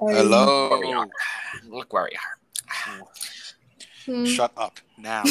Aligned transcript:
Hello. 0.00 0.80
Look 1.68 1.92
where 1.92 2.08
we 2.10 2.16
are. 2.16 3.04
Hmm. 4.06 4.24
Shut 4.24 4.50
up 4.56 4.80
now. 4.96 5.24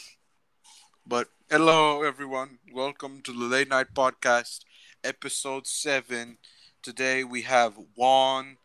but 1.06 1.28
hello, 1.50 2.02
everyone. 2.02 2.58
Welcome 2.72 3.20
to 3.24 3.32
the 3.34 3.44
Late 3.44 3.68
Night 3.68 3.88
Podcast, 3.92 4.60
episode 5.04 5.66
seven. 5.66 6.38
Today 6.82 7.22
we 7.22 7.42
have 7.42 7.74
Juan, 7.94 8.56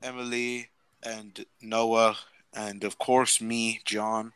Emily, 0.00 0.68
and 1.02 1.44
Noah, 1.60 2.16
and 2.54 2.84
of 2.84 2.96
course 2.96 3.40
me, 3.40 3.80
John, 3.84 4.34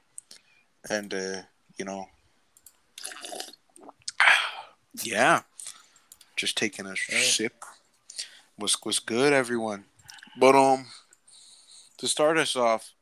and 0.90 1.14
uh, 1.14 1.42
you 1.76 1.84
know, 1.84 2.08
yeah, 5.04 5.42
just 6.34 6.58
taking 6.58 6.86
a 6.86 6.96
sip. 6.96 7.62
Was 8.58 8.76
was 8.84 8.98
good, 8.98 9.32
everyone. 9.32 9.84
But 10.38 10.54
um, 10.54 10.86
to 11.98 12.06
start 12.06 12.38
us 12.38 12.54
off, 12.54 12.94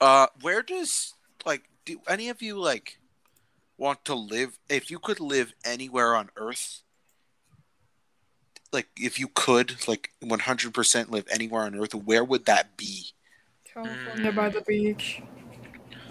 uh, 0.00 0.28
where 0.40 0.62
does 0.62 1.14
like 1.44 1.64
do 1.84 2.00
any 2.08 2.30
of 2.30 2.40
you 2.40 2.58
like 2.58 2.98
want 3.76 4.04
to 4.06 4.14
live? 4.14 4.58
If 4.68 4.90
you 4.90 4.98
could 4.98 5.20
live 5.20 5.52
anywhere 5.64 6.16
on 6.16 6.30
Earth, 6.36 6.82
like 8.72 8.88
if 8.96 9.20
you 9.20 9.28
could 9.28 9.86
like 9.86 10.12
one 10.20 10.40
hundred 10.40 10.72
percent 10.72 11.10
live 11.10 11.26
anywhere 11.30 11.62
on 11.62 11.74
Earth, 11.74 11.94
where 11.94 12.24
would 12.24 12.46
that 12.46 12.76
be? 12.76 13.08
California 13.64 14.32
by 14.32 14.48
the 14.48 14.62
beach. 14.62 15.22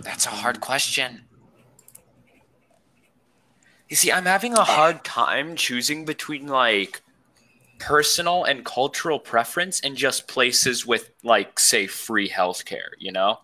That's 0.02 0.26
a 0.26 0.32
hard 0.32 0.60
question. 0.60 1.24
You 3.90 3.96
see, 3.96 4.12
I'm 4.12 4.26
having 4.26 4.54
a 4.54 4.64
hard 4.64 5.04
time 5.04 5.56
choosing 5.56 6.04
between 6.04 6.48
like 6.48 7.03
personal 7.86 8.46
and 8.46 8.64
cultural 8.64 9.20
preference 9.20 9.82
and 9.82 9.96
just 9.98 10.28
places 10.28 10.86
with 10.86 11.12
like 11.24 11.60
say 11.60 11.86
free 11.86 12.30
healthcare, 12.30 12.92
you 12.98 13.12
know? 13.12 13.40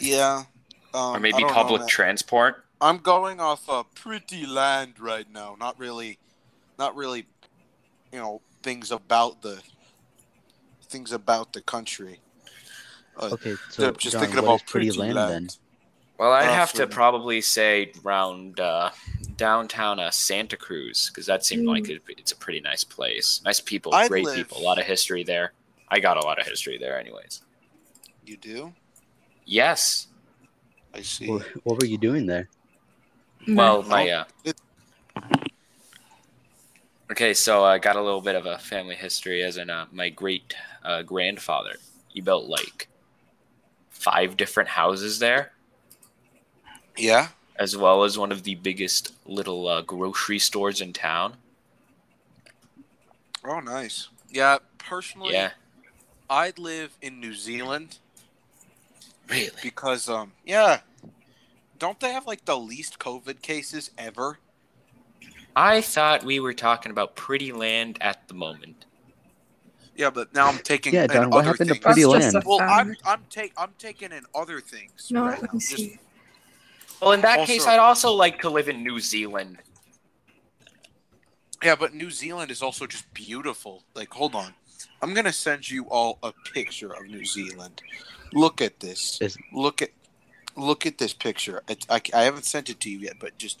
Yeah, 0.00 0.44
um, 0.92 1.16
Or 1.16 1.20
maybe 1.20 1.38
don't 1.38 1.48
know, 1.48 1.54
public 1.54 1.86
transport. 1.86 2.64
I'm 2.80 2.98
going 2.98 3.40
off 3.40 3.68
a 3.68 3.84
pretty 3.84 4.44
land 4.46 5.00
right 5.00 5.26
now. 5.32 5.56
Not 5.58 5.78
really, 5.78 6.18
not 6.78 6.94
really, 6.94 7.26
you 8.12 8.18
know, 8.18 8.42
things 8.62 8.90
about 8.90 9.40
the 9.40 9.62
things 10.88 11.12
about 11.12 11.52
the 11.52 11.62
country. 11.62 12.20
Uh, 13.16 13.30
Okay, 13.32 13.54
so 13.70 13.90
just 13.92 14.12
John, 14.12 14.22
thinking 14.22 14.38
about 14.38 14.66
pretty 14.66 14.88
pretty 14.88 14.98
land, 15.00 15.14
land. 15.14 15.30
then? 15.30 15.48
Well, 16.18 16.32
I'd 16.32 16.44
have 16.44 16.72
to 16.74 16.86
probably 16.86 17.40
say 17.42 17.92
around 18.04 18.58
uh, 18.58 18.90
downtown 19.36 20.00
uh, 20.00 20.10
Santa 20.10 20.56
Cruz 20.56 21.08
because 21.10 21.26
that 21.26 21.44
seemed 21.44 21.64
Mm. 21.66 21.68
like 21.72 21.88
it, 21.90 22.02
it's 22.08 22.32
a 22.32 22.36
pretty 22.36 22.60
nice 22.60 22.84
place. 22.84 23.42
Nice 23.44 23.60
people, 23.60 23.94
I 23.94 24.08
great 24.08 24.24
live- 24.24 24.36
people, 24.36 24.58
a 24.58 24.62
lot 24.64 24.78
of 24.78 24.86
history 24.86 25.24
there. 25.24 25.52
I 25.88 26.00
got 26.00 26.16
a 26.16 26.20
lot 26.26 26.40
of 26.40 26.46
history 26.46 26.78
there, 26.78 26.98
anyways. 26.98 27.42
you 28.24 28.36
do? 28.36 28.72
Yes. 29.44 30.08
I 30.94 31.02
see. 31.02 31.28
What, 31.30 31.42
what 31.64 31.78
were 31.80 31.86
you 31.86 31.98
doing 31.98 32.26
there? 32.26 32.48
Well, 33.46 33.82
my 33.84 34.08
uh. 34.10 34.24
Okay, 37.10 37.34
so 37.34 37.62
I 37.62 37.78
got 37.78 37.94
a 37.96 38.02
little 38.02 38.20
bit 38.20 38.34
of 38.34 38.46
a 38.46 38.58
family 38.58 38.96
history 38.96 39.42
as 39.44 39.58
in 39.58 39.70
uh, 39.70 39.86
my 39.92 40.08
great 40.08 40.54
uh, 40.84 41.02
grandfather. 41.02 41.76
He 42.08 42.20
built 42.20 42.46
like 42.46 42.88
five 43.90 44.36
different 44.36 44.68
houses 44.70 45.20
there, 45.20 45.52
Yeah. 46.96 47.28
as 47.58 47.76
well 47.76 48.04
as 48.04 48.18
one 48.18 48.32
of 48.32 48.42
the 48.42 48.54
biggest 48.56 49.12
little 49.26 49.66
uh, 49.68 49.82
grocery 49.82 50.38
stores 50.38 50.80
in 50.80 50.92
town. 50.92 51.34
Oh, 53.44 53.60
nice. 53.60 54.08
Yeah. 54.30 54.58
Personally, 54.78 55.32
Yeah, 55.34 55.50
I'd 56.30 56.58
live 56.58 56.96
in 57.02 57.18
New 57.20 57.34
Zealand 57.34 57.98
really. 59.28 59.50
because, 59.62 60.08
um, 60.08 60.32
yeah, 60.44 60.80
don't 61.78 61.98
they 61.98 62.12
have 62.12 62.26
like 62.26 62.44
the 62.44 62.56
least 62.58 62.98
COVID 63.00 63.42
cases 63.42 63.90
ever? 63.98 64.38
I 65.56 65.80
thought 65.80 66.22
we 66.22 66.38
were 66.38 66.52
talking 66.54 66.92
about 66.92 67.16
pretty 67.16 67.50
land 67.50 67.98
at 68.00 68.28
the 68.28 68.34
moment. 68.34 68.84
Yeah, 69.96 70.10
but 70.10 70.32
now 70.34 70.46
I'm 70.48 70.58
taking 70.58 70.92
Yeah, 70.94 71.04
in 71.04 71.10
John, 71.10 71.30
what 71.30 71.38
other 71.38 71.48
happened 71.48 71.70
to. 71.70 71.80
Pretty 71.80 72.02
That's 72.04 72.34
Land? 72.34 72.44
Well, 72.46 72.60
I'm. 72.60 72.94
I'm 73.06 73.24
take 73.30 73.52
I'm 73.56 73.72
taking 73.78 74.12
in 74.12 74.24
other 74.34 74.60
things. 74.60 75.08
No, 75.10 75.22
right 75.24 75.40
let 75.40 75.50
now. 75.52 75.54
me 75.54 75.58
Just- 75.60 75.76
see. 75.76 75.98
Well, 77.00 77.12
in 77.12 77.20
that 77.22 77.40
Also- 77.40 77.52
case, 77.52 77.66
I'd 77.66 77.78
also 77.78 78.12
like 78.12 78.40
to 78.42 78.50
live 78.50 78.68
in 78.68 78.82
New 78.82 79.00
Zealand. 79.00 79.58
Yeah, 81.62 81.74
but 81.74 81.94
New 81.94 82.10
Zealand 82.10 82.50
is 82.50 82.62
also 82.62 82.86
just 82.86 83.12
beautiful. 83.14 83.82
Like, 83.94 84.12
hold 84.12 84.34
on. 84.34 84.54
I'm 85.02 85.14
gonna 85.14 85.32
send 85.32 85.68
you 85.70 85.84
all 85.88 86.18
a 86.22 86.32
picture 86.52 86.92
of 86.92 87.06
New 87.06 87.24
Zealand. 87.24 87.82
Look 88.32 88.60
at 88.60 88.80
this. 88.80 89.20
Look 89.52 89.82
at 89.82 89.90
look 90.54 90.86
at 90.86 90.98
this 90.98 91.12
picture. 91.12 91.62
It's, 91.68 91.86
I, 91.90 92.00
I 92.14 92.22
haven't 92.24 92.44
sent 92.44 92.70
it 92.70 92.80
to 92.80 92.90
you 92.90 92.98
yet, 92.98 93.14
but 93.18 93.36
just 93.38 93.58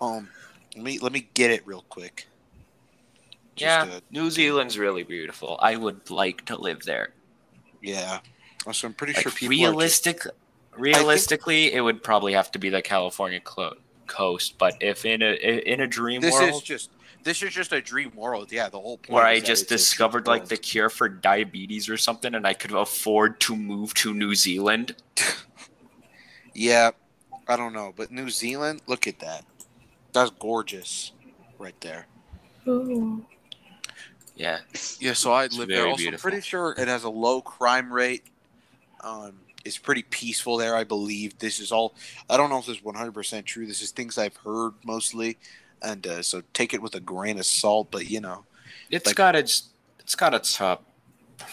um, 0.00 0.28
let 0.74 0.84
me 0.84 0.98
let 0.98 1.12
me 1.12 1.28
get 1.34 1.50
it 1.50 1.66
real 1.66 1.84
quick. 1.88 2.26
Just, 3.56 3.88
yeah, 3.88 3.96
uh, 3.96 4.00
New 4.10 4.30
Zealand's 4.30 4.78
really 4.78 5.02
beautiful. 5.02 5.58
I 5.60 5.76
would 5.76 6.10
like 6.10 6.44
to 6.46 6.56
live 6.56 6.82
there. 6.84 7.12
yeah. 7.82 8.20
So 8.72 8.86
I'm 8.88 8.94
pretty 8.94 9.14
Like, 9.14 9.22
sure 9.22 9.32
people 9.32 9.78
are 9.80 9.82
just- 9.82 10.26
realistic, 10.78 11.02
realistically, 11.02 11.72
it 11.72 11.80
would 11.80 12.02
probably 12.02 12.32
have 12.32 12.50
to 12.52 12.58
be 12.58 12.68
the 12.68 12.82
California 12.82 13.40
coast. 14.06 14.58
But 14.58 14.76
if 14.80 15.04
in 15.04 15.22
a 15.22 15.32
in 15.34 15.80
a 15.80 15.86
dream 15.86 16.20
this 16.20 16.34
world 16.34 16.50
is 16.50 16.62
just 16.62 16.90
this 17.24 17.42
is 17.42 17.52
just 17.52 17.72
a 17.72 17.80
dream 17.80 18.12
world. 18.14 18.52
Yeah, 18.52 18.68
the 18.68 18.80
whole 18.80 18.98
point. 18.98 19.10
where 19.10 19.24
I 19.24 19.40
just 19.40 19.62
it's 19.62 19.62
a 19.62 19.66
dream 19.66 19.76
discovered 19.78 20.26
like 20.26 20.46
the 20.46 20.56
cure 20.56 20.88
for 20.88 21.08
diabetes 21.08 21.88
or 21.88 21.96
something, 21.96 22.34
and 22.34 22.46
I 22.46 22.54
could 22.54 22.72
afford 22.72 23.40
to 23.40 23.56
move 23.56 23.94
to 23.94 24.14
New 24.14 24.34
Zealand. 24.34 24.94
Yeah, 26.54 26.90
I 27.46 27.56
don't 27.56 27.72
know, 27.72 27.92
but 27.94 28.10
New 28.10 28.30
Zealand, 28.30 28.82
look 28.88 29.06
at 29.06 29.20
that. 29.20 29.44
That's 30.12 30.32
gorgeous, 30.40 31.12
right 31.56 31.80
there. 31.80 32.08
Ooh. 32.66 33.24
Yeah, 34.34 34.58
Yeah, 34.98 35.12
so 35.12 35.32
I'd 35.32 35.52
live 35.52 35.68
there. 35.68 35.86
Also, 35.86 35.98
beautiful. 36.02 36.30
pretty 36.30 36.42
sure 36.42 36.74
it 36.76 36.88
has 36.88 37.04
a 37.04 37.08
low 37.10 37.40
crime 37.40 37.92
rate. 37.92 38.24
Um, 39.04 39.34
it's 39.68 39.78
pretty 39.78 40.02
peaceful 40.02 40.56
there, 40.56 40.74
I 40.74 40.82
believe. 40.84 41.38
This 41.38 41.60
is 41.60 41.70
all. 41.70 41.94
I 42.28 42.36
don't 42.36 42.50
know 42.50 42.58
if 42.58 42.66
this 42.66 42.78
is 42.78 42.82
one 42.84 42.96
hundred 42.96 43.12
percent 43.12 43.46
true. 43.46 43.66
This 43.66 43.82
is 43.82 43.92
things 43.92 44.18
I've 44.18 44.36
heard 44.38 44.72
mostly, 44.84 45.38
and 45.82 46.04
uh, 46.06 46.22
so 46.22 46.42
take 46.52 46.74
it 46.74 46.82
with 46.82 46.94
a 46.96 47.00
grain 47.00 47.38
of 47.38 47.46
salt. 47.46 47.88
But 47.90 48.10
you 48.10 48.20
know, 48.20 48.44
it's 48.90 49.06
Like- 49.06 49.16
got 49.16 49.36
its 49.36 49.68
it's 50.00 50.16
got 50.16 50.34
its 50.34 50.60
uh, 50.60 50.76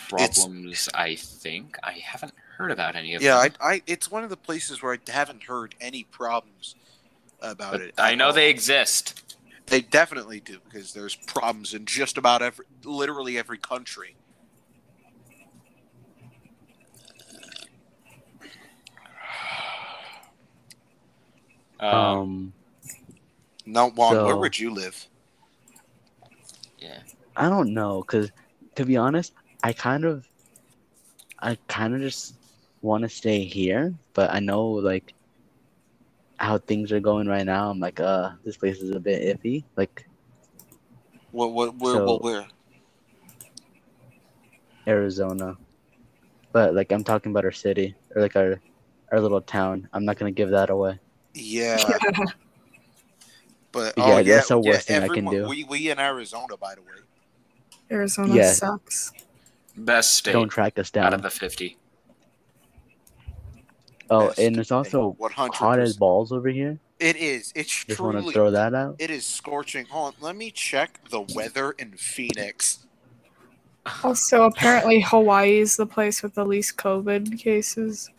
problems. 0.10 0.90
I 0.94 1.16
think 1.16 1.78
I 1.84 1.92
haven't 1.94 2.34
heard 2.58 2.72
about 2.72 2.96
any 2.96 3.16
of 3.16 3.22
yeah, 3.22 3.44
them. 3.44 3.52
I, 3.62 3.74
I, 3.74 3.82
it's 3.86 4.10
one 4.10 4.24
of 4.24 4.30
the 4.30 4.38
places 4.38 4.82
where 4.82 4.94
I 4.94 5.12
haven't 5.12 5.44
heard 5.44 5.76
any 5.82 6.04
problems 6.06 6.76
about 7.42 7.74
But 7.74 7.82
it. 7.82 7.94
I 7.98 8.16
know 8.16 8.28
all. 8.28 8.34
they 8.34 8.50
exist. 8.50 9.36
They 9.68 9.82
definitely 9.82 10.40
do 10.40 10.60
because 10.64 10.94
there's 10.94 11.16
problems 11.16 11.74
in 11.74 11.86
just 11.86 12.18
about 12.18 12.42
every, 12.42 12.66
literally 12.84 13.38
every 13.38 13.58
country. 13.58 14.16
Um, 21.80 21.90
Um, 21.94 22.54
Now, 23.66 23.90
Juan, 23.90 24.24
where 24.26 24.38
would 24.38 24.58
you 24.58 24.72
live? 24.72 25.08
yeah. 26.80 27.00
I 27.36 27.50
don't 27.50 27.74
know, 27.74 28.04
cause 28.04 28.32
to 28.76 28.86
be 28.86 28.96
honest, 28.98 29.34
I 29.64 29.74
kind 29.74 30.06
of, 30.06 30.28
I 31.40 31.58
kind 31.68 31.94
of 31.96 32.02
just 32.02 32.36
want 32.82 33.02
to 33.04 33.10
stay 33.10 33.44
here, 33.44 33.94
but 34.14 34.32
I 34.32 34.40
know 34.40 34.66
like 34.70 35.14
how 36.38 36.58
things 36.60 36.92
are 36.92 37.00
going 37.00 37.28
right 37.28 37.46
now. 37.46 37.70
I'm 37.70 37.80
like, 37.80 38.00
uh, 38.00 38.32
this 38.44 38.58
place 38.58 38.80
is 38.82 38.92
a 38.92 39.00
bit 39.00 39.42
iffy. 39.42 39.64
Like 39.76 40.08
What, 41.32 41.52
what, 41.54 41.76
where, 41.78 41.94
So- 41.94 42.06
what, 42.06 42.22
where? 42.24 42.46
Arizona, 44.88 45.58
but 46.52 46.76
like 46.76 46.92
I'm 46.92 47.04
talking 47.04 47.32
about 47.32 47.44
our 47.44 47.52
city 47.52 47.96
or 48.16 48.22
like 48.22 48.36
our 48.36 48.62
our 49.12 49.20
little 49.20 49.42
town. 49.42 49.90
I'm 49.94 50.06
not 50.06 50.18
gonna 50.18 50.32
give 50.32 50.52
that 50.52 50.70
away. 50.70 51.00
Yeah. 51.36 51.78
But 53.72 53.94
Yeah, 53.98 54.04
oh, 54.06 54.18
yeah, 54.20 54.36
that's 54.36 54.48
the 54.48 54.62
yeah, 54.62 54.72
worst 54.72 54.88
thing 54.88 55.04
I 55.04 55.08
can 55.10 55.26
do. 55.26 55.50
We 55.50 55.66
we 55.66 55.90
in 55.90 56.00
Arizona, 56.00 56.56
by 56.56 56.76
the 56.76 56.82
way. 56.82 56.88
Arizona 57.92 58.34
Yeah. 58.34 58.54
sucks. 58.54 59.12
Best 59.76 60.16
state 60.16 60.32
Don't 60.32 60.48
track 60.48 60.80
us 60.80 60.90
down. 60.90 61.08
out 61.08 61.14
of 61.14 61.22
the 61.22 61.30
fifty. 61.30 61.78
Oh, 64.10 64.28
Best 64.28 64.40
and 64.40 64.58
it's 64.58 64.72
also 64.72 65.18
100%. 65.20 65.54
hot 65.56 65.80
as 65.80 65.98
balls 65.98 66.32
over 66.32 66.48
here. 66.48 66.80
It 67.00 67.18
is. 67.18 67.52
It's 67.54 67.84
Just 67.84 68.00
want 68.00 68.24
to 68.24 68.32
throw 68.32 68.50
that 68.52 68.74
out. 68.74 68.96
It 69.00 69.10
is 69.10 69.26
scorching. 69.26 69.86
Hold 69.88 70.14
on, 70.14 70.22
let 70.22 70.38
me 70.38 70.52
check 70.52 71.02
the 71.10 71.22
weather 71.36 71.72
in 71.72 71.92
Phoenix. 71.98 72.86
Also, 74.06 74.44
apparently 74.44 75.02
Hawaii 75.02 75.60
is 75.60 75.76
the 75.76 75.86
place 75.86 76.24
with 76.24 76.34
the 76.36 76.46
least 76.46 76.78
COVID 76.78 77.38
cases. 77.38 78.10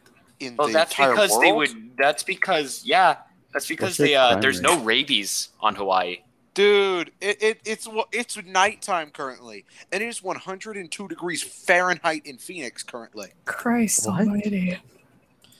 In 0.41 0.57
Well, 0.57 0.67
the 0.69 0.73
that's 0.75 0.93
entire 0.93 1.13
because 1.13 1.31
world? 1.31 1.43
they 1.45 1.53
would. 1.53 1.97
That's 1.97 2.23
because 2.23 2.83
yeah. 2.85 3.17
That's 3.53 3.67
because 3.67 3.97
their 3.97 4.07
they 4.07 4.15
uh, 4.15 4.37
there's 4.37 4.61
no 4.61 4.79
rabies 4.81 5.49
on 5.61 5.75
Hawaii. 5.77 6.19
Dude, 6.53 7.11
it, 7.21 7.43
it 7.43 7.61
it's 7.65 7.87
wa- 7.89 8.07
it's 8.13 8.43
nighttime 8.45 9.11
currently, 9.11 9.65
and 9.93 10.03
it 10.03 10.07
is 10.07 10.23
102 10.23 11.09
degrees 11.09 11.43
Fahrenheit 11.43 12.23
in 12.27 12.39
Phoenix 12.39 12.83
currently. 12.83 13.29
Christ 13.45 14.07
What? 14.07 14.21
almighty. 14.21 14.79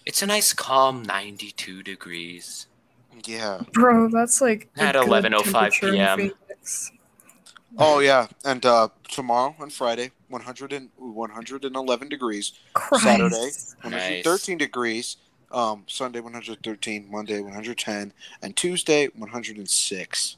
It's 0.07 0.23
a 0.23 0.27
nice 0.27 0.53
calm 0.53 1.03
92 1.03 1.83
degrees. 1.83 2.67
Yeah. 3.25 3.63
Bro, 3.73 4.09
that's 4.11 4.41
like 4.41 4.69
At 4.77 4.95
11:05 4.95 5.73
PM. 5.81 6.19
Phoenix. 6.19 6.93
Oh 7.79 7.99
yeah, 7.99 8.27
and 8.45 8.65
uh, 8.65 8.89
tomorrow 9.09 9.55
and 9.61 9.73
Friday, 9.73 10.13
100 10.29 10.73
and 10.73 10.91
111 10.97 12.09
degrees. 12.09 12.53
Christ. 12.73 13.03
Saturday, 13.03 13.51
Nice. 14.23 14.47
degrees. 14.57 15.17
Um, 15.53 15.85
Sunday 15.87 16.21
113, 16.21 17.09
Monday 17.11 17.41
110, 17.41 18.13
and 18.43 18.57
Tuesday 18.57 19.09
106. 19.15 20.37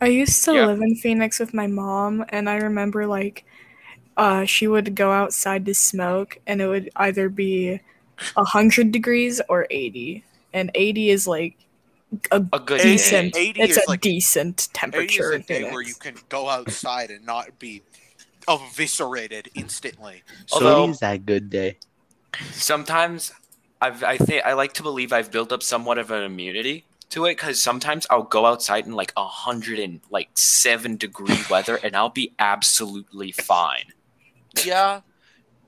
I 0.00 0.06
used 0.06 0.44
to 0.44 0.52
Yeah. 0.54 0.66
live 0.66 0.80
in 0.80 0.94
Phoenix 0.96 1.38
with 1.38 1.52
my 1.52 1.66
mom, 1.66 2.24
and 2.30 2.48
I 2.48 2.56
remember 2.56 3.06
like 3.06 3.44
uh, 4.16 4.44
she 4.44 4.66
would 4.66 4.94
go 4.94 5.12
outside 5.12 5.66
to 5.66 5.74
smoke, 5.74 6.38
and 6.46 6.62
it 6.62 6.68
would 6.68 6.90
either 6.96 7.28
be 7.28 7.80
hundred 8.36 8.92
degrees 8.92 9.40
or 9.48 9.66
eighty, 9.70 10.24
and 10.52 10.70
eighty 10.74 11.10
is 11.10 11.26
like 11.26 11.56
a 12.30 12.44
A 12.52 12.60
good 12.60 12.80
decent. 12.80 13.34
day. 13.34 13.40
80 13.48 13.60
it's 13.62 13.76
is 13.78 13.84
a 13.86 13.90
like- 13.90 14.00
decent 14.00 14.60
80 14.60 14.60
is 14.62 14.68
temperature 14.68 15.32
a 15.32 15.38
day 15.42 15.64
where 15.70 15.82
you 15.82 15.94
can 15.94 16.14
go 16.28 16.48
outside 16.48 17.10
and 17.10 17.24
not 17.26 17.58
be 17.58 17.82
eviscerated 18.48 19.50
instantly. 19.54 20.22
Although- 20.52 20.86
So 20.86 20.90
is 20.92 20.98
that 21.00 21.26
good 21.26 21.50
day. 21.50 21.78
Sometimes 22.52 23.32
I've, 23.80 24.02
I 24.02 24.16
think 24.18 24.44
I 24.44 24.52
like 24.52 24.72
to 24.74 24.82
believe 24.82 25.12
I've 25.12 25.30
built 25.30 25.52
up 25.52 25.62
somewhat 25.62 25.98
of 25.98 26.10
an 26.10 26.22
immunity 26.22 26.84
to 27.10 27.24
it 27.26 27.36
because 27.36 27.60
sometimes 27.62 28.06
I'll 28.10 28.22
go 28.22 28.46
outside 28.46 28.86
in 28.86 28.92
like 28.92 29.12
a 29.16 29.26
hundred 29.26 29.78
and 29.78 30.00
like 30.10 30.28
seven 30.34 30.96
degree 30.96 31.38
weather 31.50 31.78
and 31.82 31.96
I'll 31.96 32.08
be 32.08 32.32
absolutely 32.38 33.32
fine. 33.32 33.84
Yeah, 34.64 35.00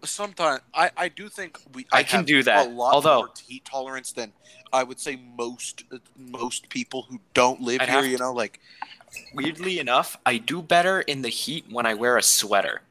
sometimes 0.05 0.61
I, 0.75 0.91
I 0.97 1.09
do 1.09 1.29
think 1.29 1.59
we 1.75 1.87
I 1.93 2.03
can 2.03 2.19
have 2.21 2.27
do 2.27 2.43
that, 2.45 2.67
A 2.67 2.71
lot 2.71 2.95
although- 2.95 3.19
more 3.23 3.31
heat 3.47 3.65
tolerance 3.65 4.13
than 4.13 4.33
I 4.73 4.83
would 4.83 5.01
say 5.01 5.19
most 5.37 5.85
most 6.17 6.69
people 6.69 7.03
who 7.09 7.21
don't 7.35 7.61
live 7.61 7.81
I'd 7.81 7.89
here. 7.89 8.03
have 8.03 8.07
You 8.11 8.19
know, 8.19 8.33
like 8.33 8.61
Weirdly 9.35 9.79
enough, 9.79 10.19
I 10.27 10.37
do 10.37 10.61
better 10.61 11.01
in 11.01 11.23
the 11.23 11.31
heat 11.31 11.65
when 11.71 11.87
I 11.87 11.95
wear 11.95 12.19
a 12.19 12.23
sweater. 12.23 12.83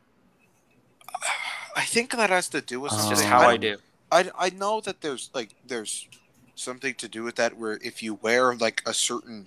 I 1.76 1.84
think 1.84 2.12
that 2.12 2.32
has 2.32 2.50
to 2.50 2.62
do 2.62 2.80
with 2.80 2.92
Oh. 2.96 3.10
just 3.10 3.24
how 3.24 3.42
I, 3.42 3.52
I 3.52 3.58
do. 3.58 3.78
I 4.12 4.32
I 4.38 4.50
know 4.50 4.82
that 4.82 5.02
there's 5.02 5.30
like 5.34 5.50
there's 5.66 6.08
something 6.56 6.96
to 6.96 7.08
do 7.08 7.24
with 7.24 7.36
that 7.36 7.56
where 7.58 7.78
if 7.84 8.02
you 8.02 8.16
wear 8.16 8.56
like 8.56 8.82
a 8.86 8.94
certain 8.94 9.46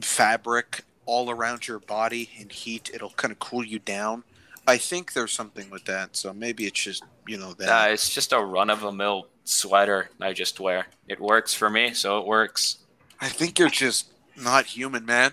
fabric 0.00 0.84
all 1.06 1.30
around 1.30 1.66
your 1.66 1.78
body 1.78 2.28
in 2.38 2.50
heat, 2.50 2.90
it'll 2.92 3.10
kind 3.10 3.32
of 3.32 3.38
cool 3.38 3.64
you 3.64 3.78
down. 3.78 4.24
I 4.66 4.76
think 4.76 5.12
there's 5.12 5.32
something 5.32 5.70
with 5.70 5.84
that. 5.86 6.16
So 6.16 6.34
maybe 6.34 6.66
it's 6.66 6.80
just 6.82 7.04
you 7.26 7.38
know 7.38 7.54
that. 7.54 7.68
Uh, 7.68 7.92
it's 7.92 8.10
just 8.12 8.32
a 8.32 8.40
run 8.40 8.68
of 8.68 8.80
the 8.80 8.92
mill 8.92 9.28
sweater 9.46 10.10
I 10.20 10.32
just 10.34 10.60
wear. 10.60 10.86
It 11.08 11.20
works 11.20 11.54
for 11.54 11.70
me, 11.70 11.94
so 11.94 12.18
it 12.18 12.26
works. 12.26 12.78
I 13.20 13.28
think 13.30 13.58
you're 13.58 13.70
just 13.70 14.10
not 14.36 14.66
human, 14.66 15.06
man. 15.06 15.32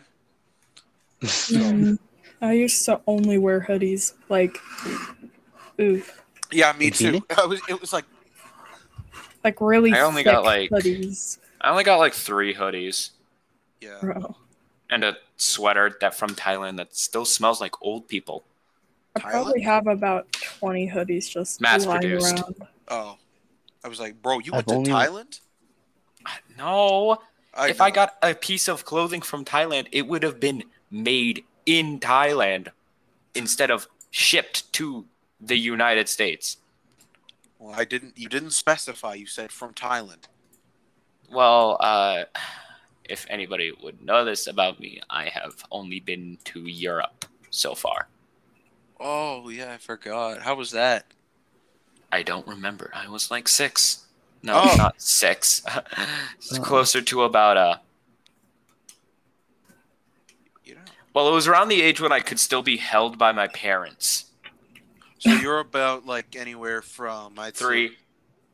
Mm, 1.22 1.98
I 2.42 2.54
used 2.54 2.84
to 2.86 3.02
only 3.08 3.38
wear 3.38 3.62
hoodies. 3.62 4.14
Like, 4.30 4.58
oof. 5.80 6.22
Yeah, 6.52 6.74
me 6.78 6.92
too. 6.92 7.22
I 7.38 7.46
was. 7.46 7.62
It 7.68 7.80
was 7.82 7.92
like 7.94 8.06
Like 9.44 9.60
really 9.60 9.92
I 9.94 10.02
only 10.02 10.24
thick 10.24 10.32
got, 10.34 10.44
like- 10.44 10.70
hoodies, 10.70 11.40
I 11.62 11.72
only 11.72 11.84
got 11.84 11.98
like 11.98 12.14
three 12.14 12.54
hoodies 12.54 13.12
yeah. 13.82 13.98
bro. 14.02 14.36
and 14.90 15.04
a 15.04 15.18
sweater 15.38 15.98
that 16.02 16.14
from 16.16 16.30
Thailand 16.32 16.78
that 16.78 16.96
still 16.96 17.26
smells 17.26 17.60
like 17.60 17.74
old 17.82 18.08
people. 18.08 18.44
I 19.16 19.20
probably 19.20 19.62
have 19.62 19.88
about 19.88 20.32
20 20.34 20.90
hoodies 20.90 21.30
just 21.30 21.62
Mass 21.62 21.86
lying 21.86 22.02
produced. 22.02 22.34
around. 22.40 22.56
Oh, 22.88 23.18
I 23.84 23.88
was 23.88 24.00
like, 24.00 24.22
bro, 24.22 24.40
you 24.40 24.54
I've 24.54 24.66
went 24.66 24.68
to 24.68 24.74
only- 24.76 24.92
Thailand? 24.92 25.40
No, 26.58 27.18
if 27.58 27.82
I 27.82 27.92
got 27.92 28.16
a 28.22 28.34
piece 28.34 28.68
of 28.70 28.86
clothing 28.86 29.22
from 29.22 29.44
Thailand, 29.44 29.88
it 29.92 30.08
would 30.08 30.24
have 30.24 30.40
been 30.40 30.64
made 30.90 31.44
in 31.66 32.00
Thailand 32.00 32.70
instead 33.36 33.70
of 33.70 33.88
shipped 34.10 34.72
to 34.74 35.06
the 35.42 35.58
United 35.58 36.08
States. 36.08 36.58
well, 37.60 37.74
I 37.78 37.84
didn't. 37.84 38.18
You 38.18 38.30
didn't 38.30 38.52
specify. 38.52 39.16
You 39.16 39.26
said 39.26 39.52
from 39.52 39.74
Thailand. 39.74 40.26
Well, 41.30 41.78
uh, 41.82 42.24
if 43.04 43.26
anybody 43.30 43.74
would 43.84 44.02
know 44.02 44.24
this 44.24 44.48
about 44.48 44.80
me, 44.80 45.02
I 45.10 45.26
have 45.30 45.64
only 45.72 46.00
been 46.00 46.38
to 46.46 46.62
Europe 46.62 47.26
so 47.50 47.76
far. 47.76 48.08
Oh 49.00 49.50
yeah, 49.50 49.74
I 49.74 49.78
forgot. 49.78 50.42
How 50.44 50.56
was 50.56 50.72
that? 50.72 51.06
I 52.14 52.22
don't 52.22 52.46
remember. 52.48 52.92
I 52.94 53.08
was 53.10 53.32
like 53.32 53.48
six. 53.48 54.06
No, 54.44 54.62
Oh. 54.64 54.76
not 54.78 55.02
six. 55.02 55.64
it's 56.38 56.58
Oh. 56.60 56.62
closer 56.62 57.02
to 57.02 57.24
about 57.24 57.58
uh. 57.58 57.78
Well, 61.14 61.28
it 61.28 61.32
was 61.32 61.48
around 61.48 61.68
the 61.70 61.82
age 61.82 62.02
when 62.02 62.12
I 62.12 62.22
could 62.22 62.40
still 62.40 62.64
be 62.64 62.78
held 62.78 63.20
by 63.20 63.32
my 63.32 63.48
parents. 63.48 64.26
So 65.20 65.30
you're 65.32 65.60
about 65.60 66.06
like 66.08 66.36
anywhere 66.36 66.82
from 66.82 67.38
I'd 67.38 67.56
say- 67.56 67.66
Three. 67.66 67.98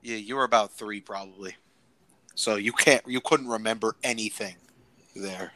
yeah, 0.03 0.17
you 0.17 0.35
were 0.35 0.43
about 0.43 0.71
three 0.73 0.99
probably. 1.01 1.55
So 2.35 2.55
you 2.55 2.71
can't. 2.73 3.01
You 3.07 3.21
couldn't 3.21 3.47
remember 3.47 3.95
anything 4.03 4.55
there. 5.15 5.53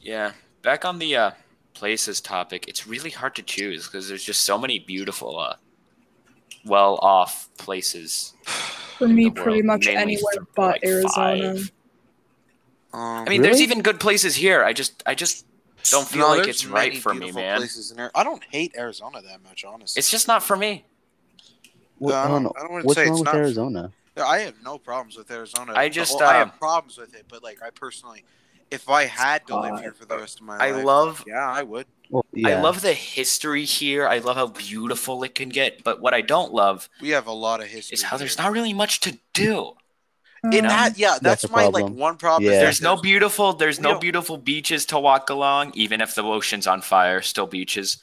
Yeah. 0.00 0.32
Back 0.62 0.84
on 0.84 0.98
the 1.00 1.14
uh, 1.16 1.30
places 1.74 2.20
topic, 2.20 2.66
it's 2.68 2.86
really 2.86 3.10
hard 3.10 3.34
to 3.36 3.42
choose 3.42 3.86
because 3.86 4.08
there's 4.08 4.24
just 4.24 4.40
so 4.42 4.58
many 4.58 4.78
beautiful, 4.80 5.38
uh, 5.38 5.56
well-off 6.68 7.48
places. 7.58 8.34
For 8.98 9.08
me, 9.08 9.30
pretty 9.30 9.62
world, 9.62 9.64
much 9.64 9.86
anywhere 9.86 10.32
but 10.54 10.66
like 10.72 10.84
Arizona. 10.84 11.54
five. 11.54 11.72
Um, 12.92 13.00
I 13.00 13.28
mean, 13.28 13.42
there's 13.42 13.60
even 13.60 13.82
good 13.82 14.00
places 14.00 14.34
here. 14.34 14.64
I 14.64 14.72
just, 14.72 15.02
I 15.06 15.14
just 15.14 15.46
don't 15.90 16.06
feel 16.08 16.26
like 16.28 16.48
it's 16.48 16.64
right 16.66 16.96
for 16.96 17.12
me, 17.14 17.30
man. 17.32 17.58
Places 17.58 17.90
in 17.90 17.96
there. 17.96 18.10
I 18.14 18.24
don't 18.24 18.42
hate 18.50 18.74
Arizona 18.76 19.20
that 19.22 19.42
much, 19.42 19.64
honestly. 19.64 19.98
It's 20.00 20.10
just 20.10 20.26
not 20.26 20.42
for 20.42 20.56
me. 20.56 20.84
What, 21.98 22.14
I 22.14 22.24
I 22.24 22.28
don't- 22.28 22.30
don't 22.30 22.42
know. 22.44 22.52
I 22.56 22.60
don't 22.62 22.72
wanna 22.72 22.84
What's 22.84 22.96
say 22.98 23.04
wrong 23.04 23.12
it's 23.12 23.20
with 23.20 23.26
not- 23.26 23.34
Arizona? 23.36 23.92
I 24.16 24.38
have 24.40 24.54
no 24.64 24.78
problems 24.78 25.16
with 25.16 25.30
Arizona. 25.30 25.72
I 25.76 25.88
just, 25.88 26.18
Well, 26.18 26.28
I 26.28 26.34
have 26.38 26.58
problems 26.58 26.98
with 26.98 27.14
it, 27.14 27.26
but 27.28 27.42
like 27.44 27.62
I 27.62 27.70
personally, 27.70 28.24
if 28.70 28.88
I 28.88 29.04
had 29.04 29.46
to 29.46 29.60
live 29.60 29.74
Uh, 29.74 29.76
here 29.78 29.92
for 29.92 30.06
the 30.06 30.16
rest 30.18 30.40
of 30.40 30.46
my 30.46 30.56
I 30.56 30.70
life, 30.72 30.80
I 30.80 30.82
love- 30.82 31.24
Yeah, 31.26 31.48
I 31.48 31.62
would. 31.62 31.86
Well, 32.10 32.24
yeah. 32.32 32.48
I 32.58 32.60
love 32.60 32.80
the 32.82 32.92
history 32.94 33.64
here. 33.64 34.06
I 34.08 34.18
love 34.18 34.36
how 34.36 34.46
beautiful 34.48 35.22
it 35.24 35.34
can 35.34 35.48
get. 35.50 35.84
But 35.84 36.00
what 36.00 36.14
I 36.14 36.20
don't 36.20 36.52
love 36.52 36.88
We 37.00 37.10
have 37.10 37.26
a 37.26 37.32
lot 37.32 37.60
of 37.60 37.66
history. 37.68 37.94
is 37.94 38.02
how 38.02 38.16
there's 38.16 38.38
not 38.38 38.52
really 38.52 38.72
much 38.72 39.00
to 39.00 39.18
do. 39.34 39.72
In 40.44 40.60
Um, 40.64 40.68
that, 40.68 40.96
yeah, 40.98 41.18
that's, 41.20 41.42
That's 41.42 41.44
a 41.44 41.50
my 41.50 41.66
like 41.66 41.86
one 41.86 42.16
problem. 42.16 42.44
is 42.50 42.54
Yeah. 42.54 42.60
There's 42.60 42.80
no 42.80 42.96
beautiful. 42.96 43.52
There's 43.54 43.78
we 43.78 43.82
no 43.82 43.90
don't- 43.92 44.00
beautiful 44.00 44.36
beaches 44.38 44.86
to 44.86 44.98
walk 44.98 45.30
along, 45.30 45.72
even 45.74 46.00
if 46.00 46.14
the 46.14 46.22
ocean's 46.22 46.66
on 46.66 46.80
fire. 46.80 47.20
Still 47.22 47.46
beaches. 47.46 47.98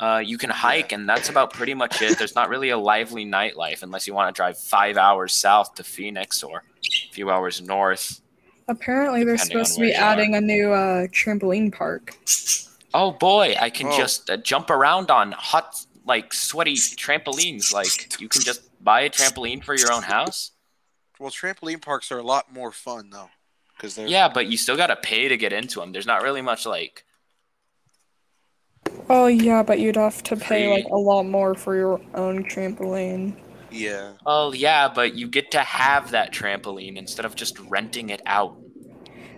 Uh, 0.00 0.22
you 0.24 0.38
can 0.38 0.48
hike, 0.48 0.92
and 0.92 1.06
that's 1.06 1.28
about 1.28 1.52
pretty 1.52 1.74
much 1.74 2.00
it. 2.00 2.16
There's 2.16 2.34
not 2.34 2.48
really 2.48 2.70
a 2.70 2.78
lively 2.78 3.26
nightlife 3.26 3.82
unless 3.82 4.06
you 4.06 4.14
want 4.14 4.34
to 4.34 4.38
drive 4.38 4.56
five 4.58 4.96
hours 4.96 5.34
south 5.34 5.74
to 5.74 5.84
Phoenix 5.84 6.42
or 6.42 6.62
a 6.82 7.12
few 7.12 7.28
hours 7.30 7.60
north. 7.60 8.22
apparently, 8.68 9.22
they're 9.22 9.36
supposed 9.36 9.74
to 9.74 9.82
be 9.82 9.88
you 9.88 9.92
are. 9.94 9.98
adding 9.98 10.34
a 10.34 10.40
new 10.40 10.72
uh, 10.72 11.06
trampoline 11.08 11.70
park. 11.70 12.16
Oh 12.94 13.10
boy, 13.12 13.54
I 13.60 13.70
can 13.70 13.88
Oh. 13.88 13.96
just 13.96 14.30
uh, 14.30 14.36
jump 14.38 14.70
around 14.70 15.10
on 15.10 15.32
hot, 15.32 15.84
like 16.04 16.32
sweaty 16.32 16.74
trampolines. 16.74 17.72
Like 17.72 18.20
you 18.20 18.28
can 18.28 18.42
just 18.42 18.62
buy 18.82 19.02
a 19.02 19.10
trampoline 19.10 19.62
for 19.64 19.74
your 19.76 19.92
own 19.92 20.02
house. 20.02 20.52
Well, 21.18 21.30
trampoline 21.30 21.80
parks 21.82 22.10
are 22.12 22.18
a 22.18 22.22
lot 22.22 22.52
more 22.52 22.72
fun 22.72 23.10
though, 23.10 23.30
because 23.76 23.94
they're 23.94 24.06
Yeah, 24.06 24.28
but 24.28 24.46
you 24.46 24.56
still 24.56 24.76
gotta 24.76 24.96
pay 24.96 25.28
to 25.28 25.36
get 25.36 25.52
into 25.52 25.80
them. 25.80 25.92
There's 25.92 26.06
not 26.06 26.22
really 26.22 26.42
much 26.42 26.64
like. 26.66 27.04
Oh 29.08 29.26
yeah, 29.26 29.62
but 29.62 29.78
you'd 29.78 29.96
have 29.96 30.22
to 30.24 30.36
pay 30.36 30.68
like 30.72 30.86
a 30.86 30.96
lot 30.96 31.24
more 31.24 31.54
for 31.54 31.74
your 31.76 32.00
own 32.14 32.44
trampoline. 32.44 33.34
yeah. 33.70 34.12
Oh 34.24 34.52
yeah, 34.52 34.88
but 34.88 35.14
you 35.14 35.28
get 35.28 35.50
to 35.52 35.58
have 35.60 36.10
that 36.12 36.32
trampoline 36.32 36.96
instead 36.96 37.24
of 37.24 37.34
just 37.34 37.58
renting 37.60 38.10
it 38.10 38.22
out. 38.26 38.56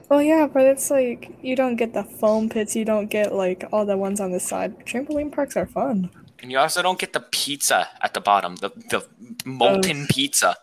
Well, 0.09 0.23
yeah, 0.23 0.47
but 0.47 0.65
it's 0.65 0.91
like 0.91 1.37
you 1.43 1.55
don't 1.55 1.77
get 1.77 1.93
the 1.93 2.05
foam 2.05 2.49
pits. 2.49 2.75
You 2.75 2.85
don't 2.85 3.09
get 3.09 3.35
like 3.35 3.65
all 3.73 3.85
the 3.85 3.97
ones 3.97 4.21
on 4.21 4.33
the 4.33 4.41
side. 4.41 4.87
Trampoline 4.87 5.33
parks 5.33 5.57
are 5.57 5.67
fun. 5.67 6.11
And 6.41 6.51
you 6.51 6.59
also 6.59 6.83
don't 6.83 6.99
get 6.99 7.13
the 7.13 7.21
pizza 7.21 7.89
at 8.01 8.15
the 8.15 8.21
bottom, 8.21 8.57
the 8.57 8.71
the 8.91 9.07
molten 9.45 10.07
pizza, 10.07 10.57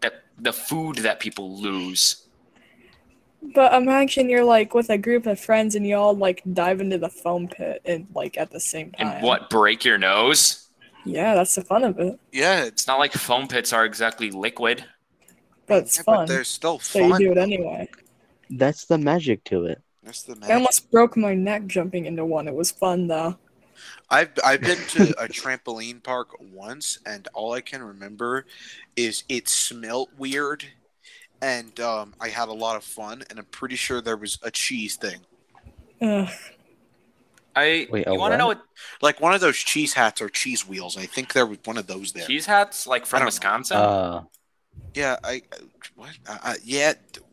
that 0.00 0.24
the 0.38 0.52
food 0.52 0.98
that 0.98 1.20
people 1.20 1.60
lose. 1.60 2.26
But 3.54 3.74
imagine 3.74 4.28
you're 4.28 4.44
like 4.44 4.74
with 4.74 4.90
a 4.90 4.98
group 4.98 5.26
of 5.26 5.38
friends 5.38 5.74
and 5.74 5.86
you 5.86 5.96
all 5.96 6.14
like 6.14 6.42
dive 6.52 6.80
into 6.80 6.98
the 6.98 7.08
foam 7.10 7.48
pit 7.48 7.82
and 7.84 8.06
like 8.14 8.36
at 8.38 8.50
the 8.50 8.60
same 8.60 8.92
time. 8.92 9.18
And 9.18 9.22
what 9.22 9.50
break 9.50 9.84
your 9.84 9.98
nose? 9.98 10.68
Yeah, 11.04 11.34
that's 11.34 11.54
the 11.54 11.62
fun 11.62 11.84
of 11.84 11.98
it. 11.98 12.18
Yeah, 12.32 12.64
it's 12.64 12.86
It's 12.86 12.86
not 12.86 12.98
like 12.98 13.12
foam 13.12 13.48
pits 13.48 13.72
are 13.72 13.84
exactly 13.84 14.30
liquid. 14.30 14.84
But 15.66 15.84
it's 15.84 15.96
yeah, 15.96 16.02
but 16.08 16.16
fun. 16.16 16.26
they're 16.26 16.44
still 16.44 16.78
So 16.78 17.00
you 17.00 17.16
do 17.16 17.32
it 17.32 17.38
anyway. 17.38 17.88
That's 18.50 18.84
the 18.84 18.98
magic 18.98 19.44
to 19.44 19.66
it. 19.66 19.82
That's 20.02 20.22
the 20.22 20.36
I 20.42 20.54
almost 20.54 20.90
broke 20.90 21.16
my 21.16 21.34
neck 21.34 21.66
jumping 21.66 22.06
into 22.06 22.24
one. 22.24 22.46
It 22.46 22.54
was 22.54 22.70
fun 22.70 23.08
though. 23.08 23.36
I've 24.08 24.30
I've 24.44 24.60
been 24.60 24.78
to 24.78 25.10
a 25.22 25.26
trampoline 25.28 26.02
park 26.02 26.28
once, 26.52 26.98
and 27.04 27.26
all 27.34 27.52
I 27.52 27.60
can 27.60 27.82
remember 27.82 28.46
is 28.94 29.24
it 29.28 29.48
smelt 29.48 30.10
weird, 30.16 30.64
and 31.42 31.78
um, 31.80 32.14
I 32.20 32.28
had 32.28 32.48
a 32.48 32.52
lot 32.52 32.76
of 32.76 32.84
fun, 32.84 33.24
and 33.28 33.38
I'm 33.38 33.44
pretty 33.46 33.76
sure 33.76 34.00
there 34.00 34.16
was 34.16 34.38
a 34.42 34.50
cheese 34.50 34.96
thing, 34.96 35.18
Ugh. 36.00 36.28
I 37.54 37.86
Wait, 37.90 38.06
you 38.06 38.18
want 38.18 38.32
to 38.32 38.38
know 38.38 38.48
what 38.48 38.62
like 39.02 39.20
one 39.20 39.34
of 39.34 39.40
those 39.40 39.56
cheese 39.56 39.94
hats 39.94 40.20
or 40.20 40.28
cheese 40.28 40.68
wheels. 40.68 40.96
I 40.96 41.06
think 41.06 41.32
there 41.32 41.46
was 41.46 41.58
one 41.64 41.78
of 41.78 41.86
those 41.86 42.12
there. 42.12 42.26
cheese 42.26 42.46
hats 42.46 42.86
like 42.86 43.06
from. 43.06 43.24
Wisconsin? 43.24 43.78
Uh, 43.78 44.24
Yeah, 44.94 45.16
I 45.24 45.32
I- 45.34 45.42
what? 45.96 46.10
Uh, 46.28 46.38
uh, 46.42 46.54
yeah, 46.62 46.92
d- 47.12 47.20
what- 47.20 47.25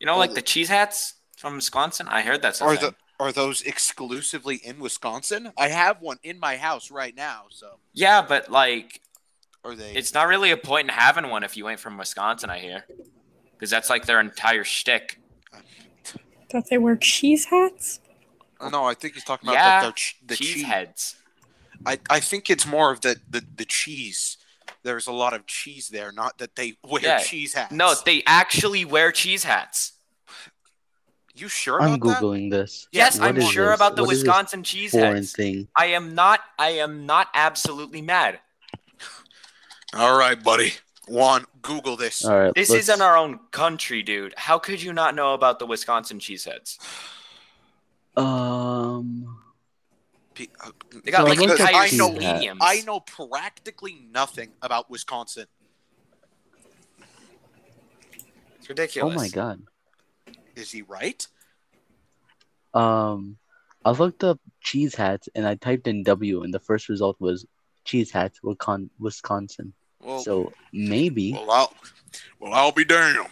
you 0.00 0.06
know, 0.06 0.14
oh, 0.14 0.18
like 0.18 0.30
the- 0.30 0.36
the 0.36 0.42
cheese 0.42 0.68
hats 0.68 1.14
from 1.36 1.54
Wisconsin. 1.56 2.08
I 2.08 2.22
heard 2.22 2.42
that's 2.42 2.60
are 2.60 2.76
the 2.76 2.94
are 3.20 3.32
those 3.32 3.60
exclusively 3.62 4.56
in 4.56 4.78
Wisconsin? 4.80 5.52
I 5.58 5.68
have 5.68 6.00
one 6.00 6.18
in 6.22 6.40
my 6.40 6.56
house 6.56 6.90
right 6.90 7.14
now. 7.14 7.44
So 7.50 7.78
Yeah, 7.92 8.22
but 8.22 8.50
like 8.50 9.02
are 9.62 9.74
they? 9.74 9.92
it's 9.92 10.14
not 10.14 10.26
really 10.26 10.50
a 10.50 10.56
point 10.56 10.88
in 10.88 10.94
having 10.94 11.28
one 11.28 11.44
if 11.44 11.56
you 11.56 11.68
ain't 11.68 11.80
from 11.80 11.98
Wisconsin. 11.98 12.48
I 12.50 12.58
hear 12.58 12.84
because 13.52 13.68
that's 13.70 13.90
like 13.90 14.06
their 14.06 14.20
entire 14.20 14.64
shtick. 14.64 15.20
Thought 16.50 16.68
they 16.70 16.78
were 16.78 16.96
cheese 16.96 17.44
hats. 17.44 18.00
Oh, 18.60 18.68
no, 18.68 18.84
I 18.84 18.94
think 18.94 19.14
he's 19.14 19.24
talking 19.24 19.48
about 19.48 19.54
Yeah, 19.54 19.80
that 19.80 19.82
they're 19.82 19.92
ch- 19.92 20.16
the 20.26 20.36
cheese 20.36 20.54
cheese. 20.54 20.64
heads. 20.64 21.16
I, 21.86 21.98
I 22.10 22.20
think 22.20 22.50
it's 22.50 22.66
more 22.66 22.90
of 22.90 23.00
the, 23.00 23.20
the, 23.30 23.42
the 23.56 23.64
cheese. 23.64 24.36
There's 24.82 25.06
a 25.06 25.12
lot 25.12 25.34
of 25.34 25.46
cheese 25.46 25.88
there, 25.88 26.10
not 26.12 26.38
that 26.38 26.56
they 26.56 26.76
wear 26.88 27.02
Yeah. 27.02 27.18
cheese 27.20 27.54
hats. 27.54 27.72
No, 27.72 27.94
they 28.04 28.22
actually 28.26 28.84
wear 28.84 29.12
cheese 29.12 29.44
hats. 29.44 29.92
you 31.34 31.48
sure 31.48 31.80
I'm 31.80 31.94
about 31.94 32.06
that? 32.08 32.22
googling 32.22 32.50
this. 32.50 32.86
Yes, 32.92 33.18
What 33.18 33.28
I'm 33.28 33.40
sure 33.40 33.66
this? 33.68 33.76
about 33.76 33.96
the 33.96 34.02
What 34.04 34.12
is 34.12 34.18
this 34.20 34.26
Wisconsin 34.28 34.62
cheese 34.62 34.90
Foreign 34.92 35.16
heads. 35.16 35.32
thing. 35.32 35.68
I 35.76 35.86
am 35.86 36.14
not. 36.14 36.40
I 36.58 36.70
am 36.70 37.06
not 37.06 37.28
absolutely 37.34 38.02
mad. 38.02 38.40
All 39.94 40.16
right, 40.18 40.42
buddy. 40.42 40.74
Juan, 41.08 41.44
Google 41.62 41.96
this. 41.96 42.24
All 42.24 42.38
right. 42.38 42.54
This 42.54 42.70
let's- 42.70 42.84
is 42.88 42.94
in 42.94 43.00
our 43.02 43.16
own 43.16 43.40
country, 43.50 44.02
dude. 44.02 44.32
How 44.36 44.58
could 44.58 44.80
you 44.82 44.92
not 44.92 45.14
know 45.14 45.34
about 45.34 45.58
the 45.58 45.66
Wisconsin 45.66 46.18
cheeseheads? 46.20 46.78
Um. 48.16 49.38
P- 50.40 50.48
uh, 50.64 50.70
They 51.04 51.10
got 51.10 51.18
So 51.18 51.24
like 51.24 51.38
I 51.38 51.40
looked 51.42 51.60
at 51.60 51.68
entire 51.68 51.86
cheese 51.86 52.00
hat. 52.00 52.16
stadiums. 52.16 52.58
I 52.62 52.80
know 52.80 53.00
practically 53.00 53.98
nothing 54.10 54.52
about 54.62 54.88
Wisconsin. 54.88 55.44
It's 58.58 58.68
ridiculous. 58.68 59.12
Oh 59.12 59.14
my 59.14 59.28
god. 59.28 59.60
Is 60.56 60.70
he 60.72 60.80
right? 60.80 61.26
Um, 62.72 63.36
I 63.84 63.90
looked 63.90 64.24
up 64.24 64.40
cheese 64.62 64.94
hats 64.94 65.28
and 65.34 65.46
I 65.46 65.56
typed 65.56 65.86
in 65.86 66.04
W, 66.04 66.42
and 66.42 66.54
the 66.54 66.58
first 66.58 66.88
result 66.88 67.16
was 67.20 67.44
cheese 67.84 68.10
hats, 68.10 68.40
Wisconsin. 68.98 69.74
Well, 70.02 70.20
So 70.20 70.54
maybe. 70.72 71.32
well, 71.34 71.50
I'll, 71.50 71.74
well, 72.38 72.54
I'll 72.54 72.72
be 72.72 72.86
damned. 72.86 73.26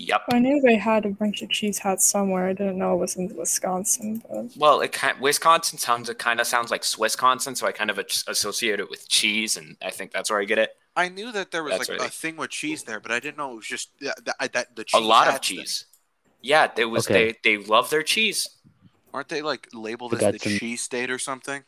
Yep. 0.00 0.22
I 0.32 0.38
knew 0.38 0.60
they 0.60 0.76
had 0.76 1.04
a 1.06 1.08
bunch 1.10 1.42
of 1.42 1.50
cheese 1.50 1.78
hats 1.78 2.06
somewhere. 2.06 2.46
I 2.46 2.52
didn't 2.52 2.78
know 2.78 2.94
it 2.94 2.98
was 2.98 3.16
in 3.16 3.34
Wisconsin, 3.34 4.22
but 4.30 4.56
Well, 4.56 4.80
it 4.80 4.92
kind 4.92 5.18
Wisconsin 5.20 5.76
sounds 5.76 6.08
it 6.08 6.18
kind 6.20 6.38
of 6.40 6.46
sounds 6.46 6.70
like 6.70 6.82
Swissconsin, 6.82 7.56
so 7.56 7.66
I 7.66 7.72
kind 7.72 7.90
of 7.90 7.98
as- 7.98 8.24
associate 8.28 8.78
it 8.78 8.88
with 8.88 9.08
cheese, 9.08 9.56
and 9.56 9.76
I 9.82 9.90
think 9.90 10.12
that's 10.12 10.30
where 10.30 10.40
I 10.40 10.44
get 10.44 10.58
it. 10.58 10.76
I 10.94 11.08
knew 11.08 11.32
that 11.32 11.50
there 11.50 11.64
was 11.64 11.72
That's 11.72 11.88
like 11.88 11.98
right. 12.00 12.08
a 12.08 12.12
thing 12.12 12.36
with 12.36 12.50
cheese 12.50 12.84
there, 12.84 13.00
but 13.00 13.10
I 13.10 13.18
didn't 13.18 13.38
know 13.38 13.52
it 13.52 13.56
was 13.56 13.66
just 13.66 13.90
that, 14.00 14.24
that, 14.24 14.52
that 14.52 14.76
the 14.76 14.84
A 14.94 15.00
lot 15.00 15.26
of 15.26 15.32
hats 15.34 15.48
thing. 15.48 15.58
cheese. 15.58 15.84
Yeah, 16.42 16.68
they 16.74 16.84
was 16.84 17.06
Okay. 17.10 17.36
they 17.42 17.56
they 17.58 17.64
love 17.64 17.90
their 17.90 18.04
cheese. 18.04 18.48
Aren't 19.12 19.28
they 19.28 19.42
like 19.42 19.68
labeled 19.74 20.12
We 20.12 20.18
as 20.24 20.32
the 20.32 20.38
some- 20.38 20.58
cheese 20.58 20.80
state 20.80 21.10
or 21.10 21.18
something? 21.18 21.64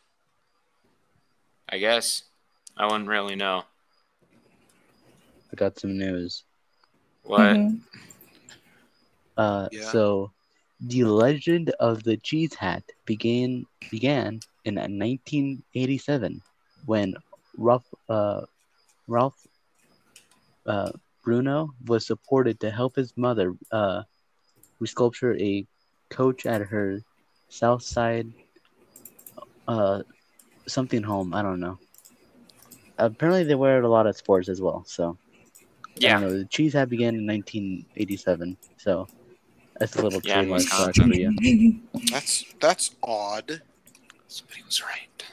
I 1.67 1.79
guess. 1.79 2.23
I 2.77 2.85
wouldn't 2.85 3.09
really 3.09 3.35
know. 3.35 3.63
I 5.51 5.55
got 5.57 5.77
some 5.79 5.97
news. 5.97 6.43
What? 7.23 7.41
Mhm. 7.41 7.79
Uh, 9.41 9.67
Yeah. 9.71 9.91
so 9.91 10.31
the 10.91 11.03
legend 11.03 11.67
of 11.79 12.03
the 12.03 12.17
cheese 12.27 12.53
hat 12.63 12.83
began 13.05 13.65
began 13.89 14.41
in 14.65 14.75
1987 14.75 16.41
when 16.85 17.13
Ralph 17.57 17.87
uh, 18.09 18.41
Ralph 19.07 19.39
uh, 20.65 20.91
Bruno 21.23 21.69
was 21.85 22.05
supported 22.05 22.59
to 22.61 22.71
help 22.71 22.95
his 22.95 23.13
mother 23.17 23.53
uh, 23.71 24.03
resculpture 24.81 25.39
a 25.39 25.65
coach 26.09 26.45
at 26.45 26.61
her 26.61 26.99
South 27.49 27.83
Side 27.83 28.27
uh, 29.67 30.01
something 30.67 31.03
home. 31.03 31.33
I 31.33 31.41
don't 31.41 31.59
know. 31.59 31.77
Apparently, 32.97 33.43
they 33.43 33.55
wear 33.55 33.79
it 33.79 33.85
a 33.85 33.89
lot 33.89 34.07
of 34.07 34.15
sports 34.17 34.49
as 34.49 34.61
well. 34.61 34.83
So 34.87 35.17
Yeah. 35.97 36.19
know. 36.19 36.31
The 36.37 36.45
cheese 36.45 36.73
hat 36.73 36.89
began 36.89 37.15
in 37.15 37.25
1987. 37.25 38.57
So 38.77 39.09
that's 39.81 39.95
a 39.95 40.01
little 40.03 40.21
Yeah, 40.23 40.41
in 40.41 40.49
trademark 40.49 40.61
fact 40.63 40.97
for 40.97 41.07
you. 41.07 41.79
That's 42.11 42.45
that's 42.59 42.91
odd. 43.01 43.61
Somebody 44.27 44.61
was 44.63 44.81
right. 44.83 45.23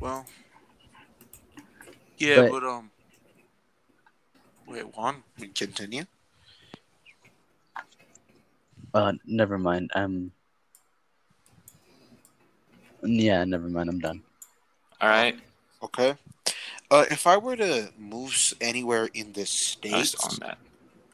Well, 0.00 0.26
yeah, 2.18 2.42
But- 2.42 2.50
but, 2.50 2.64
um, 2.64 2.90
wait, 4.66 4.96
Juan, 4.96 5.22
we 5.38 5.48
continue. 5.48 6.04
Uh, 8.92 9.12
never 9.24 9.56
mind. 9.58 9.90
I'm. 9.94 10.32
Yeah, 13.02 13.44
never 13.44 13.68
mind. 13.68 13.88
I'm 13.88 14.00
done. 14.00 14.22
All 15.00 15.08
right. 15.08 15.38
Okay. 15.82 16.16
Uh, 16.90 17.04
if 17.10 17.26
I 17.26 17.36
were 17.36 17.56
to 17.56 17.92
move 17.96 18.34
anywhere 18.60 19.08
in 19.14 19.32
the 19.32 19.40
I 19.40 19.42
was 19.42 19.50
states, 19.50 20.14
on 20.24 20.36
that. 20.40 20.58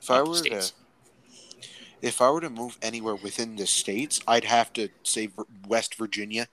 If 0.06 0.10
I 0.10 0.22
were 0.22 0.34
States. 0.36 0.70
to, 0.70 1.66
if 2.00 2.20
I 2.20 2.30
were 2.30 2.40
to 2.40 2.50
move 2.50 2.78
anywhere 2.80 3.16
within 3.16 3.56
the 3.56 3.66
states, 3.66 4.20
I'd 4.26 4.44
have 4.44 4.72
to 4.74 4.88
say 5.02 5.30
West 5.66 5.96
Virginia. 5.96 6.46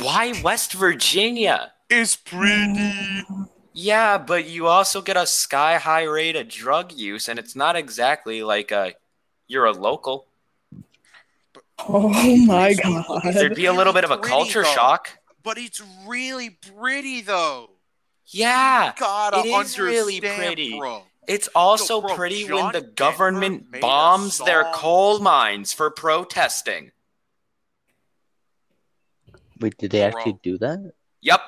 Why 0.00 0.40
West 0.42 0.72
Virginia? 0.72 1.72
It's 1.88 2.16
pretty. 2.16 3.24
Yeah, 3.72 4.18
but 4.18 4.46
you 4.48 4.66
also 4.66 5.00
get 5.00 5.16
a 5.16 5.26
sky 5.26 5.78
high 5.78 6.04
rate 6.04 6.36
of 6.36 6.48
drug 6.48 6.92
use, 6.92 7.28
and 7.28 7.38
it's 7.38 7.54
not 7.54 7.76
exactly 7.76 8.42
like 8.42 8.70
a 8.72 8.94
you're 9.46 9.66
a 9.66 9.72
local. 9.72 10.26
Oh 11.88 12.08
my 12.46 12.74
god. 12.74 13.22
There'd 13.34 13.54
be 13.54 13.66
a 13.66 13.72
little 13.72 13.92
bit 13.92 14.04
of 14.04 14.10
a 14.10 14.18
culture 14.18 14.62
though. 14.62 14.72
shock. 14.72 15.08
But 15.42 15.58
it's 15.58 15.82
really 16.06 16.50
pretty 16.50 17.20
though. 17.22 17.70
Yeah, 18.26 18.92
Gotta 18.98 19.40
It 19.40 19.46
is 19.46 19.78
really 19.78 20.20
pretty. 20.20 20.78
bro. 20.78 21.02
It's 21.26 21.48
also 21.54 22.00
Yo, 22.00 22.00
bro, 22.02 22.14
pretty 22.16 22.44
John 22.44 22.56
when 22.56 22.72
the 22.72 22.80
Denver 22.80 22.94
government 22.94 23.70
made 23.70 23.80
bombs 23.80 24.38
their 24.38 24.64
coal 24.72 25.20
mines 25.20 25.72
for 25.72 25.90
protesting. 25.90 26.92
Wait, 29.60 29.76
did 29.78 29.92
they 29.92 30.02
actually 30.02 30.32
Bro. 30.32 30.40
do 30.42 30.58
that? 30.58 30.92
Yep. 31.20 31.40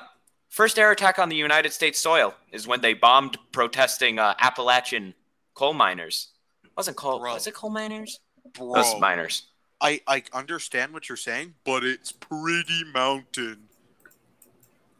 First 0.49 0.79
air 0.79 0.91
attack 0.91 1.19
on 1.19 1.27
the 1.27 1.35
United 1.35 1.73
States 1.73 1.99
soil 1.99 2.33
is 2.51 2.65
when 2.65 2.79
they 2.79 2.93
bombed 2.93 3.37
protesting 3.51 4.19
uh, 4.19 4.35
Appalachian 4.39 5.13
coal 5.53 5.73
miners. 5.73 6.29
Wasn't 6.77 6.95
coal? 6.95 7.19
Bro. 7.19 7.33
Was 7.33 7.47
it 7.47 7.53
coal 7.53 7.69
miners? 7.69 8.21
Bro, 8.53 8.73
Those 8.75 8.99
miners. 8.99 9.47
I 9.81 9.99
I 10.07 10.23
understand 10.31 10.93
what 10.93 11.09
you're 11.09 11.17
saying, 11.17 11.55
but 11.65 11.83
it's 11.83 12.13
pretty 12.13 12.83
mountain. 12.93 13.63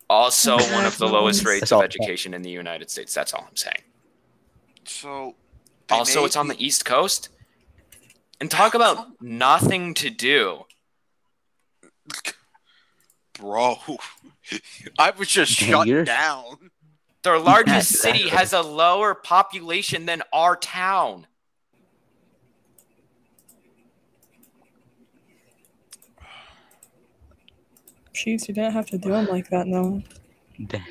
Also, 0.09 0.57
one 0.57 0.85
of 0.85 0.97
the 0.97 1.07
lowest 1.07 1.45
rates 1.45 1.71
of 1.71 1.81
education 1.81 2.33
in 2.33 2.41
the 2.41 2.49
United 2.49 2.91
States. 2.91 3.13
That's 3.13 3.33
all 3.33 3.45
I'm 3.49 3.55
saying. 3.55 3.81
So 4.85 5.35
Also, 5.89 6.21
made 6.21 6.25
it's 6.27 6.35
on 6.35 6.47
the 6.47 6.55
the- 6.55 6.65
East 6.65 6.85
Coast. 6.85 7.29
And 8.41 8.51
talk 8.51 8.73
about 8.73 9.21
nothing 9.21 9.93
to 9.95 10.09
do. 10.09 10.65
bro. 13.39 13.77
I 14.99 15.11
was 15.11 15.29
just 15.29 15.59
Dang, 15.59 15.69
shut 15.69 15.87
you're- 15.87 16.03
down. 16.05 16.71
Their 17.23 17.39
largest 17.39 17.93
city 17.93 18.29
has 18.29 18.53
a 18.53 18.61
lower 18.61 19.15
population 19.15 20.05
than 20.05 20.21
our 20.31 20.55
town. 20.55 21.25
Jeez, 28.13 28.47
you 28.47 28.53
didn't 28.53 28.73
have 28.73 28.85
to 28.87 28.97
do 28.97 29.09
them 29.09 29.27
like 29.27 29.49
that, 29.49 29.67
no. 29.67 30.01
I 30.59 30.81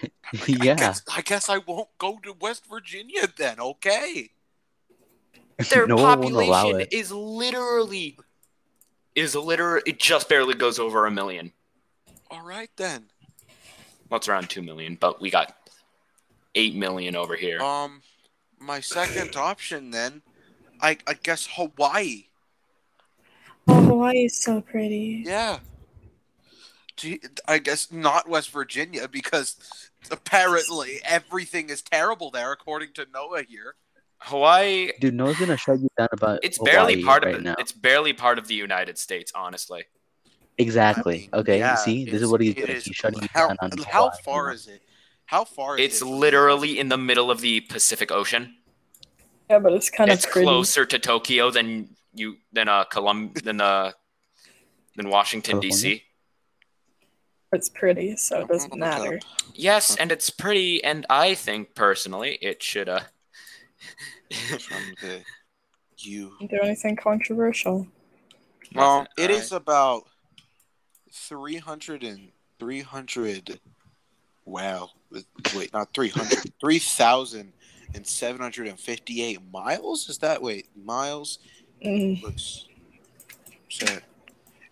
yeah. 0.46 0.74
guess, 0.74 1.02
I 1.14 1.22
guess 1.22 1.48
I 1.48 1.58
won't 1.58 1.88
go 1.98 2.18
to 2.22 2.32
West 2.32 2.66
Virginia 2.68 3.28
then. 3.36 3.60
Okay. 3.60 4.30
Their 5.70 5.86
no 5.88 5.96
one 5.96 6.20
will 6.20 6.40
allow 6.40 6.62
population 6.62 6.88
is 6.90 7.12
literally 7.12 8.18
is 9.14 9.34
literally 9.34 9.82
it 9.86 9.98
just 9.98 10.28
barely 10.28 10.54
goes 10.54 10.78
over 10.78 11.06
a 11.06 11.10
million. 11.10 11.52
All 12.30 12.42
right 12.42 12.70
then. 12.76 13.04
Well, 14.08 14.18
it's 14.18 14.28
around 14.28 14.50
two 14.50 14.62
million, 14.62 14.96
but 15.00 15.20
we 15.20 15.30
got 15.30 15.54
eight 16.54 16.74
million 16.74 17.16
over 17.16 17.36
here. 17.36 17.60
Um, 17.60 18.02
my 18.58 18.80
second 18.80 19.36
option 19.36 19.90
then 19.90 20.22
I 20.80 20.98
I 21.06 21.14
guess 21.14 21.48
Hawaii. 21.52 22.24
Oh, 23.66 23.82
Hawaii 23.82 24.24
is 24.24 24.42
so 24.42 24.60
pretty. 24.60 25.22
Yeah. 25.24 25.60
Gee, 26.96 27.20
I 27.48 27.58
guess 27.58 27.90
not 27.90 28.28
West 28.28 28.50
Virginia 28.50 29.08
because 29.08 29.56
apparently 30.10 31.00
everything 31.04 31.68
is 31.70 31.82
terrible 31.82 32.30
there, 32.30 32.52
according 32.52 32.92
to 32.94 33.06
Noah 33.12 33.42
here. 33.42 33.74
Hawaii. 34.18 34.92
Dude, 35.00 35.14
Noah's 35.14 35.38
gonna 35.38 35.56
shut 35.56 35.80
you 35.80 35.88
down 35.98 36.08
about. 36.12 36.40
It's 36.42 36.58
barely 36.58 36.94
Hawaii 36.94 37.04
part 37.04 37.24
right 37.24 37.34
of 37.34 37.42
the, 37.42 37.50
now. 37.50 37.56
it's 37.58 37.72
barely 37.72 38.12
part 38.12 38.38
of 38.38 38.46
the 38.48 38.54
United 38.54 38.96
States, 38.98 39.32
honestly. 39.34 39.84
Exactly. 40.56 41.14
I 41.32 41.36
mean, 41.36 41.40
okay. 41.40 41.58
yeah, 41.58 41.74
see, 41.74 42.04
this 42.04 42.22
is 42.22 42.30
what 42.30 42.40
he's 42.40 42.52
it 42.54 42.66
doing. 42.66 42.70
is- 42.70 42.84
He's 42.84 42.94
shutting 42.96 43.20
you 43.22 43.28
how, 43.32 43.48
down 43.48 43.56
on 43.60 43.70
how 43.90 44.02
Hawaii, 44.10 44.22
far 44.24 44.52
is 44.52 44.68
it? 44.68 44.82
How 45.26 45.44
far 45.44 45.76
is 45.78 45.84
It's 45.84 46.00
it? 46.02 46.06
literally 46.06 46.78
in 46.78 46.88
the 46.88 46.96
middle 46.98 47.30
of 47.30 47.40
the 47.40 47.60
Pacific 47.62 48.12
Ocean. 48.12 48.54
Yeah, 49.50 49.58
but 49.58 49.72
it's 49.72 49.90
kind 49.90 50.10
of 50.10 50.22
pretty. 50.22 50.46
closer 50.46 50.84
to 50.86 50.98
Tokyo 50.98 51.50
than 51.50 51.88
you 52.14 52.36
than 52.52 52.68
uh 52.68 52.84
Colum 52.84 53.32
than 53.42 53.60
uh 53.60 53.92
than 54.96 55.08
Washington 55.10 55.60
California? 55.60 55.96
D.C. 55.96 56.02
It's 57.54 57.68
pretty, 57.68 58.16
so 58.16 58.40
it 58.40 58.48
doesn't 58.48 58.76
matter. 58.76 59.20
Yes, 59.54 59.96
and 59.96 60.12
it's 60.12 60.30
pretty, 60.30 60.82
and 60.82 61.06
I 61.08 61.34
think 61.34 61.74
personally 61.74 62.38
it 62.42 62.62
should 62.62 62.88
uh. 62.88 63.00
from 64.30 64.94
the 65.00 65.22
you. 65.98 66.32
Don't 66.40 66.64
anything 66.64 66.96
controversial. 66.96 67.86
Well, 68.74 69.06
it 69.16 69.30
Alright. 69.30 69.38
is 69.38 69.52
about 69.52 70.08
300 71.12 72.02
and 72.02 72.32
300. 72.58 73.60
Wow. 74.44 74.90
Wait, 75.54 75.72
not 75.72 75.94
300. 75.94 76.52
3,758 76.60 79.40
miles? 79.52 80.08
Is 80.08 80.18
that, 80.18 80.42
wait, 80.42 80.66
miles? 80.76 81.38
Mm. 81.84 82.20
Looks. 82.22 82.66
Is 83.70 83.78
that, 83.78 84.02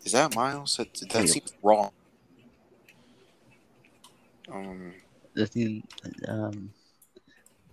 is 0.04 0.10
that 0.12 0.34
miles? 0.34 0.76
That, 0.76 0.92
that 1.10 1.28
seems 1.28 1.52
wrong. 1.62 1.92
Um, 4.50 4.94
This 5.34 5.50
thing, 5.50 5.82
um, 6.28 6.70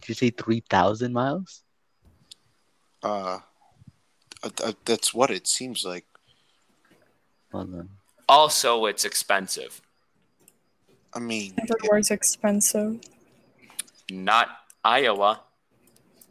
did 0.01 0.09
you 0.09 0.15
say 0.15 0.29
three 0.29 0.63
thousand 0.69 1.13
miles? 1.13 1.63
uh, 3.03 3.39
uh, 4.43 4.49
uh, 4.63 4.73
that's 4.85 5.13
what 5.13 5.31
it 5.31 5.47
seems 5.47 5.83
like. 5.85 6.05
Hold 7.51 7.73
on. 7.73 7.89
Also, 8.27 8.85
it's 8.85 9.05
expensive. 9.05 9.81
I 11.13 11.19
mean, 11.19 11.55
Everywhere's 11.57 12.11
expensive. 12.11 12.99
Not 14.11 14.49
Iowa. 14.83 15.41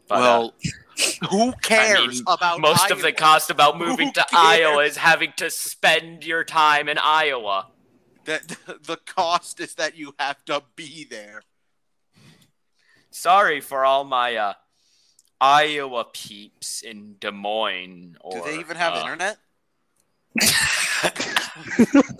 But, 0.07 0.15
uh, 0.15 0.19
well, 0.21 0.53
who 1.29 1.53
cares 1.61 2.15
mean, 2.15 2.23
about 2.27 2.61
most 2.61 2.89
of 2.89 3.01
the 3.01 3.11
cost 3.11 3.49
about 3.49 3.77
Who 3.77 3.85
moving 3.85 4.11
to 4.13 4.25
cares? 4.29 4.33
Iowa 4.33 4.83
is 4.85 4.97
having 4.97 5.33
to 5.37 5.49
spend 5.49 6.25
your 6.25 6.43
time 6.43 6.87
in 6.87 6.97
Iowa. 6.97 7.67
That 8.25 8.47
the 8.83 8.97
cost 9.05 9.59
is 9.59 9.75
that 9.75 9.97
you 9.97 10.13
have 10.19 10.43
to 10.45 10.63
be 10.75 11.05
there. 11.09 11.41
Sorry 13.11 13.59
for 13.59 13.85
all 13.85 14.03
my 14.03 14.35
uh, 14.35 14.53
Iowa 15.41 16.05
peeps 16.11 16.81
in 16.81 17.15
Des 17.19 17.31
Moines. 17.31 18.17
Or, 18.21 18.33
Do 18.33 18.43
they 18.43 18.59
even 18.59 18.77
have 18.77 18.93
uh, 18.93 19.01
internet? 19.01 19.37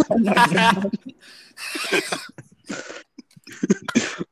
My 0.10 0.34
god. 0.54 0.92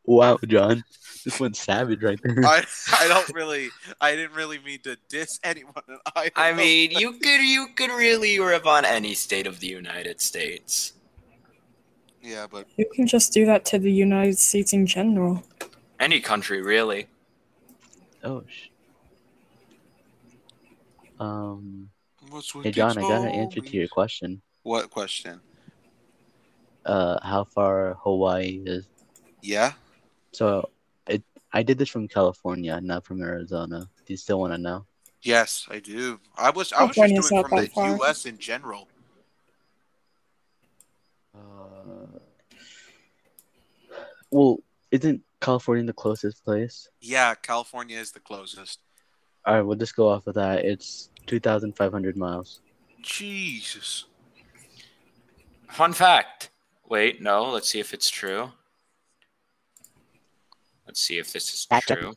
Wow, 0.05 0.39
John, 0.47 0.83
this 1.25 1.39
went 1.39 1.57
savage 1.57 2.01
right 2.01 2.19
there. 2.23 2.45
I 2.45 2.63
I 2.93 3.07
don't 3.09 3.33
really 3.33 3.69
I 3.99 4.15
didn't 4.15 4.35
really 4.35 4.59
mean 4.59 4.79
to 4.83 4.97
diss 5.09 5.39
anyone 5.43 5.83
in 5.87 5.97
Iowa. 6.15 6.31
I 6.35 6.53
mean, 6.53 6.91
you 6.91 7.13
could 7.13 7.41
you 7.41 7.67
could 7.75 7.91
really 7.91 8.39
rip 8.39 8.65
on 8.65 8.85
any 8.85 9.13
state 9.13 9.45
of 9.45 9.59
the 9.59 9.67
United 9.67 10.21
States. 10.21 10.93
Yeah, 12.21 12.47
but 12.49 12.65
You 12.77 12.85
can 12.93 13.07
just 13.07 13.33
do 13.33 13.45
that 13.45 13.65
to 13.65 13.79
the 13.79 13.91
United 13.91 14.37
States 14.37 14.73
in 14.73 14.85
general. 14.85 15.43
Any 15.99 16.19
country, 16.19 16.61
really. 16.61 17.07
Oh, 18.23 18.43
sh- 18.47 18.69
um, 21.19 21.89
what's 22.29 22.53
with 22.53 22.65
hey 22.65 22.71
John, 22.71 22.97
I 22.97 23.01
got 23.01 23.21
an 23.21 23.29
answer 23.29 23.61
to 23.61 23.77
your 23.77 23.87
question. 23.87 24.41
What 24.63 24.89
question? 24.89 25.41
Uh, 26.85 27.17
how 27.25 27.43
far 27.43 27.95
Hawaii 28.03 28.61
is? 28.65 28.87
Yeah, 29.41 29.73
So, 30.33 30.69
it 31.07 31.23
I 31.53 31.63
did 31.63 31.77
this 31.77 31.89
from 31.89 32.07
California, 32.07 32.79
not 32.81 33.05
from 33.05 33.21
Arizona. 33.21 33.89
Do 34.05 34.13
you 34.13 34.17
still 34.17 34.39
want 34.39 34.53
to 34.53 34.57
know? 34.57 34.85
yes, 35.21 35.65
I 35.69 35.79
do. 35.79 36.19
I 36.37 36.49
was 36.49 36.71
I 36.73 36.83
was 36.83 36.95
California's 36.95 37.17
just 37.17 37.29
doing 37.29 37.43
from 37.43 37.61
the 37.61 37.67
far. 37.67 37.97
U.S. 37.97 38.25
in 38.25 38.37
general. 38.37 38.87
Uh, 41.37 42.19
well, 44.31 44.59
isn't 44.91 45.21
California 45.41 45.85
the 45.85 45.93
closest 45.93 46.43
place? 46.43 46.89
Yeah, 47.01 47.35
California 47.35 47.97
is 47.99 48.11
the 48.11 48.19
closest. 48.19 48.79
All 49.45 49.55
right, 49.55 49.61
we'll 49.61 49.77
just 49.77 49.95
go 49.95 50.09
off 50.09 50.27
of 50.27 50.35
that. 50.35 50.65
It's 50.65 51.09
two 51.25 51.39
thousand 51.39 51.75
five 51.75 51.91
hundred 51.91 52.17
miles. 52.17 52.61
Jesus. 53.01 54.05
Fun 55.69 55.93
fact. 55.93 56.49
Wait, 56.89 57.21
no. 57.21 57.49
Let's 57.51 57.69
see 57.69 57.79
if 57.79 57.93
it's 57.93 58.09
true. 58.09 58.51
Let's 60.85 61.01
see 61.01 61.19
if 61.19 61.31
this 61.33 61.53
is 61.53 61.65
Fact 61.65 61.87
check. 61.87 61.99
true. 61.99 62.13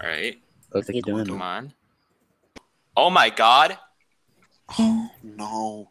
All 0.00 0.08
right, 0.08 0.36
Looks 0.72 0.88
like 0.88 0.94
you're 0.96 1.02
doing 1.02 1.26
come 1.26 1.42
on. 1.42 1.72
Oh 2.96 3.10
my 3.10 3.30
God! 3.30 3.78
Oh 4.78 5.10
no. 5.22 5.90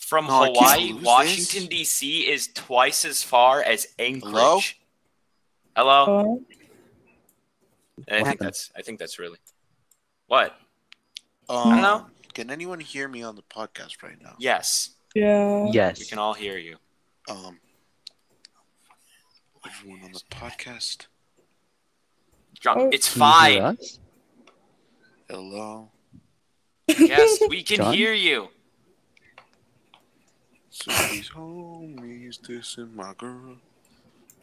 From 0.00 0.26
No, 0.26 0.44
Hawaii, 0.46 0.92
Washington 0.94 1.60
this. 1.60 1.68
D.C. 1.68 2.20
is 2.28 2.48
twice 2.48 3.04
as 3.04 3.22
far 3.22 3.62
as 3.62 3.86
Anchorage. 3.98 4.80
Hello? 5.76 6.10
Hello. 6.16 6.42
I 8.08 8.14
think 8.14 8.26
happened? 8.26 8.46
that's. 8.46 8.70
I 8.76 8.82
think 8.82 8.98
that's 8.98 9.18
really. 9.20 9.38
What? 10.26 10.56
Um, 11.48 11.70
don't 11.70 11.82
know. 11.82 12.06
Can 12.34 12.50
anyone 12.50 12.80
hear 12.80 13.06
me 13.08 13.22
on 13.22 13.36
the 13.36 13.42
podcast 13.42 14.02
right 14.02 14.20
now? 14.20 14.34
Yes, 14.38 14.90
yeah. 15.14 15.66
Yes. 15.70 15.98
we 15.98 16.02
Yes. 16.02 16.08
can 16.10 16.18
all 16.18 16.34
hear 16.34 16.56
you. 16.58 16.76
Um, 17.28 17.58
everyone 19.66 20.02
on 20.04 20.12
the 20.12 20.20
podcast. 20.30 21.06
John, 22.58 22.78
Oh. 22.80 22.88
it's 22.92 23.12
Can 23.14 23.22
you 23.22 23.50
hear 23.50 23.60
fine. 23.62 23.78
Hello. 25.28 25.90
Yes, 26.88 27.38
we 27.48 27.62
can 27.62 27.76
John? 27.76 27.94
hear 27.94 28.12
you. 28.12 28.48
So 30.80 30.90
these 31.12 31.28
homies 31.28 32.40
dissing 32.40 32.94
my 32.94 33.12
girl. 33.18 33.58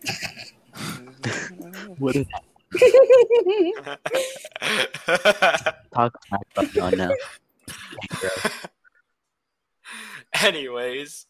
What 1.97 2.15
is 2.15 2.28
talk 5.95 6.13
smack 6.28 6.47
about 6.56 6.71
John 6.73 6.95
now? 6.95 7.12
Anyways, 10.43 11.26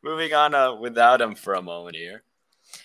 moving 0.00 0.32
on 0.32 0.54
uh, 0.54 0.76
without 0.76 1.20
him 1.20 1.34
for 1.34 1.54
a 1.54 1.62
moment 1.62 1.96
here. 1.96 2.22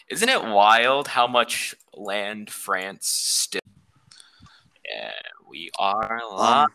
Isn't 0.10 0.30
it 0.30 0.44
wild 0.44 1.08
how 1.08 1.28
much 1.28 1.76
land 1.94 2.50
France 2.50 3.08
still? 3.08 3.62
Yeah, 4.84 5.12
we 5.48 5.70
are 5.78 6.22
live. 6.32 6.70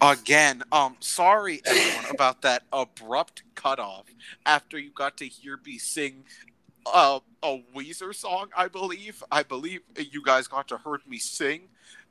Again, 0.00 0.62
um, 0.72 0.96
sorry 1.00 1.60
everyone 1.64 2.10
about 2.10 2.42
that 2.42 2.64
abrupt 2.72 3.42
cutoff 3.54 4.04
after 4.46 4.78
you 4.78 4.90
got 4.90 5.16
to 5.18 5.26
hear 5.26 5.58
me 5.64 5.78
sing 5.78 6.24
uh, 6.86 7.20
a 7.42 7.58
Weezer 7.74 8.14
song. 8.14 8.48
I 8.56 8.68
believe, 8.68 9.22
I 9.30 9.42
believe 9.42 9.80
you 9.96 10.22
guys 10.22 10.46
got 10.48 10.68
to 10.68 10.78
heard 10.78 11.00
me 11.06 11.18
sing, 11.18 11.62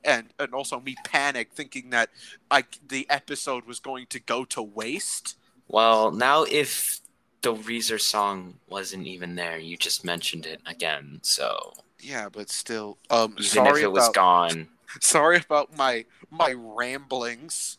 and 0.03 0.27
and 0.39 0.53
also 0.53 0.79
me 0.79 0.95
panic 1.03 1.51
thinking 1.53 1.89
that 1.91 2.09
I 2.51 2.63
the 2.87 3.07
episode 3.09 3.65
was 3.65 3.79
going 3.79 4.07
to 4.07 4.19
go 4.19 4.45
to 4.45 4.61
waste. 4.61 5.37
Well, 5.67 6.11
now 6.11 6.43
if 6.43 7.01
the 7.41 7.53
Reezer 7.53 7.99
song 7.99 8.55
wasn't 8.67 9.07
even 9.07 9.35
there, 9.35 9.57
you 9.57 9.77
just 9.77 10.03
mentioned 10.03 10.45
it 10.45 10.61
again. 10.65 11.19
So 11.23 11.73
Yeah, 11.99 12.29
but 12.29 12.49
still, 12.49 12.97
um, 13.09 13.33
even 13.33 13.43
sorry 13.43 13.81
if 13.81 13.85
it 13.85 13.91
was 13.91 14.05
about 14.05 14.13
gone, 14.13 14.67
sorry 15.01 15.37
about 15.37 15.75
my 15.77 16.05
my 16.29 16.53
ramblings. 16.53 17.77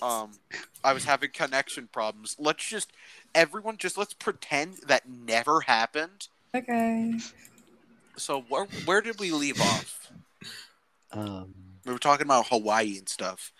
Um, 0.00 0.32
I 0.82 0.92
was 0.94 1.04
having 1.04 1.30
connection 1.32 1.88
problems. 1.92 2.36
Let's 2.38 2.64
just 2.66 2.92
everyone 3.34 3.76
just 3.76 3.98
let's 3.98 4.14
pretend 4.14 4.78
that 4.86 5.08
never 5.08 5.60
happened. 5.62 6.28
Okay. 6.54 7.14
So 8.16 8.40
where 8.48 8.66
where 8.84 9.00
did 9.00 9.18
we 9.20 9.30
leave 9.32 9.60
off? 9.60 10.10
Um, 11.12 11.54
We 11.84 11.92
were 11.92 11.98
talking 11.98 12.26
about 12.26 12.48
Hawaii 12.48 12.96
and 12.98 13.08
stuff. 13.08 13.52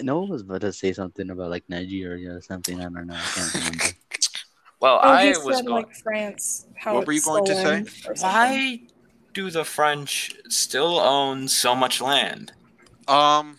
Noah 0.00 0.26
was 0.26 0.42
about 0.42 0.60
to 0.60 0.72
say 0.72 0.92
something 0.92 1.30
about 1.30 1.50
like 1.50 1.64
Nigeria 1.68 2.32
or 2.34 2.40
something. 2.42 2.78
I 2.80 2.84
don't 2.84 3.06
know. 3.06 3.14
I 3.14 3.20
can't 3.34 3.54
remember. 3.54 3.84
well, 4.80 5.00
Oh, 5.02 5.08
I 5.08 5.26
he 5.26 5.28
was 5.38 5.56
said 5.56 5.66
going. 5.66 5.84
like 5.84 5.94
France. 5.96 6.66
How 6.76 6.94
What 6.94 7.06
were 7.06 7.12
you 7.12 7.22
going 7.22 7.44
to 7.46 7.54
say? 7.54 7.84
or. 8.08 8.14
Why 8.20 8.80
do 9.34 9.50
the 9.50 9.64
French 9.64 10.32
still 10.48 10.98
own 10.98 11.48
so 11.48 11.74
much 11.74 12.00
land? 12.00 12.52
Um, 13.06 13.58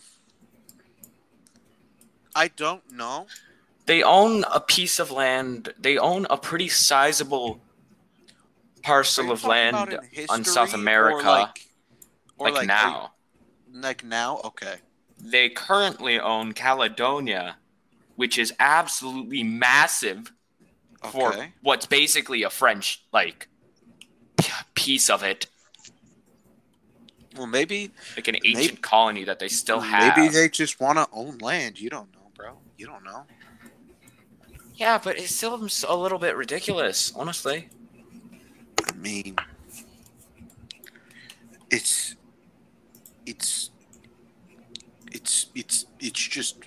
I 2.33 2.47
don't 2.47 2.91
know. 2.91 3.27
They 3.85 4.01
own 4.01 4.43
a 4.51 4.59
piece 4.59 4.97
of 4.97 5.11
land. 5.11 5.73
They 5.77 5.97
own 5.97 6.25
a 6.29 6.37
pretty 6.37 6.69
sizable 6.69 7.61
parcel 8.81 9.31
of 9.31 9.43
land 9.43 9.75
on 10.29 10.43
South 10.43 10.69
history 10.71 10.79
or 10.79 10.81
America, 10.81 11.27
like, 11.27 11.69
or 12.37 12.47
like, 12.47 12.55
like 12.55 12.67
now. 12.67 13.11
Like 13.71 14.03
now? 14.03 14.41
Okay. 14.43 14.75
They 15.19 15.49
currently 15.49 16.19
own 16.19 16.53
Caledonia, 16.53 17.57
which 18.15 18.37
is 18.37 18.53
absolutely 18.59 19.43
massive 19.43 20.31
for 21.11 21.49
what's 21.61 21.85
basically 21.85 22.43
a 22.43 22.49
French 22.49 23.03
like 23.13 23.47
piece 24.73 25.09
of 25.09 25.23
it, 25.23 25.47
Well, 27.35 27.47
maybe 27.47 27.91
like 28.15 28.27
an 28.27 28.35
Maybe- 28.43 28.57
ancient 28.57 28.81
colony 28.81 29.23
that 29.25 29.39
they 29.39 29.47
still 29.49 29.79
have. 29.81 30.17
maybe 30.17 30.29
they 30.29 30.49
just 30.49 30.79
want 30.79 30.97
to 30.97 31.07
own 31.11 31.37
land. 31.39 31.79
You 31.79 31.89
don't 31.89 32.11
know, 32.13 32.31
bro. 32.35 32.57
You 32.77 32.85
don't 32.87 33.03
know. 33.03 33.25
Yeah, 34.75 34.97
but 35.03 35.17
it 35.17 35.29
still 35.29 35.57
seems 35.57 35.83
a 35.87 35.95
little 35.95 36.19
bit 36.19 36.35
ridiculous, 36.35 37.13
honestly. 37.15 37.69
I 38.87 38.93
mean, 38.93 39.35
it's 41.69 42.15
it's 43.25 43.69
it's 45.11 45.47
it's 45.55 45.85
it's 45.99 46.19
just 46.27 46.57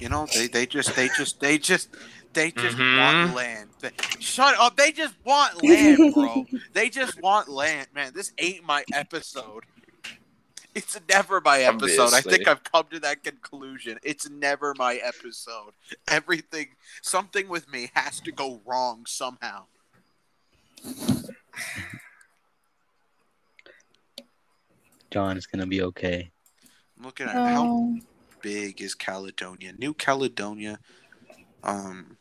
you 0.00 0.08
know 0.08 0.26
they 0.34 0.46
they 0.46 0.66
just 0.66 0.94
they 0.96 1.08
just 1.16 1.40
they 1.40 1.58
just 1.58 1.88
they 2.32 2.50
just 2.50 2.78
want 2.78 3.30
Mhm. 3.30 3.34
land. 3.34 3.70
They- 3.80 3.90
shut 4.20 4.58
up! 4.58 4.76
They 4.76 4.92
just 4.92 5.14
want 5.24 5.62
land, 5.64 6.14
bro. 6.14 6.46
they 6.72 6.88
just 6.90 7.20
want 7.20 7.48
land, 7.48 7.88
man. 7.94 8.12
This 8.14 8.32
ain't 8.38 8.64
my 8.64 8.84
episode. 8.92 9.64
It's 10.76 11.00
never 11.08 11.40
my 11.40 11.60
episode. 11.62 12.12
I 12.12 12.20
think 12.20 12.46
I've 12.46 12.62
come 12.62 12.84
to 12.90 13.00
that 13.00 13.24
conclusion. 13.24 13.98
It's 14.02 14.28
never 14.28 14.74
my 14.76 14.96
episode. 14.96 15.72
Everything, 16.06 16.66
something 17.00 17.48
with 17.48 17.72
me 17.72 17.90
has 17.94 18.20
to 18.20 18.30
go 18.30 18.60
wrong 18.66 19.06
somehow. 19.06 19.64
John, 25.10 25.36
it's 25.36 25.46
gonna 25.46 25.66
be 25.66 25.82
okay. 25.82 26.30
I'm 26.98 27.04
looking 27.04 27.26
at 27.28 27.34
how 27.34 27.64
Oh. 27.66 27.98
big 28.42 28.80
is 28.82 28.94
Caledonia? 28.94 29.72
New 29.72 29.94
Caledonia, 29.94 30.78
um, 31.62 32.18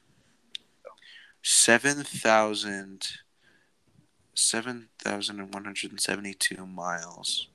7,000 1.42 3.20
7,172 4.38 6.66
miles. 6.66 7.48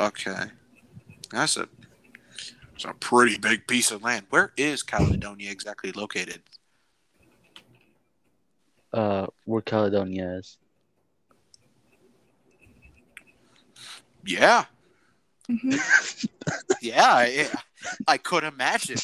Okay. 0.00 0.44
That's 1.30 1.58
a, 1.58 1.68
that's 2.72 2.86
a 2.86 2.94
pretty 2.94 3.36
big 3.36 3.66
piece 3.66 3.90
of 3.90 4.02
land. 4.02 4.26
Where 4.30 4.52
is 4.56 4.82
Caledonia 4.82 5.50
exactly 5.50 5.92
located? 5.92 6.42
Uh, 8.92 9.26
where 9.44 9.60
Caledonia 9.60 10.36
is. 10.38 10.56
Yeah. 14.24 14.64
Mhm. 15.48 16.26
Yeah, 16.82 17.04
I, 17.04 17.50
I 18.08 18.16
could 18.16 18.42
imagine. 18.42 18.96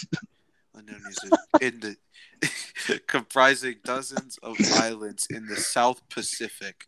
London 0.74 1.02
is 1.11 1.30
in 1.61 1.80
the 1.80 3.00
comprising 3.06 3.76
dozens 3.85 4.38
of 4.42 4.56
islands 4.76 5.26
in 5.28 5.46
the 5.46 5.56
South 5.56 6.00
Pacific. 6.09 6.87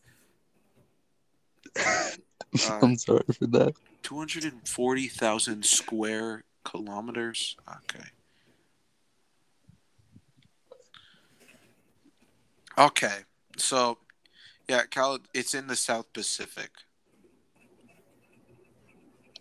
Uh, 2.66 2.78
I'm 2.82 2.96
sorry 2.96 3.24
for 3.32 3.46
that. 3.48 3.74
240,000 4.02 5.64
square 5.64 6.44
kilometers. 6.64 7.56
Okay. 7.68 8.04
Okay. 12.78 13.18
So, 13.56 13.98
yeah, 14.68 14.82
Cal 14.90 15.18
it's 15.34 15.54
in 15.54 15.66
the 15.66 15.76
South 15.76 16.12
Pacific. 16.12 16.70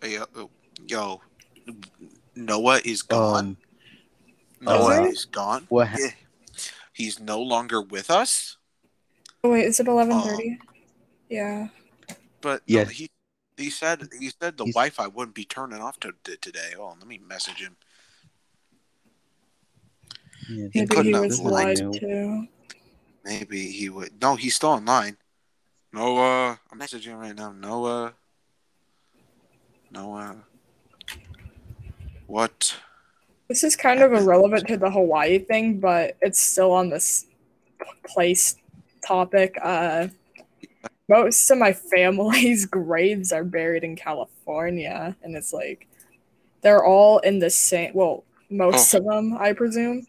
Hey, 0.00 0.14
Yo, 0.14 0.50
yo, 0.86 1.20
Noah 2.34 2.80
is 2.84 3.02
gone. 3.02 3.56
Um, 4.60 4.66
Noah 4.66 5.02
uh, 5.02 5.06
is 5.06 5.24
gone. 5.24 5.66
what? 5.68 5.88
ha- 5.88 5.98
Yeah. 6.00 6.10
He's 6.92 7.20
no 7.20 7.40
longer 7.40 7.80
with 7.80 8.10
us. 8.10 8.56
Oh 9.44 9.50
wait, 9.52 9.66
is 9.66 9.78
it 9.78 9.86
eleven 9.86 10.20
thirty? 10.20 10.58
Yeah. 11.28 11.68
But 12.40 12.62
Yeah. 12.66 12.84
no, 12.84 12.88
he 12.90 13.10
he 13.56 13.70
said 13.70 14.08
he 14.18 14.30
said 14.30 14.56
the 14.56 14.64
He's- 14.64 14.74
Wi-Fi 14.74 15.06
wouldn't 15.08 15.34
be 15.34 15.44
turning 15.44 15.80
off 15.80 15.98
to, 16.00 16.12
to 16.24 16.36
today. 16.36 16.74
Oh, 16.78 16.94
let 16.98 17.06
me 17.06 17.18
message 17.18 17.56
him. 17.58 17.76
Yeah, 20.48 20.68
He 20.72 20.80
Maybe 20.80 20.86
couldn't 20.86 21.04
he 21.06 21.12
have 21.12 21.22
was 21.24 21.40
lied. 21.40 21.78
lied 21.80 22.00
to. 22.00 22.48
Maybe 23.24 23.70
he 23.72 23.88
would. 23.88 24.20
No, 24.22 24.36
he's 24.36 24.54
still 24.56 24.70
online. 24.70 25.16
Noah, 25.92 26.60
I'm 26.70 26.78
messaging 26.78 27.06
him 27.06 27.18
right 27.18 27.34
now. 27.34 27.50
Noah, 27.52 28.14
Noah, 29.90 30.36
what? 32.26 32.76
This 33.48 33.64
is 33.64 33.74
kind 33.76 34.02
of 34.02 34.12
irrelevant 34.12 34.68
to 34.68 34.76
the 34.76 34.90
Hawaii 34.90 35.38
thing, 35.38 35.80
but 35.80 36.16
it's 36.20 36.38
still 36.38 36.72
on 36.72 36.90
this 36.90 37.26
place 38.06 38.56
topic. 39.06 39.56
Uh, 39.62 40.08
most 41.08 41.50
of 41.50 41.58
my 41.58 41.72
family's 41.72 42.66
graves 42.78 43.32
are 43.32 43.44
buried 43.44 43.84
in 43.84 43.96
California, 43.96 45.16
and 45.22 45.36
it's 45.36 45.52
like 45.52 45.86
they're 46.62 46.84
all 46.84 47.18
in 47.20 47.38
the 47.38 47.50
same. 47.50 47.92
Well, 47.94 48.24
most 48.50 48.94
Oh. 48.94 48.98
of 48.98 49.04
them, 49.04 49.36
I 49.38 49.52
presume. 49.52 50.06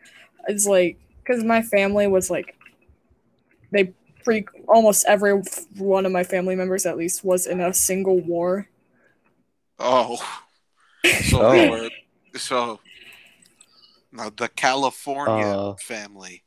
It's 0.48 0.66
like 0.66 0.98
because 1.24 1.44
my 1.44 1.62
family 1.62 2.08
was 2.08 2.30
like 2.30 2.56
they 3.72 3.94
pre 4.24 4.46
almost 4.68 5.06
every 5.08 5.42
one 5.78 6.06
of 6.06 6.12
my 6.12 6.24
family 6.24 6.56
members 6.56 6.86
at 6.86 6.98
least 6.98 7.24
was 7.24 7.46
in 7.48 7.60
a 7.62 7.74
single 7.74 8.20
war. 8.20 8.68
Oh, 9.80 10.18
so 11.30 11.42
Oh. 11.42 11.90
so. 12.36 12.80
No, 14.12 14.30
the 14.32 14.48
California 14.50 15.46
Uh. 15.46 15.76
family. 15.76 16.44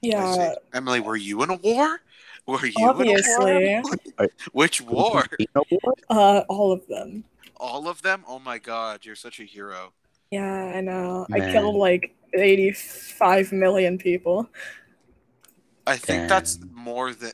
Yeah. 0.00 0.54
Emily, 0.72 1.00
were 1.00 1.16
you 1.16 1.42
in 1.42 1.50
a 1.50 1.54
war? 1.56 2.00
Were 2.46 2.66
you 2.66 2.72
obviously, 2.80 3.72
in 3.72 3.78
a 3.78 3.82
war? 4.18 4.28
Which 4.52 4.80
war? 4.80 5.24
You 5.38 5.46
know 5.54 5.64
what? 5.82 5.98
uh, 6.10 6.42
all 6.48 6.72
of 6.72 6.86
them. 6.88 7.24
All 7.56 7.88
of 7.88 8.02
them? 8.02 8.24
Oh 8.26 8.38
my 8.40 8.58
god, 8.58 9.04
you're 9.04 9.14
such 9.14 9.38
a 9.38 9.44
hero. 9.44 9.92
Yeah, 10.30 10.72
I 10.74 10.80
know. 10.80 11.26
I 11.32 11.38
killed 11.52 11.76
like 11.76 12.14
85 12.34 13.52
million 13.52 13.98
people. 13.98 14.48
I 15.86 15.96
think 15.96 16.28
that's 16.28 16.58
more 16.72 17.12
than 17.12 17.32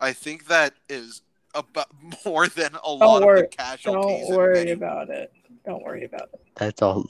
I 0.00 0.12
think 0.12 0.46
that 0.48 0.74
is 0.88 1.22
about 1.54 1.86
more 2.26 2.48
than 2.48 2.76
a 2.84 2.92
lot 2.92 3.22
worry- 3.22 3.40
of 3.44 3.50
the 3.50 3.56
casualties. 3.56 4.26
Don't 4.26 4.30
in 4.32 4.36
worry 4.36 4.54
many- 4.54 4.70
about 4.72 5.08
it. 5.08 5.32
Don't 5.64 5.82
worry 5.82 6.04
about 6.04 6.28
it. 6.34 6.40
That's 6.56 6.82
all. 6.82 7.06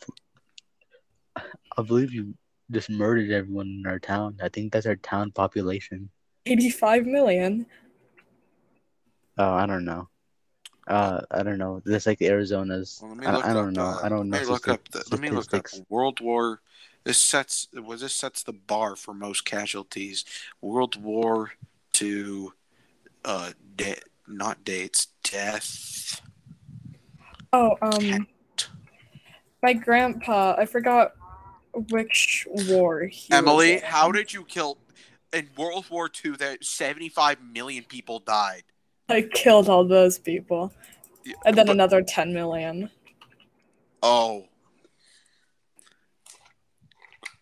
I 1.36 1.82
believe 1.82 2.12
you 2.12 2.34
just 2.70 2.90
murdered 2.90 3.30
everyone 3.30 3.66
in 3.84 3.90
our 3.90 3.98
town. 3.98 4.38
I 4.42 4.48
think 4.50 4.72
that's 4.72 4.86
our 4.86 4.96
town 4.96 5.30
population. 5.32 6.10
85 6.46 7.06
million. 7.06 7.66
Oh, 9.38 9.52
I 9.52 9.66
don't 9.66 9.84
know. 9.84 10.08
Uh, 10.86 11.20
I 11.30 11.42
don't 11.42 11.58
know. 11.58 11.80
That's 11.84 12.06
like 12.06 12.18
the 12.18 12.28
Arizona's. 12.28 13.00
Well, 13.02 13.16
I, 13.22 13.50
I 13.50 13.52
don't 13.54 13.68
up, 13.68 13.74
know. 13.74 13.84
uh, 13.84 14.00
I 14.02 14.08
don't 14.08 14.28
know. 14.28 14.36
Let 14.36 14.46
me 14.46 14.52
look 14.52 14.68
up. 14.68 14.88
The, 14.90 15.04
let 15.10 15.20
me 15.20 15.30
look 15.30 15.54
up. 15.54 15.66
World 15.88 16.20
War. 16.20 16.60
This 17.04 17.18
sets 17.18 17.68
was 17.74 18.00
this 18.00 18.14
sets 18.14 18.42
the 18.42 18.52
bar 18.52 18.94
for 18.94 19.12
most 19.14 19.44
casualties. 19.44 20.24
World 20.60 21.00
War 21.02 21.52
Two, 21.92 22.54
uh, 23.24 23.52
de- 23.76 24.00
not 24.26 24.64
dates, 24.64 25.08
death. 25.22 26.20
Oh, 27.52 27.76
um, 27.82 28.26
my 29.62 29.74
grandpa, 29.74 30.54
I 30.56 30.64
forgot 30.64 31.12
which 31.90 32.46
war 32.50 33.02
he 33.04 33.28
was 33.30 33.38
Emily, 33.38 33.74
in. 33.74 33.82
how 33.82 34.10
did 34.10 34.32
you 34.32 34.44
kill 34.44 34.78
in 35.32 35.48
World 35.56 35.86
War 35.90 36.08
Two? 36.08 36.36
That 36.36 36.64
seventy-five 36.64 37.38
million 37.42 37.84
people 37.84 38.18
died. 38.20 38.62
I 39.08 39.22
killed 39.22 39.68
all 39.68 39.84
those 39.84 40.18
people. 40.18 40.72
Yeah, 41.24 41.34
And 41.44 41.56
then 41.56 41.66
but- 41.66 41.72
another 41.72 42.02
10 42.02 42.32
million. 42.32 42.90
Oh, 44.02 44.46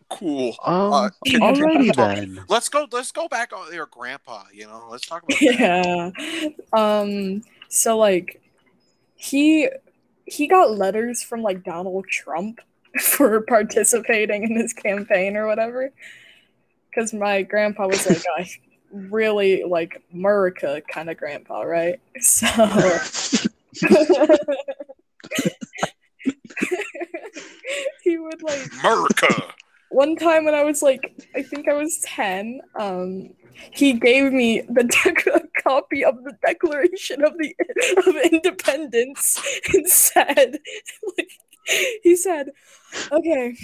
cool. 0.09 0.55
Um, 0.63 0.93
Uh, 0.93 1.09
can- 1.25 1.39
alrighty 1.41 1.95
then. 1.95 2.43
Let's 2.49 2.69
go. 2.69 2.87
Let's 2.91 3.11
go 3.11 3.27
back 3.27 3.53
on 3.53 3.73
your 3.73 3.85
grandpa. 3.87 4.43
You 4.53 4.67
know, 4.67 4.87
let's 4.89 5.05
talk 5.07 5.23
about. 5.23 5.39
that. 5.57 6.13
yeah. 6.19 6.49
Um, 6.73 7.43
so 7.69 7.97
like 7.97 8.41
he 9.15 9.69
he 10.25 10.47
got 10.47 10.71
letters 10.77 11.23
from 11.23 11.41
like 11.41 11.63
Donald 11.63 12.05
Trump 12.09 12.59
for 13.01 13.41
participating 13.41 14.43
in 14.43 14.55
his 14.55 14.73
campaign 14.73 15.37
or 15.37 15.47
whatever. 15.47 15.91
Because 16.93 17.13
my 17.13 17.41
grandpa 17.43 17.87
was 17.87 18.07
like, 18.07 18.23
I, 18.37 18.49
really 18.93 19.63
like 19.63 20.01
America 20.13 20.81
kind 20.91 21.09
of 21.09 21.17
grandpa, 21.17 21.61
right? 21.61 21.99
So 22.19 22.47
he 28.03 28.17
would 28.17 28.43
like 28.43 28.67
America. 28.81 29.53
one 29.89 30.15
time 30.15 30.45
when 30.45 30.55
I 30.55 30.63
was 30.63 30.81
like, 30.81 31.25
I 31.35 31.41
think 31.41 31.67
I 31.67 31.73
was 31.73 31.99
10, 31.99 32.61
um, 32.75 33.29
he 33.71 33.93
gave 33.93 34.31
me 34.31 34.61
the 34.61 34.83
a 35.33 35.61
copy 35.61 36.03
of 36.03 36.23
the 36.23 36.33
Declaration 36.45 37.23
of 37.23 37.37
the 37.37 37.55
of 37.97 38.15
Independence 38.31 39.41
and 39.73 39.87
said, 39.87 40.59
like, 41.17 41.29
he 42.03 42.15
said, 42.15 42.49
okay, 43.11 43.55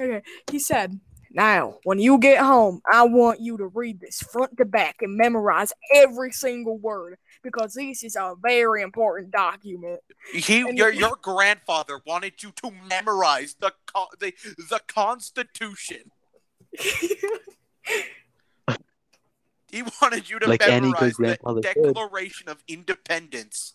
okay, 0.00 0.22
he 0.50 0.58
said, 0.58 1.00
now 1.34 1.78
when 1.84 1.98
you 1.98 2.18
get 2.18 2.38
home, 2.38 2.80
I 2.90 3.02
want 3.04 3.40
you 3.40 3.56
to 3.58 3.66
read 3.66 4.00
this 4.00 4.20
front 4.22 4.56
to 4.56 4.64
back 4.64 4.96
and 5.00 5.16
memorize 5.16 5.72
every 5.94 6.30
single 6.32 6.78
word 6.78 7.18
because 7.42 7.74
this 7.74 8.04
is 8.04 8.16
a 8.16 8.34
very 8.40 8.82
important 8.82 9.32
document. 9.32 10.00
He, 10.32 10.60
And- 10.60 10.78
your 10.78 10.92
your 10.92 11.16
grandfather 11.20 12.00
wanted 12.06 12.42
you 12.42 12.52
to 12.62 12.70
memorize 12.88 13.56
the 13.60 13.72
the 14.20 14.32
the 14.70 14.80
Constitution. 14.86 16.10
He 19.70 19.82
wanted 20.00 20.30
you 20.30 20.38
to 20.38 20.48
Like 20.48 20.62
any 20.62 20.92
good 20.92 20.92
memorize 20.92 21.16
the 21.16 21.22
grandfather 21.24 21.62
should. 21.64 21.82
Declaration 21.94 22.48
of 22.48 22.62
Independence. 22.68 23.74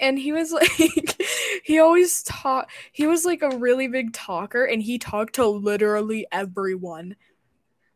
And 0.00 0.18
he 0.18 0.32
was 0.32 0.52
like 0.52 1.22
he 1.62 1.78
always 1.78 2.22
taught 2.22 2.68
he 2.92 3.06
was 3.06 3.24
like 3.24 3.42
a 3.42 3.56
really 3.56 3.88
big 3.88 4.12
talker 4.12 4.64
and 4.64 4.82
he 4.82 4.98
talked 4.98 5.34
to 5.36 5.46
literally 5.46 6.26
everyone. 6.32 7.16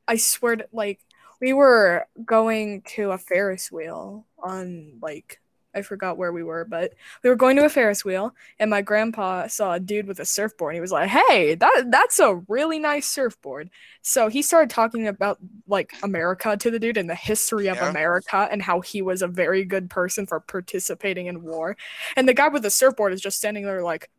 I 0.07 0.17
swear 0.17 0.57
to 0.57 0.69
like 0.73 1.01
we 1.40 1.53
were 1.53 2.07
going 2.25 2.83
to 2.83 3.11
a 3.11 3.19
ferris 3.19 3.73
wheel 3.73 4.27
on 4.38 4.99
like 5.03 5.40
i 5.74 5.82
forgot 5.82 6.16
where 6.16 6.32
we 6.32 6.42
were 6.42 6.64
but 6.64 6.92
we 7.22 7.30
were 7.30 7.37
going 7.37 7.56
to 7.56 7.64
a 7.64 7.68
ferris 7.68 8.04
wheel 8.04 8.34
and 8.58 8.70
my 8.70 8.80
grandpa 8.82 9.46
saw 9.46 9.74
a 9.74 9.80
dude 9.80 10.06
with 10.06 10.20
a 10.20 10.24
surfboard 10.24 10.72
and 10.72 10.76
he 10.76 10.80
was 10.80 10.92
like 10.92 11.08
hey 11.08 11.54
that 11.54 11.84
that's 11.88 12.18
a 12.18 12.34
really 12.48 12.78
nice 12.78 13.06
surfboard 13.06 13.70
so 14.02 14.28
he 14.28 14.42
started 14.42 14.70
talking 14.70 15.06
about 15.08 15.38
like 15.66 15.92
america 16.02 16.56
to 16.56 16.70
the 16.70 16.78
dude 16.78 16.96
and 16.96 17.08
the 17.10 17.14
history 17.14 17.66
of 17.68 17.76
Yeah. 17.76 17.90
america 17.90 18.48
and 18.50 18.62
how 18.62 18.80
he 18.80 19.02
was 19.02 19.22
a 19.22 19.28
very 19.28 19.64
good 19.64 19.90
person 19.90 20.26
for 20.26 20.40
participating 20.40 21.26
in 21.26 21.42
war 21.42 21.76
and 22.16 22.28
the 22.28 22.34
guy 22.34 22.48
with 22.48 22.62
the 22.62 22.70
surfboard 22.70 23.12
is 23.12 23.20
just 23.20 23.38
standing 23.38 23.64
there 23.64 23.82
like, 23.82 24.10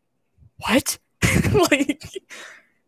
what? 0.58 0.98
like 1.72 2.02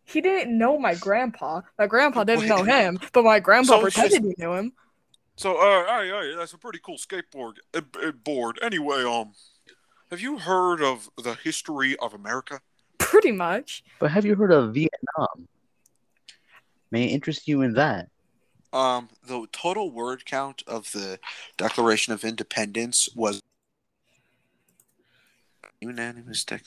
he 0.04 0.20
didn't 0.22 0.56
know 0.56 0.78
my 0.78 0.94
grandpa. 0.94 1.60
My 1.78 1.86
grandpa 1.86 2.24
didn't 2.24 2.48
know 2.48 2.62
him, 2.62 2.98
but 3.12 3.24
my 3.24 3.40
grandpa 3.40 3.74
So 3.74 3.82
pretended 3.82 4.22
just- 4.22 4.24
he 4.38 4.42
knew 4.42 4.54
him. 4.54 4.72
So, 5.38 5.54
uh, 5.56 5.86
hey, 6.00 6.08
hey, 6.08 6.34
that's 6.36 6.52
a 6.52 6.58
pretty 6.58 6.80
cool 6.84 6.96
skateboard 6.96 7.58
uh, 7.72 7.82
uh, 8.04 8.10
board. 8.10 8.58
Anyway, 8.60 9.04
um, 9.04 9.34
have 10.10 10.20
you 10.20 10.36
heard 10.36 10.82
of 10.82 11.08
the 11.16 11.34
history 11.34 11.96
of 11.98 12.12
America? 12.12 12.60
Pretty 12.98 13.30
much. 13.30 13.84
But 14.00 14.10
have 14.10 14.24
you 14.24 14.34
heard 14.34 14.50
of 14.50 14.74
Vietnam? 14.74 15.46
May 16.90 17.04
I 17.04 17.06
interest 17.10 17.46
you 17.46 17.62
in 17.62 17.74
that? 17.74 18.08
Um, 18.72 19.10
the 19.28 19.46
total 19.52 19.92
word 19.92 20.26
count 20.26 20.64
of 20.66 20.90
the 20.90 21.20
Declaration 21.56 22.12
of 22.12 22.24
Independence 22.24 23.08
was 23.14 23.40
unanimous. 25.80 26.44
Dec- 26.44 26.62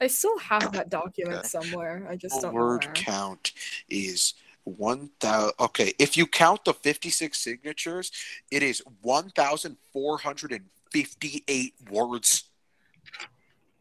I 0.00 0.06
still 0.06 0.38
have 0.38 0.70
that 0.70 0.88
document 0.88 1.38
Okay. 1.40 1.48
somewhere. 1.48 2.06
I 2.08 2.14
just 2.14 2.36
the 2.36 2.42
don't 2.42 2.54
know 2.54 2.60
word 2.60 2.84
where. 2.84 2.92
count 2.92 3.50
is 3.88 4.34
one 4.64 5.10
thousand. 5.20 5.54
Okay, 5.60 5.92
if 5.98 6.16
you 6.16 6.26
count 6.26 6.64
the 6.64 6.74
fifty-six 6.74 7.38
signatures, 7.38 8.10
it 8.50 8.62
is 8.62 8.82
one 9.02 9.30
thousand 9.30 9.76
four 9.92 10.18
hundred 10.18 10.52
and 10.52 10.64
fifty-eight 10.90 11.74
words. 11.90 12.44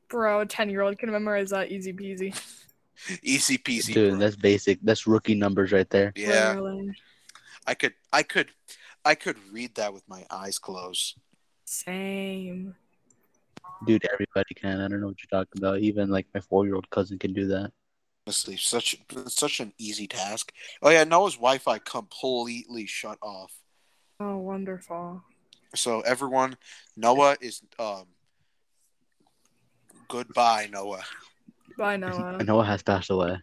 Bro, 0.09 0.41
a 0.41 0.45
10 0.45 0.69
year 0.69 0.81
old 0.81 0.99
can 0.99 1.11
memorize 1.11 1.49
that 1.49 1.71
easy 1.71 1.91
peasy. 1.91 2.39
Easy 3.23 3.57
peasy. 3.57 3.93
Dude, 3.93 4.11
bro. 4.11 4.19
that's 4.19 4.35
basic. 4.35 4.79
That's 4.83 5.07
rookie 5.07 5.35
numbers 5.35 5.71
right 5.71 5.89
there. 5.89 6.13
yeah. 6.15 6.49
Literally. 6.49 6.93
I 7.65 7.73
could, 7.73 7.93
I 8.11 8.23
could, 8.23 8.51
I 9.03 9.15
could 9.15 9.37
read 9.51 9.75
that 9.75 9.93
with 9.93 10.07
my 10.07 10.25
eyes 10.29 10.59
closed. 10.59 11.17
Same. 11.65 12.75
Dude, 13.85 14.05
everybody 14.11 14.53
can. 14.53 14.81
I 14.81 14.87
don't 14.87 15.01
know 15.01 15.07
what 15.07 15.17
you're 15.19 15.39
talking 15.41 15.61
about. 15.61 15.79
Even 15.79 16.09
like 16.09 16.27
my 16.33 16.39
four 16.39 16.65
year 16.65 16.75
old 16.75 16.89
cousin 16.89 17.17
can 17.17 17.33
do 17.33 17.47
that. 17.47 17.71
Honestly, 18.25 18.55
such 18.55 18.95
such 19.27 19.59
an 19.59 19.73
easy 19.77 20.07
task. 20.07 20.53
Oh 20.81 20.89
yeah, 20.89 21.03
Noah's 21.03 21.35
Wi-Fi 21.35 21.79
completely 21.79 22.85
shut 22.85 23.17
off. 23.21 23.53
Oh, 24.19 24.37
wonderful. 24.37 25.21
So 25.75 26.01
everyone, 26.01 26.55
Noah 26.95 27.35
is 27.41 27.61
um. 27.77 28.05
Goodbye, 30.07 30.69
Noah. 30.71 31.03
Bye, 31.77 31.97
Noah. 31.97 32.37
Noah 32.43 32.65
has 32.65 32.81
passed 32.81 33.09
away. 33.09 33.37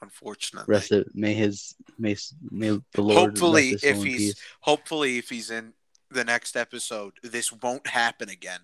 Unfortunately, 0.00 0.72
Rest 0.72 0.92
it. 0.92 1.08
May 1.14 1.34
his 1.34 1.74
may 1.98 2.16
may 2.50 2.78
the 2.92 3.02
Lord 3.02 3.30
Hopefully, 3.30 3.72
rest 3.72 3.84
his 3.84 3.98
if 3.98 4.04
he's 4.04 4.16
peace. 4.34 4.42
hopefully 4.60 5.18
if 5.18 5.28
he's 5.28 5.50
in 5.50 5.72
the 6.10 6.24
next 6.24 6.56
episode, 6.56 7.14
this 7.22 7.50
won't 7.52 7.86
happen 7.86 8.28
again. 8.28 8.60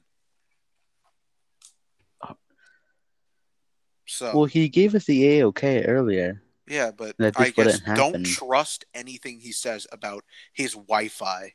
So 4.08 4.32
Well, 4.34 4.44
he 4.46 4.68
gave 4.70 4.94
us 4.94 5.04
the 5.04 5.38
A 5.38 5.44
okay 5.46 5.84
earlier. 5.84 6.42
yeah, 6.66 6.90
but 6.90 7.14
I 7.20 7.30
this 7.30 7.50
guess 7.52 7.80
don't 7.80 7.98
happen. 8.14 8.24
trust 8.24 8.86
anything 8.94 9.38
he 9.38 9.52
says 9.52 9.86
about 9.92 10.24
his 10.54 10.72
Wi-Fi. 10.72 11.52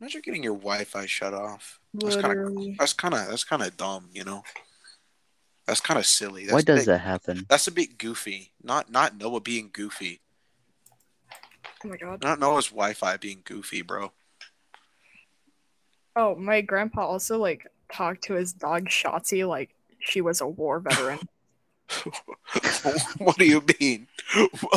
Imagine 0.00 0.20
getting 0.22 0.42
your 0.42 0.56
Wi-Fi 0.56 1.06
shut 1.06 1.32
off. 1.32 1.80
That's 1.94 2.16
kind 2.16 2.38
of 2.40 2.76
that's 2.78 2.92
kind 2.92 3.14
of 3.14 3.28
that's 3.28 3.44
kind 3.44 3.62
of 3.62 3.76
dumb, 3.76 4.08
you 4.12 4.24
know. 4.24 4.42
That's 5.66 5.80
kind 5.80 5.98
of 5.98 6.04
silly. 6.04 6.42
That's 6.42 6.52
Why 6.52 6.62
does 6.62 6.80
bit- 6.80 6.86
that 6.86 6.98
happen? 6.98 7.46
That's 7.48 7.68
a 7.68 7.72
bit 7.72 7.96
goofy. 7.96 8.52
Not 8.62 8.90
not 8.90 9.16
Noah 9.16 9.40
being 9.40 9.70
goofy. 9.72 10.20
Oh 11.84 11.88
my 11.88 11.96
god. 11.96 12.22
Not 12.22 12.40
Noah's 12.40 12.68
Wi-Fi 12.68 13.16
being 13.18 13.42
goofy, 13.44 13.82
bro. 13.82 14.10
Oh, 16.16 16.34
my 16.34 16.60
grandpa 16.60 17.06
also 17.06 17.38
like 17.38 17.66
talked 17.92 18.24
to 18.24 18.34
his 18.34 18.52
dog 18.52 18.86
Shotzi 18.86 19.46
like 19.46 19.74
she 20.04 20.20
was 20.20 20.40
a 20.40 20.46
war 20.46 20.80
veteran. 20.80 21.18
what 23.18 23.36
do 23.36 23.44
you 23.44 23.62
mean? 23.80 24.06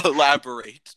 Elaborate. 0.04 0.96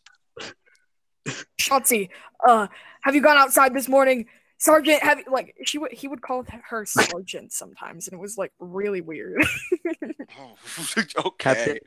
Shotzi, 1.59 2.09
uh, 2.47 2.67
have 3.01 3.15
you 3.15 3.21
gone 3.21 3.37
outside 3.37 3.73
this 3.73 3.87
morning? 3.87 4.25
Sergeant, 4.57 5.01
have 5.01 5.19
you 5.19 5.25
like 5.31 5.55
she 5.65 5.77
would 5.79 5.91
he 5.91 6.07
would 6.07 6.21
call 6.21 6.45
her 6.69 6.85
sergeant 6.85 7.51
sometimes, 7.51 8.07
and 8.07 8.13
it 8.13 8.21
was 8.21 8.37
like 8.37 8.51
really 8.59 9.01
weird. 9.01 9.43
Oh, 10.39 10.55
okay. 10.97 11.33
Captain, 11.39 11.77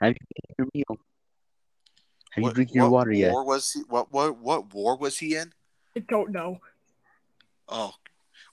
Have 0.00 0.14
you 0.14 0.26
eaten 0.36 0.54
your 0.58 0.68
meal? 0.74 0.84
Have 0.88 0.98
you 2.36 2.42
What- 2.42 2.54
drinking 2.54 2.76
your 2.76 2.90
water 2.90 3.12
yet? 3.12 3.32
War 3.32 3.44
was 3.44 3.72
he? 3.72 3.80
What 3.88 4.12
what 4.12 4.38
what 4.38 4.72
war 4.74 4.96
was 4.96 5.18
he 5.18 5.34
in? 5.36 5.52
I 5.96 6.00
don't 6.00 6.30
know. 6.30 6.60
Oh, 7.68 7.94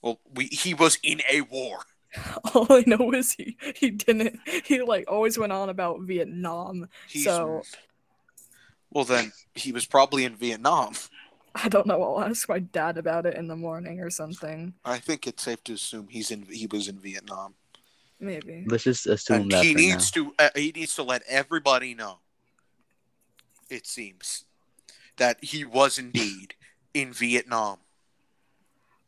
well, 0.02 0.20
we 0.34 0.46
he 0.46 0.74
was 0.74 0.98
in 1.04 1.22
a 1.32 1.42
war. 1.42 1.80
All 2.54 2.68
I 2.70 2.84
know 2.88 3.12
is 3.14 3.34
he 3.34 3.58
he 3.76 3.92
didn't 3.92 4.40
he 4.66 4.82
like 4.82 5.06
always 5.10 5.38
went 5.38 5.52
on 5.52 5.70
about 5.70 6.02
Vietnam. 6.02 6.90
He's, 7.08 7.26
So- 7.26 7.64
well, 8.92 9.06
then 9.06 9.32
he 9.54 9.72
was 9.72 9.86
probably 9.86 10.26
in 10.26 10.36
Vietnam. 10.36 10.94
I 11.54 11.70
don't 11.70 11.86
know. 11.86 12.02
I'll 12.02 12.24
ask 12.24 12.48
my 12.50 12.60
dad 12.60 12.98
about 12.98 13.26
it 13.26 13.36
in 13.36 13.48
the 13.48 13.56
morning 13.56 14.00
or 14.00 14.10
something. 14.10 14.74
I 14.86 14.98
think 15.00 15.28
it's 15.28 15.44
safe 15.44 15.64
to 15.66 15.74
assume 15.74 16.08
he's 16.10 16.32
in. 16.32 16.44
He 16.50 16.68
was 16.68 16.88
in 16.88 17.00
Vietnam, 17.00 17.56
Maybe. 18.20 18.66
Let's 18.68 18.84
just 18.84 19.08
assume 19.08 19.44
and 19.44 19.52
that 19.52 19.64
he 19.64 19.74
for 19.74 19.80
needs 19.80 20.12
to. 20.12 20.34
Uh, 20.38 20.50
he 20.56 20.72
needs 20.76 20.96
to 20.96 21.04
let 21.04 21.24
everybody 21.28 21.94
know. 21.94 22.20
It 23.70 23.88
seems 23.88 24.46
that 25.18 25.44
he 25.44 25.66
was 25.66 25.98
indeed 26.00 26.56
in 26.94 27.14
Vietnam. 27.14 27.78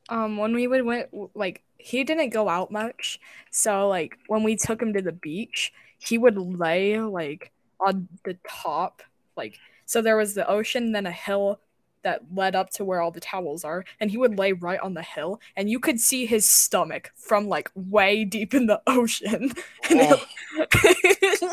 Um, 0.09 0.37
when 0.37 0.53
we 0.53 0.67
would 0.67 0.83
went 0.83 1.09
like 1.35 1.63
he 1.81 2.03
didn't 2.03 2.29
go 2.29 2.49
out 2.49 2.71
much, 2.71 3.19
so 3.49 3.87
like 3.87 4.17
when 4.27 4.43
we 4.43 4.55
took 4.55 4.81
him 4.81 4.93
to 4.93 5.01
the 5.01 5.11
beach, 5.11 5.73
he 5.97 6.17
would 6.17 6.37
lay 6.37 6.99
like 6.99 7.51
on 7.79 8.07
the 8.23 8.37
top, 8.47 9.01
like 9.35 9.57
so 9.85 10.01
there 10.01 10.17
was 10.17 10.33
the 10.33 10.47
ocean, 10.47 10.91
then 10.91 11.05
a 11.05 11.11
hill 11.11 11.59
that 12.03 12.21
led 12.33 12.55
up 12.55 12.69
to 12.71 12.85
where 12.85 13.01
all 13.01 13.11
the 13.11 13.19
towels 13.19 13.63
are, 13.63 13.85
and 13.99 14.09
he 14.09 14.17
would 14.17 14.37
lay 14.37 14.53
right 14.53 14.79
on 14.79 14.93
the 14.93 15.01
hill, 15.01 15.39
and 15.55 15.69
you 15.69 15.79
could 15.79 15.99
see 15.99 16.25
his 16.25 16.47
stomach 16.47 17.11
from 17.15 17.47
like 17.47 17.69
way 17.75 18.25
deep 18.25 18.53
in 18.53 18.65
the 18.67 18.81
ocean. 18.87 19.51
Oh, 19.91 20.25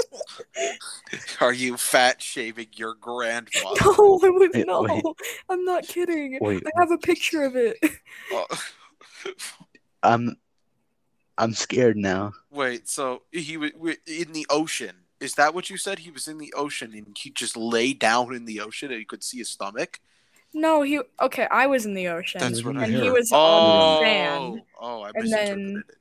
are 1.40 1.52
you 1.52 1.76
fat 1.76 2.20
shaving 2.22 2.68
your 2.74 2.94
grandfather? 2.94 3.80
no, 3.84 4.20
I 4.22 4.30
would 4.30 4.54
Wait, 4.54 4.66
no. 4.66 4.82
wait. 4.82 5.04
I'm 5.48 5.64
not 5.64 5.86
kidding. 5.86 6.38
Wait. 6.40 6.62
I 6.66 6.80
have 6.80 6.90
a 6.90 6.98
picture 6.98 7.42
of 7.42 7.56
it. 7.56 7.76
Oh, 8.32 8.46
I'm 10.02 10.36
I'm 11.36 11.52
scared 11.54 11.96
now. 11.96 12.32
wait, 12.50 12.88
so 12.88 13.22
he 13.32 13.56
was 13.56 13.70
in 14.06 14.32
the 14.32 14.46
ocean. 14.50 14.96
Is 15.20 15.34
that 15.34 15.52
what 15.54 15.68
you 15.70 15.76
said? 15.76 16.00
He 16.00 16.10
was 16.10 16.28
in 16.28 16.38
the 16.38 16.52
ocean 16.56 16.92
and 16.94 17.16
he 17.18 17.30
just 17.30 17.56
lay 17.56 17.92
down 17.92 18.34
in 18.34 18.44
the 18.44 18.60
ocean 18.60 18.90
and 18.90 19.00
you 19.00 19.06
could 19.06 19.22
see 19.24 19.38
his 19.38 19.48
stomach. 19.48 20.00
No, 20.54 20.82
he 20.82 21.00
okay. 21.20 21.46
I 21.50 21.66
was 21.66 21.84
in 21.86 21.94
the 21.94 22.08
ocean, 22.08 22.40
That's 22.40 22.64
what 22.64 22.76
I 22.76 22.84
and 22.84 22.92
he 22.94 23.00
heard. 23.06 23.12
was 23.12 23.30
Oh, 23.32 23.36
on 23.38 24.00
the 24.02 24.06
sand. 24.06 24.62
oh, 24.80 25.02
I 25.02 25.10
And 25.14 25.32
then- 25.32 25.84
it. 25.88 25.94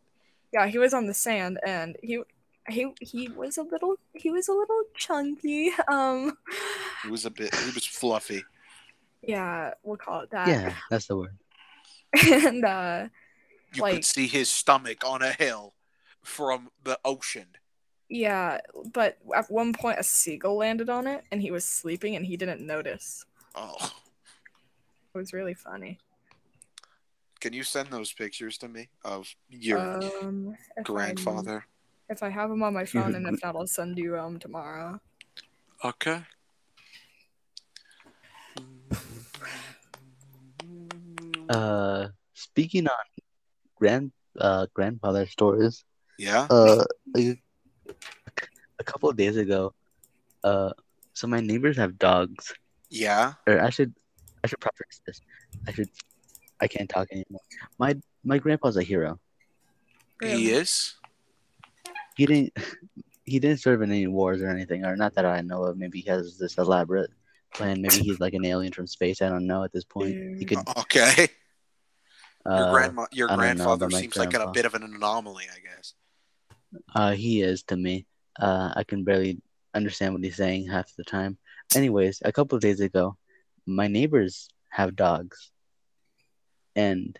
Yeah, 0.53 0.67
he 0.67 0.77
was 0.77 0.93
on 0.93 1.07
the 1.07 1.13
sand, 1.13 1.60
and 1.65 1.97
he 2.01 2.21
he 2.69 2.88
he 3.01 3.27
was 3.27 3.57
a 3.57 3.63
little 3.63 3.95
he 4.13 4.29
was 4.31 4.47
a 4.47 4.53
little 4.53 4.83
chunky. 4.95 5.71
Um, 5.91 6.38
He 7.03 7.10
was 7.12 7.25
a 7.25 7.29
bit. 7.29 7.53
He 7.53 7.71
was 7.71 7.86
fluffy. 7.86 8.43
yeah, 9.21 9.73
we'll 9.83 9.97
call 9.97 10.21
it 10.21 10.31
that. 10.31 10.47
Yeah, 10.47 10.73
that's 10.89 11.07
the 11.07 11.17
word. 11.17 11.36
and 12.31 12.63
uh, 12.63 13.07
You 13.73 13.82
Like- 13.82 13.95
could 13.95 14.06
see 14.06 14.27
his 14.27 14.49
stomach 14.49 15.03
on 15.06 15.21
a 15.21 15.32
hill 15.34 15.73
from 16.23 16.71
the 16.84 16.99
ocean. 17.06 17.56
yeah, 18.10 18.60
but 18.93 19.17
at 19.36 19.49
one 19.51 19.73
point 19.73 19.99
a 19.99 20.03
seagull 20.03 20.58
landed 20.58 20.89
on 20.89 21.08
it, 21.08 21.25
and 21.32 21.41
he 21.41 21.51
was 21.51 21.65
sleeping, 21.65 22.15
and 22.15 22.25
he 22.25 22.38
didn't 22.38 22.62
notice. 22.65 23.25
Oh, 23.56 23.75
It 25.13 25.17
was 25.17 25.34
really 25.34 25.53
funny. 25.53 25.99
can 27.39 27.53
you 27.53 27.63
send 27.63 27.89
those 27.89 28.12
pictures 28.13 28.58
to 28.60 28.67
me 28.67 28.89
of 29.03 29.34
your 29.49 29.80
um, 29.80 30.56
if 30.77 30.84
grandfather? 30.86 31.65
I, 32.10 32.13
if 32.13 32.23
I 32.23 32.30
have 32.30 32.49
them 32.49 32.63
on 32.63 32.73
my 32.73 32.86
phone, 32.86 33.13
and 33.15 33.27
if 33.27 33.41
not, 33.43 33.56
I'll 33.56 33.67
send 33.67 33.97
you 33.97 34.17
um 34.17 34.39
tomorrow. 34.39 34.99
Okay. 35.84 36.23
Uh, 41.49 42.08
speaking 42.34 42.88
on 42.88 42.95
grand 43.77 44.11
uh 44.39 44.67
grandfather 44.73 45.25
stories, 45.27 45.83
yeah. 46.17 46.47
uh, 46.49 46.83
like, 47.13 47.41
a 48.79 48.83
couple 48.83 49.09
of 49.09 49.17
days 49.17 49.37
ago, 49.37 49.73
uh, 50.43 50.71
so 51.13 51.27
my 51.27 51.39
neighbors 51.39 51.77
have 51.77 51.97
dogs. 51.97 52.53
Yeah. 52.89 53.33
Or 53.47 53.59
I 53.59 53.69
should, 53.69 53.93
I 54.43 54.47
should 54.47 54.59
preface 54.59 55.01
this. 55.05 55.21
I 55.67 55.71
should, 55.71 55.89
I 56.61 56.67
can't 56.67 56.89
talk 56.89 57.07
anymore. 57.11 57.41
My 57.79 57.95
my 58.23 58.37
grandpa's 58.37 58.77
a 58.77 58.83
hero. 58.83 59.19
He 60.21 60.51
is. 60.51 60.95
He 62.15 62.25
didn't, 62.25 62.53
he 63.25 63.39
didn't 63.39 63.59
serve 63.61 63.81
in 63.81 63.91
any 63.91 64.07
wars 64.07 64.41
or 64.41 64.49
anything, 64.49 64.85
or 64.85 64.95
not 64.95 65.15
that 65.15 65.25
I 65.25 65.41
know 65.41 65.63
of. 65.63 65.77
Maybe 65.77 66.01
he 66.01 66.09
has 66.09 66.37
this 66.37 66.57
elaborate 66.57 67.11
plan. 67.53 67.81
Maybe 67.81 67.99
he's 67.99 68.19
like 68.19 68.33
an 68.33 68.45
alien 68.45 68.73
from 68.73 68.87
space. 68.87 69.21
I 69.21 69.29
don't 69.29 69.47
know 69.47 69.63
at 69.63 69.71
this 69.71 69.83
point. 69.83 70.39
He 70.39 70.45
could. 70.45 70.59
Okay. 70.77 71.27
Your 72.47 72.65
Uh, 72.65 72.71
grandma, 72.71 73.05
your 73.12 73.27
grandfather 73.27 73.89
seems 73.89 74.15
like 74.17 74.29
a 74.33 74.38
grandpa. 74.38 74.51
bit 74.53 74.65
of 74.65 74.73
an 74.73 74.83
anomaly, 74.83 75.45
I 75.53 75.60
guess. 75.60 75.93
Uh, 76.95 77.12
he 77.12 77.41
is 77.41 77.63
to 77.63 77.75
me. 77.75 78.05
Uh, 78.39 78.71
I 78.75 78.83
can 78.83 79.03
barely 79.03 79.41
understand 79.73 80.13
what 80.13 80.23
he's 80.23 80.38
saying 80.38 80.67
half 80.67 80.93
the 80.95 81.03
time. 81.03 81.38
Anyways, 81.75 82.21
a 82.23 82.31
couple 82.31 82.55
of 82.55 82.62
days 82.62 82.79
ago, 82.79 83.17
my 83.65 83.88
neighbors 83.88 84.49
have 84.69 84.95
dogs, 84.95 85.51
and 86.75 87.19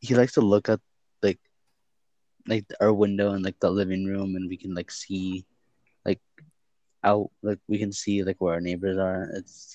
he 0.00 0.14
likes 0.14 0.34
to 0.34 0.40
look 0.40 0.68
at 0.68 0.80
like 1.22 1.40
like 2.46 2.66
our 2.80 2.92
window 2.92 3.32
and 3.32 3.44
like 3.44 3.58
the 3.60 3.70
living 3.70 4.04
room, 4.04 4.36
and 4.36 4.48
we 4.48 4.56
can 4.56 4.74
like 4.74 4.90
see 4.90 5.44
like 6.04 6.20
out 7.02 7.30
like 7.42 7.58
we 7.68 7.78
can 7.78 7.92
see 7.92 8.22
like 8.22 8.36
where 8.40 8.54
our 8.54 8.60
neighbors 8.60 8.98
are. 8.98 9.30
It's 9.34 9.74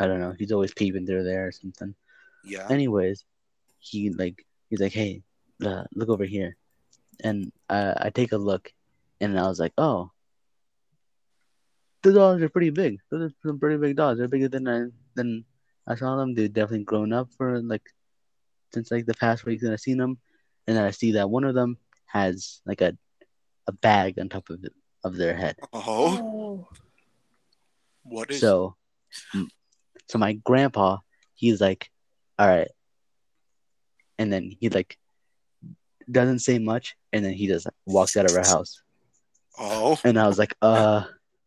I 0.00 0.06
don't 0.06 0.20
know. 0.20 0.34
He's 0.38 0.52
always 0.52 0.72
peeping 0.72 1.06
through 1.06 1.24
there 1.24 1.48
or 1.48 1.52
something. 1.52 1.94
Yeah. 2.44 2.66
Anyways, 2.70 3.24
he 3.78 4.10
like 4.10 4.44
he's 4.70 4.80
like, 4.80 4.92
hey, 4.92 5.22
uh, 5.64 5.84
look 5.94 6.08
over 6.08 6.24
here, 6.24 6.56
and 7.22 7.52
I 7.68 7.94
I 8.06 8.10
take 8.10 8.32
a 8.32 8.38
look, 8.38 8.72
and 9.20 9.38
I 9.38 9.46
was 9.46 9.60
like, 9.60 9.72
oh, 9.78 10.10
the 12.02 12.12
dogs 12.12 12.42
are 12.42 12.48
pretty 12.48 12.70
big. 12.70 13.00
Those 13.10 13.30
are 13.30 13.34
some 13.46 13.58
pretty 13.58 13.76
big 13.76 13.96
dogs. 13.96 14.18
They're 14.18 14.28
bigger 14.28 14.48
than 14.48 14.68
I 14.68 14.86
than 15.14 15.44
I 15.86 15.94
saw 15.94 16.16
them. 16.16 16.34
They've 16.34 16.52
definitely 16.52 16.84
grown 16.84 17.12
up 17.12 17.28
for 17.36 17.60
like 17.60 17.82
since 18.72 18.90
like 18.90 19.06
the 19.06 19.14
past 19.14 19.44
weeks 19.44 19.62
that 19.62 19.72
I've 19.72 19.80
seen 19.80 19.98
them, 19.98 20.18
and 20.66 20.76
then 20.76 20.84
I 20.84 20.90
see 20.90 21.12
that 21.12 21.30
one 21.30 21.44
of 21.44 21.54
them 21.54 21.76
has 22.06 22.60
like 22.64 22.80
a 22.80 22.96
a 23.66 23.72
bag 23.72 24.18
on 24.18 24.28
top 24.28 24.48
of 24.50 24.64
it, 24.64 24.72
of 25.04 25.16
their 25.16 25.36
head. 25.36 25.56
Oh, 25.72 26.66
what 28.02 28.30
is? 28.30 28.40
So, 28.40 28.76
so 30.06 30.18
my 30.18 30.32
grandpa, 30.32 30.98
he's 31.34 31.60
like, 31.60 31.90
all 32.38 32.46
right, 32.48 32.68
and 34.18 34.32
then 34.32 34.54
he 34.60 34.68
like 34.68 34.98
doesn't 36.10 36.40
say 36.40 36.58
much, 36.58 36.96
and 37.12 37.24
then 37.24 37.32
he 37.32 37.46
just 37.46 37.66
walks 37.86 38.16
out 38.16 38.30
of 38.30 38.36
our 38.36 38.44
house, 38.46 38.82
oh, 39.58 39.98
and 40.04 40.18
I 40.18 40.26
was 40.26 40.38
like, 40.38 40.54
uh, 40.62 41.04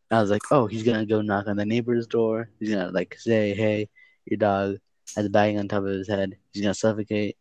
I 0.10 0.22
was 0.22 0.30
like, 0.30 0.44
oh, 0.52 0.68
he's 0.68 0.84
gonna 0.84 1.06
go 1.06 1.22
knock 1.22 1.48
on 1.48 1.56
the 1.58 1.66
neighbor's 1.66 2.08
door. 2.08 2.50
He's 2.60 2.70
gonna 2.70 2.92
like 2.92 3.16
say, 3.18 3.54
hey, 3.54 3.90
your 4.26 4.38
dog 4.38 4.78
has 5.16 5.26
a 5.26 5.30
bag 5.30 5.58
on 5.58 5.68
top 5.68 5.84
of 5.84 5.90
his 5.90 6.08
head. 6.08 6.38
He's 6.54 6.62
gonna 6.62 6.74
suffocate. 6.74 7.38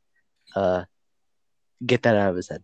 Uh, 0.54 0.84
get 1.84 2.02
that 2.02 2.16
out 2.16 2.30
of 2.30 2.36
his 2.36 2.48
head. 2.48 2.62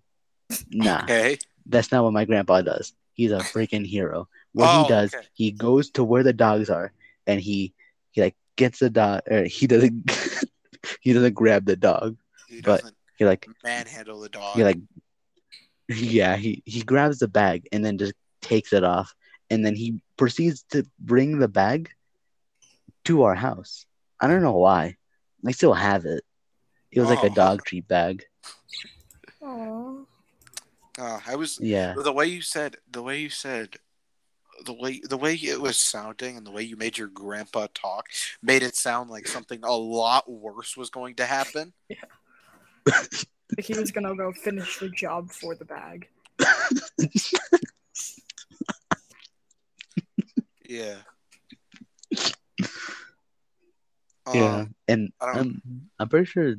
Nah, 0.71 1.03
okay. 1.03 1.39
that's 1.67 1.91
not 1.91 2.05
what 2.05 2.13
my 2.13 2.25
grandpa 2.25 2.63
does. 2.63 2.95
He's 3.15 3.33
a 3.33 3.39
freaking 3.39 3.87
hero. 3.87 4.29
What 4.53 4.69
Oh, 4.69 4.83
he 4.83 4.89
does, 4.89 5.15
okay. 5.15 5.27
he 5.35 5.51
goes 5.51 5.91
to 5.93 6.05
where 6.05 6.23
the 6.23 6.33
dogs 6.33 6.71
are, 6.71 6.93
and 7.27 7.41
he 7.41 7.75
he 8.13 8.21
like 8.23 8.37
gets 8.57 8.79
the 8.79 8.91
dog. 8.91 9.23
Or 9.29 9.45
he 9.45 9.67
doesn't 9.67 10.11
he 11.01 11.13
doesn't 11.13 11.35
grab 11.35 11.65
the 11.67 11.77
dog. 11.77 12.17
He 12.49 12.61
but- 12.61 12.81
doesn't 12.83 12.97
He 13.19 13.25
like 13.25 13.47
manhandle 13.65 14.21
the 14.21 14.29
dog. 14.29 14.57
he 14.57 14.63
like 14.65 14.79
yeah 15.89 16.37
he 16.37 16.63
he 16.67 16.83
grabs 16.83 17.19
the 17.19 17.29
bag 17.29 17.69
and 17.73 17.85
then 17.85 17.97
just 17.99 18.15
takes 18.43 18.73
it 18.73 18.85
off, 18.85 19.15
and 19.51 19.65
then 19.65 19.75
he 19.75 20.01
proceeds 20.17 20.63
to 20.71 20.85
bring 20.99 21.39
the 21.39 21.49
bag 21.49 21.91
to 23.05 23.23
our 23.23 23.35
house. 23.35 23.87
I 24.21 24.27
don't 24.29 24.43
know 24.43 24.57
why. 24.59 24.97
I 25.47 25.53
still 25.53 25.75
have 25.75 26.05
it. 26.05 26.23
It 26.91 27.01
was 27.01 27.09
like 27.09 27.23
Oh. 27.23 27.27
a 27.27 27.31
dog 27.31 27.65
treat 27.65 27.87
bag. 27.89 28.25
Aw. 29.43 30.05
Uh, 30.99 31.21
I 31.27 31.37
was 31.37 31.59
Yeah. 31.61 31.95
the 31.97 32.13
way 32.13 32.27
you 32.27 32.43
said 32.43 32.77
the 32.91 33.03
way 33.03 33.21
you 33.21 33.29
said 33.31 33.77
the 34.65 34.73
way 34.73 35.01
the 35.03 35.17
way 35.17 35.35
it 35.35 35.61
was 35.61 35.77
sounding 35.77 36.37
and 36.37 36.47
the 36.47 36.51
way 36.51 36.63
you 36.63 36.77
made 36.77 36.99
your 36.99 37.09
grandpa 37.09 37.67
talk 37.75 38.07
made 38.43 38.63
it 38.63 38.77
sound 38.77 39.11
like 39.11 39.27
something 39.27 39.61
a 39.63 39.73
lot 39.73 40.31
worse 40.31 40.77
was 40.77 40.91
going 40.91 41.17
to 41.17 41.27
happen. 41.27 41.73
Like 43.57 43.65
he 43.65 43.79
was 43.79 43.93
gonna 43.93 44.17
go 44.17 44.33
finish 44.33 44.79
the 44.79 44.89
job 44.89 45.31
for 45.31 45.55
the 45.55 45.65
bag. 45.65 46.09
Yeah. 50.69 50.97
Yeah, 54.35 54.57
Um, 54.57 54.75
and 54.89 55.13
I'm 55.21 55.63
I'm 56.01 56.09
pretty 56.09 56.27
sure. 56.27 56.57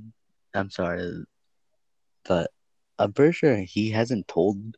I'm 0.54 0.70
sorry, 0.70 1.26
but 2.24 2.52
I'm 2.98 3.12
pretty 3.12 3.34
sure 3.34 3.58
he 3.58 3.92
hasn't 3.92 4.28
told 4.30 4.78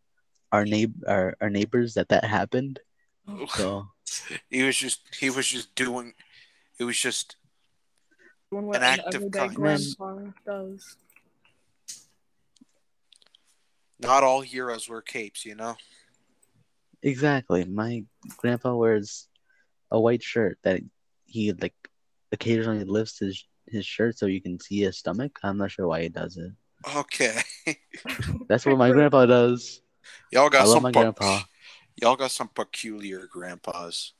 our 0.51 0.65
neighbor 0.65 0.97
our, 1.07 1.37
our 1.39 1.49
neighbors 1.51 1.93
that 1.93 2.09
that 2.09 2.25
happened. 2.25 2.79
So 3.49 3.87
he 4.49 4.63
was 4.63 4.77
just 4.77 5.01
he 5.19 5.29
was 5.29 5.47
just 5.47 5.73
doing 5.75 6.13
it 6.79 6.83
was 6.83 6.97
just 6.97 7.35
Doing 8.51 8.65
what 8.65 8.77
An 8.77 8.83
an, 8.83 8.99
act 9.05 9.13
of 9.15 9.31
kindness. 9.31 9.95
does. 10.45 10.95
not 13.99 14.23
all 14.23 14.41
heroes 14.41 14.89
wear 14.89 15.01
capes, 15.01 15.45
you 15.45 15.55
know. 15.55 15.75
exactly, 17.03 17.65
my 17.65 18.03
grandpa 18.37 18.73
wears 18.73 19.27
a 19.91 19.99
white 19.99 20.23
shirt 20.23 20.57
that 20.63 20.81
he 21.25 21.51
like 21.53 21.73
occasionally 22.31 22.83
lifts 22.85 23.19
his 23.19 23.45
his 23.67 23.85
shirt 23.85 24.17
so 24.17 24.25
you 24.25 24.41
can 24.41 24.59
see 24.59 24.79
his 24.81 24.97
stomach. 24.97 25.37
I'm 25.43 25.57
not 25.57 25.71
sure 25.71 25.87
why 25.87 26.01
he 26.03 26.09
does 26.09 26.37
it. 26.37 26.51
Okay. 26.95 27.41
That's 28.47 28.65
what 28.65 28.77
my 28.77 28.89
grandpa 28.91 29.25
does. 29.25 29.81
y'all 30.31 30.49
got 30.49 30.61
I 30.61 30.65
love 30.65 30.73
some 30.75 30.83
my 30.83 30.91
pe- 30.91 30.99
grandpa. 31.01 31.41
Y'all 32.01 32.15
got 32.15 32.31
some 32.31 32.47
peculiar 32.49 33.27
grandpas. 33.31 34.13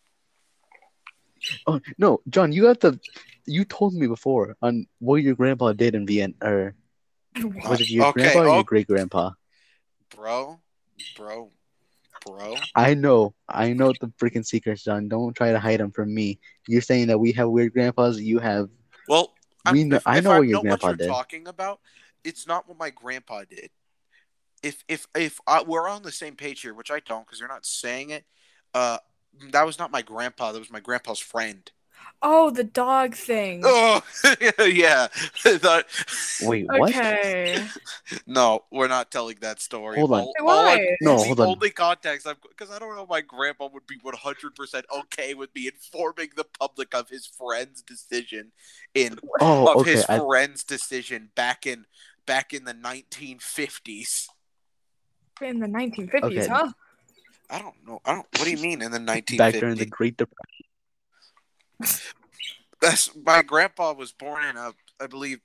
Oh 1.65 1.79
no, 1.97 2.21
John, 2.29 2.51
you 2.51 2.65
have 2.65 2.79
to. 2.79 2.99
You 3.45 3.63
told 3.65 3.93
me 3.93 4.07
before 4.07 4.57
on 4.61 4.85
what 4.99 5.23
your 5.23 5.35
grandpa 5.35 5.71
did 5.73 5.95
in 5.95 6.05
Vienna, 6.05 6.33
or 6.41 6.75
was 7.65 7.79
it 7.81 7.89
your 7.89 8.07
Okay, 8.07 8.21
grandpa 8.23 8.39
or 8.41 8.47
oh- 8.49 8.55
your 8.55 8.63
great 8.63 8.87
grandpa? 8.87 9.31
Bro, 10.15 10.59
bro, 11.15 11.49
bro. 12.25 12.55
I 12.75 12.93
know, 12.95 13.33
I 13.47 13.71
know 13.73 13.93
the 14.01 14.07
freaking 14.19 14.45
secrets, 14.45 14.83
John. 14.83 15.07
Don't 15.07 15.33
try 15.35 15.51
to 15.53 15.59
hide 15.59 15.79
them 15.79 15.91
from 15.91 16.13
me. 16.13 16.39
You're 16.67 16.81
saying 16.81 17.07
that 17.07 17.19
we 17.19 17.31
have 17.33 17.49
weird 17.49 17.71
grandpas. 17.73 18.19
You 18.19 18.39
have. 18.39 18.69
Well, 19.07 19.33
We 19.71 19.85
know- 19.85 19.97
if, 19.97 20.07
I 20.07 20.17
if 20.17 20.23
know 20.25 20.31
what 20.39 20.47
your 20.47 20.57
know 20.57 20.61
grandpa 20.63 20.87
what 20.87 20.99
you're 20.99 21.07
did. 21.07 21.13
talking 21.13 21.47
about. 21.47 21.79
It's 22.25 22.45
not 22.45 22.67
what 22.67 22.77
my 22.77 22.89
grandpa 22.89 23.43
did. 23.49 23.69
If 24.63 24.83
if 24.87 25.07
if 25.15 25.39
I, 25.47 25.63
we're 25.63 25.87
on 25.87 26.03
the 26.03 26.11
same 26.11 26.35
page 26.35 26.61
here, 26.61 26.73
which 26.73 26.91
I 26.91 26.99
don't, 26.99 27.25
because 27.25 27.39
you're 27.39 27.49
not 27.49 27.65
saying 27.65 28.09
it. 28.11 28.25
Uh, 28.73 28.97
that 29.51 29.65
was 29.65 29.79
not 29.79 29.91
my 29.91 30.01
grandpa. 30.01 30.51
That 30.51 30.59
was 30.59 30.71
my 30.71 30.79
grandpa's 30.79 31.19
friend. 31.19 31.69
Oh, 32.21 32.49
the 32.49 32.63
dog 32.63 33.15
thing. 33.15 33.61
Oh, 33.63 34.01
yeah. 34.59 35.07
That- 35.43 35.85
Wait, 36.41 36.65
what? 36.69 36.89
Okay. 36.89 37.65
no, 38.27 38.63
we're 38.71 38.87
not 38.87 39.11
telling 39.11 39.37
that 39.41 39.61
story. 39.61 39.97
Hold 39.99 40.11
on. 40.13 40.19
All- 40.21 40.33
Wait, 40.39 40.51
all 40.51 40.59
I- 40.59 40.75
why? 40.77 40.97
No, 41.01 41.17
the 41.19 41.25
hold 41.25 41.39
on. 41.41 41.47
only 41.47 41.69
context 41.69 42.27
I'm 42.27 42.35
because 42.47 42.71
I 42.73 42.79
don't 42.79 42.95
know 42.95 43.03
if 43.03 43.09
my 43.09 43.21
grandpa 43.21 43.69
would 43.73 43.87
be 43.87 43.97
100% 43.99 44.83
okay 44.99 45.33
with 45.33 45.53
me 45.55 45.67
informing 45.67 46.29
the 46.35 46.45
public 46.59 46.93
of 46.93 47.09
his 47.09 47.25
friend's 47.25 47.81
decision 47.81 48.51
in 48.93 49.17
Oh, 49.39 49.71
of 49.71 49.77
okay. 49.81 49.91
his 49.91 50.05
I, 50.05 50.19
friend's 50.19 50.63
decision 50.63 51.29
back 51.35 51.65
in 51.65 51.85
back 52.25 52.53
in 52.53 52.63
the 52.65 52.73
1950s. 52.73 54.27
In 55.41 55.59
the 55.59 55.67
1950s, 55.67 56.23
Okay. 56.23 56.47
huh? 56.47 56.71
I 57.49 57.59
don't 57.59 57.75
know. 57.87 57.99
I 58.05 58.13
don't. 58.13 58.27
What 58.37 58.43
do 58.45 58.51
you 58.51 58.57
mean 58.57 58.81
in 58.81 58.91
the 58.91 58.99
1950s? 58.99 59.37
back 59.37 59.53
during 59.55 59.77
the 59.77 59.85
Great 59.85 60.17
Depression. 60.17 60.65
That's 62.81 63.15
my 63.25 63.41
grandpa 63.41 63.93
was 63.93 64.11
born 64.11 64.45
in 64.45 64.57
uh, 64.57 64.71
I 64.99 65.07
believe 65.07 65.39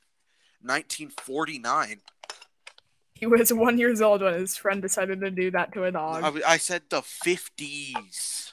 1949. 0.63 2.01
He 3.15 3.27
was 3.27 3.53
one 3.53 3.79
years 3.79 4.01
old 4.03 4.23
when 4.23 4.35
his 4.35 4.57
friend 4.57 4.83
decided 4.83 5.21
to 5.21 5.31
do 5.31 5.51
that 5.53 5.73
to 5.75 5.85
a 5.85 5.93
dog. 5.93 6.43
I, 6.45 6.53
I 6.55 6.57
said 6.59 6.83
the 6.91 7.01
50s. 7.01 8.53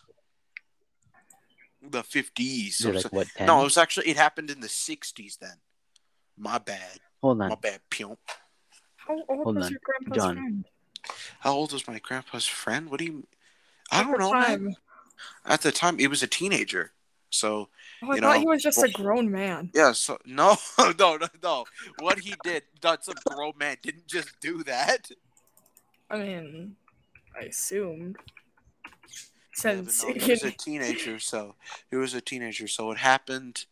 The 1.81 2.03
50s. 2.03 2.73
So 2.73 2.87
You're 2.89 2.97
like 2.97 3.11
what? 3.11 3.27
10? 3.35 3.47
no, 3.47 3.61
it 3.61 3.63
was 3.63 3.77
actually 3.77 4.07
it 4.07 4.17
happened 4.17 4.49
in 4.51 4.59
the 4.61 4.67
60s 4.67 5.37
then. 5.39 5.55
My 6.37 6.57
bad. 6.59 6.99
Hold 7.21 7.41
on. 7.41 7.49
My 7.49 7.55
bad, 7.55 7.81
pimp. 7.89 8.19
How 8.97 9.15
old 9.27 9.43
Hold 9.43 9.55
was 9.57 9.65
on. 9.65 9.71
your 9.71 9.79
grandpa's 9.83 10.15
John. 10.15 10.35
friend? 10.35 10.65
How 11.39 11.53
old 11.53 11.73
was 11.73 11.87
my 11.87 11.99
grandpa's 11.99 12.45
friend? 12.47 12.89
What 12.89 12.99
do 12.99 13.05
you 13.05 13.27
I 13.91 14.03
don't 14.03 14.19
know. 14.19 14.31
man. 14.33 14.75
At 15.45 15.61
the 15.61 15.71
time, 15.71 15.97
he 15.99 16.07
was 16.07 16.23
a 16.23 16.27
teenager. 16.27 16.91
So 17.29 17.69
Oh, 18.03 18.11
I 18.11 18.15
You 18.15 18.21
thought 18.21 18.33
know, 18.33 18.39
he 18.39 18.47
was 18.47 18.63
just 18.63 18.83
a 18.83 18.89
grown 18.89 19.31
man. 19.31 19.69
yeah. 19.73 19.91
So 19.93 20.17
no, 20.25 20.57
no, 20.99 21.17
no, 21.17 21.27
no. 21.43 21.65
What 21.99 22.19
he 22.19 22.33
did, 22.43 22.63
that's 22.81 23.07
a 23.07 23.13
grown 23.25 23.53
man. 23.57 23.77
Didn't 23.81 24.07
just 24.07 24.39
do 24.41 24.63
that. 24.63 25.09
I 26.09 26.17
mean, 26.17 26.75
I 27.39 27.45
assumed. 27.45 28.17
Yeah, 29.63 29.81
Since 29.83 30.03
no, 30.03 30.13
he 30.13 30.31
was 30.31 30.43
a 30.43 30.51
teenager, 30.51 31.19
so 31.19 31.55
he 31.89 31.95
was 31.95 32.13
a 32.13 32.21
teenager. 32.21 32.67
So 32.67 32.91
it 32.91 32.97
happened 32.97 33.65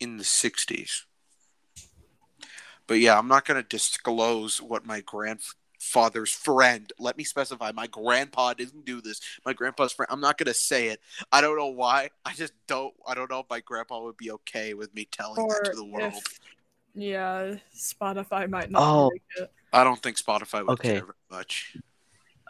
in 0.00 0.16
the 0.18 0.24
'60s. 0.24 1.04
But 2.86 2.98
yeah, 3.00 3.18
I'm 3.18 3.28
not 3.28 3.46
going 3.46 3.60
to 3.62 3.66
disclose 3.68 4.60
what 4.60 4.84
my 4.84 5.00
grandfather's 5.84 6.32
friend. 6.32 6.92
Let 6.98 7.16
me 7.16 7.24
specify. 7.24 7.72
My 7.72 7.86
grandpa 7.86 8.54
didn't 8.54 8.84
do 8.84 9.00
this. 9.00 9.20
My 9.44 9.52
grandpa's 9.52 9.92
friend. 9.92 10.08
I'm 10.10 10.20
not 10.20 10.38
going 10.38 10.46
to 10.46 10.54
say 10.54 10.88
it. 10.88 11.00
I 11.32 11.40
don't 11.40 11.56
know 11.56 11.68
why. 11.68 12.10
I 12.24 12.32
just 12.32 12.52
don't. 12.66 12.94
I 13.06 13.14
don't 13.14 13.30
know 13.30 13.40
if 13.40 13.46
my 13.50 13.60
grandpa 13.60 14.02
would 14.02 14.16
be 14.16 14.30
okay 14.32 14.74
with 14.74 14.94
me 14.94 15.06
telling 15.10 15.42
or 15.42 15.48
that 15.48 15.70
to 15.70 15.76
the 15.76 15.84
world. 15.84 16.14
if, 16.14 16.40
yeah, 16.94 17.56
Spotify 17.76 18.48
might 18.48 18.70
not 18.70 18.82
Oh. 18.82 19.10
like 19.12 19.22
it. 19.36 19.52
I 19.72 19.84
don't 19.84 20.00
think 20.02 20.16
Spotify 20.16 20.64
would 20.64 20.74
Okay. 20.74 20.92
care 20.94 21.00
very 21.00 21.12
much. 21.30 21.76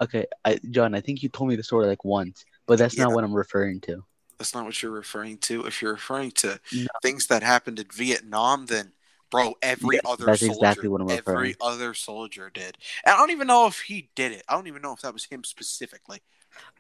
Okay, 0.01 0.27
I, 0.45 0.59
John, 0.71 0.95
I 0.95 1.01
think 1.01 1.23
you 1.23 1.29
told 1.29 1.49
me 1.49 1.57
the 1.57 1.63
story 1.63 1.87
like 1.87 2.05
once, 2.05 2.45
but 2.67 2.79
that's 2.79 2.99
not 2.99 3.13
what 3.13 3.23
I'm 3.23 3.33
referring 3.33 3.81
to. 3.83 4.05
That's 4.39 4.53
not 4.53 4.65
what 4.65 4.83
you're 4.83 4.91
referring 4.91 5.39
to. 5.39 5.65
If 5.67 5.81
you're 5.81 5.93
referring 5.93 6.33
to 6.33 6.61
No. 6.73 6.87
things 7.01 7.29
that 7.29 7.45
happened 7.45 7.79
in 7.79 7.87
Vietnam, 7.93 8.67
then 8.67 8.93
bro, 9.35 9.55
every 9.63 9.97
Yes, 9.97 10.03
other 10.07 10.27
that's 10.27 10.41
soldier, 10.41 10.55
exactly 10.55 10.89
what 10.89 11.01
I'm 11.01 11.11
every 11.11 11.19
referring. 11.19 11.55
other 11.61 11.95
soldier 11.95 12.51
did. 12.51 12.79
And 13.05 13.15
I 13.15 13.19
don't 13.19 13.31
even 13.31 13.47
know 13.47 13.67
if 13.67 13.81
he 13.81 14.11
did 14.15 14.33
it. 14.33 14.43
I 14.49 14.55
don't 14.55 14.67
even 14.67 14.83
know 14.83 14.93
if 14.93 15.01
that 15.01 15.13
was 15.13 15.25
him 15.25 15.45
specifically. 15.45 16.21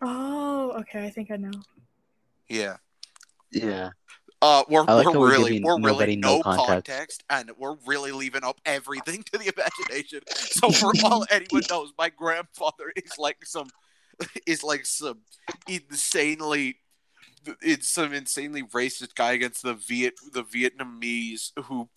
Oh, 0.00 0.72
okay. 0.80 1.04
I 1.04 1.10
think 1.10 1.30
I 1.30 1.36
know. 1.36 1.50
Yeah. 2.48 2.76
Yeah. 3.50 3.90
Uh, 4.42 4.62
we're, 4.68 4.82
like 4.84 5.06
we're 5.06 5.18
we're 5.20 5.30
really 5.30 5.62
we're 5.64 5.80
really 5.80 6.16
no 6.16 6.36
no 6.36 6.42
context. 6.42 6.66
context. 6.68 7.24
and 7.30 7.50
we're 7.56 7.76
really 7.86 8.12
leaving 8.12 8.44
up 8.44 8.60
everything 8.66 9.22
to 9.22 9.38
the 9.38 9.50
imagination. 9.56 10.20
So 10.28 10.70
for 10.70 10.92
all 11.04 11.24
anyone 11.30 11.62
knows, 11.70 11.92
my 11.98 12.10
grandfather 12.10 12.92
is 12.94 13.18
like 13.18 13.44
some 13.46 13.68
is 14.46 14.62
like 14.62 14.84
some 14.86 15.20
insanely 15.66 16.76
it's 17.62 17.88
some 17.88 18.12
insanely 18.12 18.62
racist 18.62 19.14
guy 19.14 19.32
against 19.32 19.62
the 19.62 19.74
Viet 19.74 20.14
the 20.32 20.44
Vietnamese 20.44 21.52
who 21.64 21.88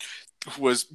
was 0.60 0.86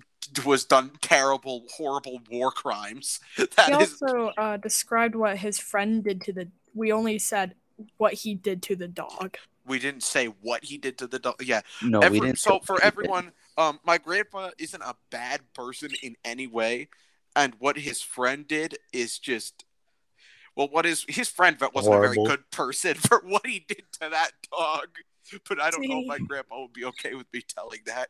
was 0.44 0.64
done 0.64 0.92
terrible 1.00 1.64
horrible 1.76 2.20
war 2.30 2.50
crimes. 2.50 3.20
That 3.36 3.66
he 3.68 3.82
is 3.82 4.00
also 4.02 4.32
uh, 4.38 4.56
described 4.56 5.14
what 5.14 5.36
his 5.36 5.58
friend 5.58 6.02
did 6.04 6.20
to 6.22 6.32
the. 6.32 6.48
We 6.74 6.92
only 6.92 7.18
said 7.18 7.54
what 7.98 8.14
he 8.14 8.34
did 8.34 8.62
to 8.64 8.76
the 8.76 8.88
dog. 8.88 9.36
we 9.66 9.78
didn't 9.78 10.02
say 10.02 10.26
what 10.26 10.64
he 10.64 10.78
did 10.78 10.98
to 10.98 11.06
the 11.06 11.18
dog. 11.18 11.36
Yeah, 11.42 11.60
No, 11.82 12.00
we 12.00 12.20
didn't. 12.20 12.38
so 12.38 12.60
for 12.60 12.74
what 12.74 12.82
he 12.82 12.88
did. 12.90 12.92
everyone, 12.98 13.32
um, 13.58 13.80
my 13.84 13.98
grandpa 13.98 14.50
isn't 14.58 14.82
a 14.82 14.94
bad 15.10 15.40
person 15.54 15.90
in 16.02 16.16
any 16.24 16.46
way, 16.46 16.88
and 17.36 17.54
what 17.58 17.76
his 17.76 18.00
friend 18.02 18.46
did 18.46 18.78
is 18.92 19.18
just, 19.18 19.64
well, 20.56 20.68
what 20.68 20.86
is 20.86 21.04
his 21.08 21.28
friend 21.28 21.56
wasn't 21.74 21.94
a 21.94 22.00
very 22.00 22.16
good 22.16 22.50
person 22.50 22.94
for 23.08 23.22
what 23.24 23.46
he 23.46 23.64
did 23.66 23.84
to 24.00 24.10
that 24.10 24.32
dog. 24.50 24.88
But 25.48 25.60
I 25.60 25.70
don't 25.70 25.88
know 25.88 26.00
if 26.00 26.06
my 26.08 26.18
grandpa 26.18 26.62
would 26.62 26.72
be 26.72 26.84
okay 26.86 27.14
with 27.14 27.26
me 27.32 27.42
telling 27.46 27.80
that. 27.86 28.08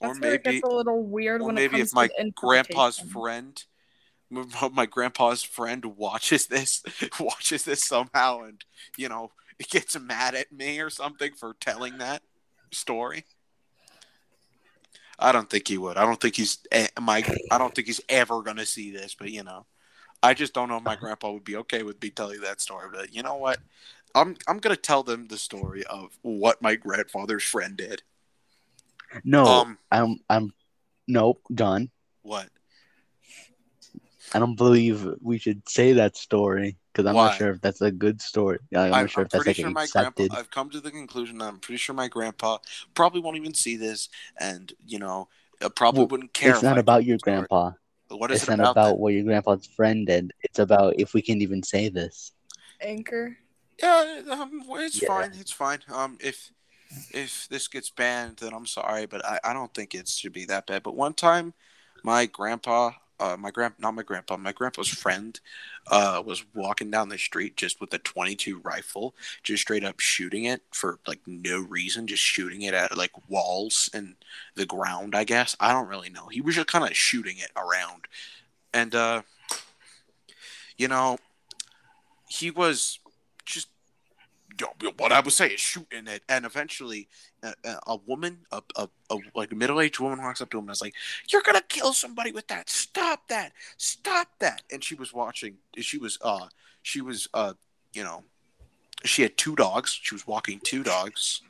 Or 0.00 0.08
That's 0.08 0.20
where 0.20 0.34
it 0.34 0.42
maybe, 0.44 0.56
it's 0.58 0.66
a 0.66 0.70
little 0.70 1.02
weird 1.02 1.40
or 1.40 1.46
when 1.46 1.54
maybe 1.56 1.76
it 1.76 1.80
if 1.80 1.92
comes 1.92 1.94
my 1.94 2.06
to 2.06 2.14
the 2.24 2.30
grandpa's 2.30 2.98
friend, 2.98 3.62
my 4.72 4.86
grandpa's 4.86 5.42
friend 5.42 5.84
watches 5.96 6.46
this, 6.46 6.82
watches 7.20 7.64
this 7.64 7.84
somehow, 7.84 8.42
and 8.42 8.64
you 8.96 9.08
know 9.08 9.32
gets 9.68 9.98
mad 9.98 10.34
at 10.34 10.52
me 10.52 10.80
or 10.80 10.90
something 10.90 11.32
for 11.34 11.54
telling 11.60 11.98
that 11.98 12.22
story. 12.72 13.24
I 15.20 15.32
don't 15.32 15.48
think 15.48 15.68
he 15.68 15.78
would. 15.78 15.96
I 15.96 16.04
don't 16.04 16.20
think 16.20 16.36
he's 16.36 16.58
eh, 16.72 16.88
my. 17.00 17.24
I 17.50 17.58
don't 17.58 17.74
think 17.74 17.86
he's 17.86 18.00
ever 18.08 18.42
gonna 18.42 18.66
see 18.66 18.90
this. 18.90 19.14
But 19.14 19.30
you 19.30 19.44
know, 19.44 19.66
I 20.22 20.34
just 20.34 20.54
don't 20.54 20.68
know 20.68 20.78
if 20.78 20.82
my 20.82 20.96
grandpa 20.96 21.30
would 21.32 21.44
be 21.44 21.56
okay 21.56 21.82
with 21.82 22.02
me 22.02 22.10
telling 22.10 22.40
that 22.40 22.60
story. 22.60 22.88
But 22.92 23.14
you 23.14 23.22
know 23.22 23.36
what? 23.36 23.58
I'm 24.14 24.36
I'm 24.48 24.58
gonna 24.58 24.76
tell 24.76 25.02
them 25.02 25.28
the 25.28 25.38
story 25.38 25.84
of 25.84 26.18
what 26.22 26.62
my 26.62 26.74
grandfather's 26.74 27.44
friend 27.44 27.76
did. 27.76 28.02
No, 29.24 29.46
Um, 29.46 29.78
I'm. 29.90 30.20
I'm. 30.28 30.52
Nope, 31.06 31.42
done. 31.52 31.90
what? 32.22 32.48
I 34.34 34.38
don't 34.38 34.56
believe 34.56 35.06
we 35.20 35.38
should 35.38 35.68
say 35.68 35.92
that 35.94 36.16
story 36.16 36.76
because 36.92 37.08
I'm 37.08 37.16
Why? 37.16 37.24
not 37.26 37.34
sure 37.34 37.50
if 37.50 37.60
that's 37.60 37.80
a 37.80 37.90
good 37.90 38.20
story. 38.20 38.58
I'm 38.74 38.90
I'm, 38.90 38.92
not 38.92 39.10
sure 39.10 39.22
I'm 39.22 39.26
if 39.26 39.30
that's 39.30 39.44
pretty 39.44 39.50
like 39.50 39.56
sure 39.56 39.70
my 39.70 39.82
accepted. 39.82 40.28
grandpa. 40.28 40.40
I've 40.40 40.50
come 40.50 40.70
to 40.70 40.80
the 40.80 40.90
conclusion 40.90 41.38
that 41.38 41.46
I'm 41.46 41.58
pretty 41.58 41.78
sure 41.78 41.94
my 41.94 42.08
grandpa 42.08 42.58
probably 42.94 43.20
won't 43.20 43.36
even 43.36 43.54
see 43.54 43.76
this, 43.76 44.08
and 44.38 44.72
you 44.86 44.98
know, 44.98 45.28
uh, 45.62 45.68
probably 45.68 46.00
Well, 46.00 46.08
wouldn't 46.10 46.32
care. 46.32 46.54
it's 46.54 46.62
not 46.62 46.76
I 46.76 46.80
about 46.80 47.04
your 47.04 47.18
story. 47.18 47.32
grandpa. 47.32 47.72
What 48.08 48.30
is 48.30 48.42
It's 48.42 48.48
it 48.48 48.50
not 48.50 48.60
about? 48.60 48.72
about 48.72 48.84
then? 48.94 49.00
what 49.00 49.12
your 49.14 49.24
grandpa's 49.24 49.66
friend 49.66 50.06
did. 50.06 50.32
It's 50.42 50.58
about 50.58 50.94
if 50.98 51.14
we 51.14 51.22
can 51.22 51.40
even 51.42 51.62
say 51.62 51.88
this. 51.88 52.32
Anchor. 52.80 53.36
Yeah, 53.82 54.20
um, 54.30 54.62
it's 54.76 55.00
Yeah. 55.00 55.08
fine. 55.08 55.32
It's 55.34 55.52
fine. 55.52 55.80
Um, 55.92 56.18
if 56.20 56.50
if 57.12 57.48
this 57.48 57.68
gets 57.68 57.90
banned, 57.90 58.38
then 58.38 58.52
I'm 58.52 58.66
sorry, 58.66 59.06
but 59.06 59.24
I, 59.24 59.40
I 59.44 59.52
don't 59.52 59.72
think 59.74 59.94
it 59.94 60.08
should 60.08 60.32
be 60.32 60.44
that 60.46 60.66
bad. 60.66 60.82
But 60.82 60.96
one 60.96 61.14
time, 61.14 61.54
my 62.02 62.26
grandpa, 62.26 62.92
uh, 63.20 63.36
my 63.38 63.50
grand, 63.50 63.74
not 63.78 63.94
my 63.94 64.02
grandpa, 64.02 64.36
my 64.36 64.52
grandpa's 64.52 64.88
friend, 64.88 65.38
uh, 65.88 66.22
was 66.24 66.44
walking 66.54 66.90
down 66.90 67.10
the 67.10 67.18
street 67.18 67.56
just 67.56 67.80
with 67.80 67.92
a 67.92 67.98
22 67.98 68.58
rifle, 68.60 69.14
just 69.42 69.62
straight 69.62 69.84
up 69.84 70.00
shooting 70.00 70.44
it 70.44 70.62
for 70.72 70.98
like 71.06 71.20
no 71.26 71.60
reason, 71.60 72.06
just 72.06 72.22
shooting 72.22 72.62
it 72.62 72.74
at 72.74 72.96
like 72.96 73.12
walls 73.28 73.90
and 73.92 74.16
the 74.54 74.66
ground. 74.66 75.14
I 75.14 75.24
guess 75.24 75.56
I 75.60 75.72
don't 75.72 75.88
really 75.88 76.08
know. 76.10 76.28
He 76.28 76.40
was 76.40 76.54
just 76.54 76.66
kind 76.66 76.84
of 76.84 76.96
shooting 76.96 77.36
it 77.38 77.50
around, 77.56 78.06
and 78.72 78.94
uh, 78.94 79.22
you 80.78 80.88
know, 80.88 81.18
he 82.26 82.50
was 82.50 82.98
just 83.44 83.68
you 84.58 84.66
know, 84.82 84.92
what 84.96 85.12
I 85.12 85.20
would 85.20 85.32
say 85.32 85.48
is 85.48 85.60
shooting 85.60 86.06
it, 86.06 86.22
and 86.28 86.46
eventually, 86.46 87.08
a, 87.42 87.54
a- 87.86 87.96
woman, 88.06 88.38
a, 88.52 88.62
a, 88.76 88.88
a 89.10 89.18
like 89.34 89.52
middle 89.52 89.80
aged 89.80 90.00
woman, 90.00 90.18
walks 90.22 90.40
up 90.40 90.50
to 90.50 90.58
him 90.58 90.64
and 90.64 90.72
is 90.72 90.80
like, 90.82 90.94
"You're 91.30 91.42
gonna 91.42 91.62
kill 91.68 91.92
somebody 91.92 92.32
with 92.32 92.46
that! 92.48 92.68
Stop 92.70 93.28
that! 93.28 93.52
Stop 93.76 94.28
that!" 94.40 94.62
And 94.72 94.82
she 94.84 94.94
was 94.94 95.12
watching. 95.12 95.56
She 95.78 95.98
was 95.98 96.18
uh, 96.22 96.46
she 96.82 97.00
was 97.00 97.28
uh, 97.34 97.54
you 97.92 98.04
know, 98.04 98.24
she 99.04 99.22
had 99.22 99.36
two 99.36 99.54
dogs. 99.56 99.98
She 100.02 100.14
was 100.14 100.26
walking 100.26 100.60
two 100.62 100.82
dogs, 100.82 101.42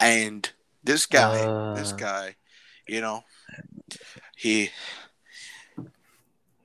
and 0.00 0.50
this 0.82 1.06
guy, 1.06 1.38
this 1.74 1.92
Uh. 1.92 1.96
guy, 1.96 2.36
you 2.88 3.00
know, 3.00 3.24
he 4.36 4.70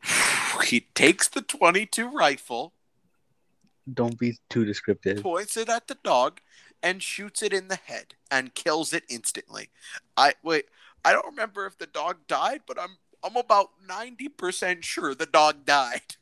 he 0.65 0.81
takes 0.95 1.27
the 1.27 1.41
22 1.41 2.09
rifle 2.09 2.73
Don't 3.91 4.17
be 4.17 4.37
too 4.49 4.65
descriptive. 4.65 5.21
points 5.21 5.57
it 5.57 5.69
at 5.69 5.87
the 5.87 5.97
dog 6.03 6.39
and 6.81 7.01
shoots 7.03 7.41
it 7.41 7.53
in 7.53 7.67
the 7.67 7.75
head 7.75 8.15
and 8.31 8.55
kills 8.55 8.93
it 8.93 9.03
instantly. 9.09 9.69
I 10.17 10.33
wait, 10.43 10.65
I 11.03 11.13
don't 11.13 11.25
remember 11.25 11.65
if 11.65 11.77
the 11.77 11.87
dog 11.87 12.17
died, 12.27 12.61
but 12.67 12.79
I'm 12.79 12.97
I'm 13.23 13.35
about 13.35 13.71
90% 13.87 14.83
sure 14.83 15.13
the 15.13 15.25
dog 15.25 15.65
died. 15.65 16.15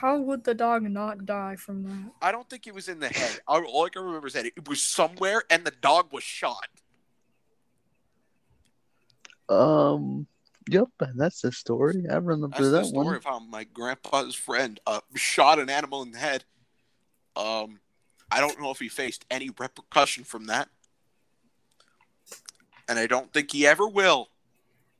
How 0.00 0.16
would 0.18 0.44
the 0.44 0.54
dog 0.54 0.84
not 0.84 1.26
die 1.26 1.56
from 1.56 1.82
that? 1.82 2.12
I 2.22 2.32
don't 2.32 2.48
think 2.48 2.66
it 2.66 2.74
was 2.74 2.88
in 2.88 3.00
the 3.00 3.08
head. 3.08 3.40
All 3.46 3.62
all 3.64 3.86
I 3.86 3.88
can 3.90 4.02
remember 4.02 4.28
is 4.28 4.32
that 4.34 4.46
it 4.46 4.68
was 4.68 4.80
somewhere 4.82 5.42
and 5.50 5.64
the 5.64 5.72
dog 5.72 6.12
was 6.12 6.22
shot. 6.24 6.68
Um. 9.48 10.26
Yep, 10.68 10.88
that's 11.16 11.40
the 11.40 11.50
story. 11.50 12.04
I 12.08 12.16
remember 12.16 12.48
That's 12.48 12.60
the 12.60 12.70
that 12.70 12.86
story 12.86 13.06
one. 13.06 13.14
of 13.16 13.24
how 13.24 13.40
my 13.40 13.64
grandpa's 13.64 14.36
friend 14.36 14.78
uh, 14.86 15.00
shot 15.16 15.58
an 15.58 15.68
animal 15.68 16.02
in 16.02 16.12
the 16.12 16.18
head. 16.18 16.44
Um, 17.34 17.80
I 18.30 18.40
don't 18.40 18.60
know 18.60 18.70
if 18.70 18.78
he 18.78 18.88
faced 18.88 19.24
any 19.30 19.50
repercussion 19.58 20.24
from 20.24 20.46
that, 20.46 20.68
and 22.88 22.98
I 22.98 23.06
don't 23.06 23.32
think 23.32 23.50
he 23.52 23.66
ever 23.66 23.88
will. 23.88 24.28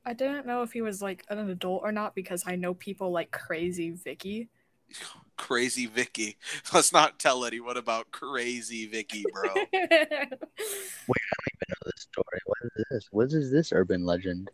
I 0.05 0.13
didn't 0.13 0.47
know 0.47 0.63
if 0.63 0.73
he 0.73 0.83
was 0.83 1.03
like 1.03 1.25
an 1.29 1.51
adult 1.51 1.83
or 1.85 1.93
not 1.93 2.15
because 2.15 2.45
I 2.47 2.57
know 2.57 2.75
people 2.75 3.11
like 3.11 3.31
Crazy 3.31 3.91
Vicky. 3.91 4.49
Crazy 5.37 5.87
Vicky. 5.87 6.37
Let's 6.75 6.93
not 6.93 7.19
tell 7.19 7.45
anyone 7.45 7.77
about 7.77 8.11
Crazy 8.11 8.87
Vicky, 8.87 9.25
bro. 9.33 9.55
Wait, 9.55 9.69
I 9.73 10.27
don't 10.27 11.49
even 11.49 11.67
know 11.69 11.87
this 11.87 12.03
story. 12.03 12.41
What 12.45 12.59
is 12.63 12.85
this? 12.91 13.09
What 13.11 13.33
is 13.33 13.51
this 13.51 13.73
urban 13.73 14.05
legend? 14.05 14.51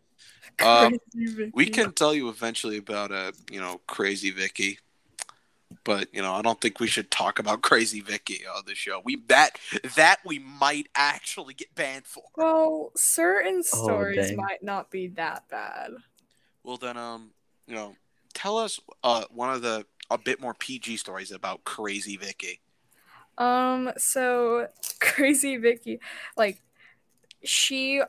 Um, 0.63 0.97
we 1.53 1.67
can 1.67 1.91
tell 1.91 2.13
you 2.13 2.29
eventually 2.29 2.77
about 2.77 3.11
uh, 3.11 3.31
you 3.51 3.59
know, 3.59 3.81
Crazy 3.87 4.31
Vicky. 4.31 4.79
But 5.83 6.13
you 6.13 6.21
know, 6.21 6.33
I 6.33 6.41
don't 6.41 6.59
think 6.59 6.79
we 6.79 6.87
should 6.87 7.11
talk 7.11 7.39
about 7.39 7.61
Crazy 7.61 8.01
Vicky 8.01 8.41
on 8.45 8.63
the 8.65 8.75
show. 8.75 9.01
We 9.03 9.17
that 9.27 9.57
that 9.95 10.17
we 10.25 10.39
might 10.39 10.87
actually 10.95 11.53
get 11.53 11.73
banned 11.75 12.05
for. 12.05 12.23
Well, 12.35 12.91
certain 12.95 13.57
Oh, 13.57 13.63
stories 13.63 14.15
dang. 14.27 14.37
might 14.37 14.63
not 14.63 14.91
be 14.91 15.07
that 15.07 15.47
bad. 15.49 15.91
Well, 16.63 16.77
then, 16.77 16.97
um, 16.97 17.31
you 17.67 17.75
know, 17.75 17.95
tell 18.33 18.57
us 18.57 18.79
uh 19.03 19.25
one 19.29 19.49
of 19.53 19.61
the 19.61 19.85
a 20.09 20.17
bit 20.17 20.39
more 20.39 20.53
PG 20.53 20.97
stories 20.97 21.31
about 21.31 21.63
Crazy 21.63 22.15
Vicky. 22.17 22.61
Um, 23.37 23.91
so 23.97 24.67
Crazy 24.99 25.57
Vicky, 25.57 25.99
like, 26.35 26.61
she 27.43 28.01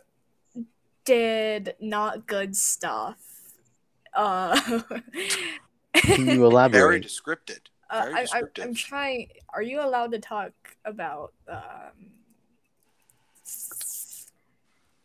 did 1.04 1.74
not 1.80 2.26
good 2.26 2.56
stuff. 2.56 3.18
Uh, 4.14 4.82
Can 6.02 6.20
you 6.20 6.26
Very 6.26 6.36
elaborate? 6.42 7.02
descriptive. 7.02 7.60
Uh, 7.90 8.02
Very 8.02 8.14
I, 8.14 8.18
I, 8.18 8.22
descriptive. 8.22 8.64
I'm 8.64 8.74
trying. 8.74 9.28
Are 9.54 9.62
you 9.62 9.80
allowed 9.82 10.12
to 10.12 10.18
talk 10.18 10.52
about? 10.84 11.32
Um, 11.48 12.12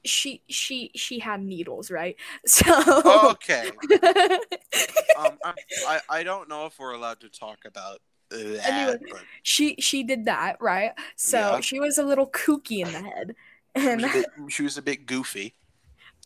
she 0.06 0.42
she 0.48 0.92
she 0.96 1.20
had 1.20 1.42
needles, 1.42 1.90
right? 1.90 2.16
So. 2.46 3.32
Okay. 3.32 3.72
Um, 5.16 5.38
I'm, 5.46 5.54
I 5.88 6.00
I 6.10 6.24
don't 6.24 6.50
know 6.50 6.66
if 6.66 6.80
we're 6.80 6.94
allowed 6.94 7.20
to 7.20 7.30
talk 7.30 7.60
about 7.66 8.00
that. 8.32 8.66
Anyway. 8.66 8.98
but 9.12 9.22
she 9.44 9.76
she 9.78 10.02
did 10.04 10.26
that, 10.26 10.58
right? 10.60 10.92
So 11.16 11.38
Yeah. 11.38 11.60
she 11.60 11.80
was 11.80 12.00
a 12.00 12.04
little 12.04 12.28
kooky 12.28 12.84
in 12.84 12.92
the 12.92 13.00
head, 13.00 13.36
she 13.78 13.84
was, 13.84 13.88
and 13.94 14.06
a 14.06 14.08
bit, 14.12 14.26
she 14.50 14.64
was 14.64 14.78
a 14.78 14.82
bit 14.82 15.06
goofy. 15.06 15.54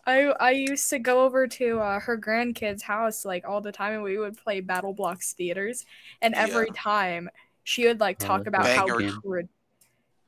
I 0.07 0.27
I 0.39 0.51
used 0.51 0.89
to 0.91 0.99
go 0.99 1.25
over 1.25 1.47
to 1.47 1.79
uh, 1.81 1.99
her 2.01 2.17
grandkids' 2.17 2.83
house 2.83 3.25
like 3.25 3.47
all 3.47 3.61
the 3.61 3.71
time, 3.73 3.93
and 3.95 4.03
we 4.03 4.17
would 4.17 4.37
play 4.37 4.61
BattleBlock 4.61 5.23
Theaters. 5.35 5.85
And 6.21 6.35
every 6.35 6.71
time 6.71 7.29
she 7.63 7.87
would 7.87 7.99
like 7.99 8.19
Oh, 8.19 8.25
talk 8.27 8.47
that's 8.47 8.47
about 8.47 8.69
how 8.69 8.93
Banger. 8.95 9.21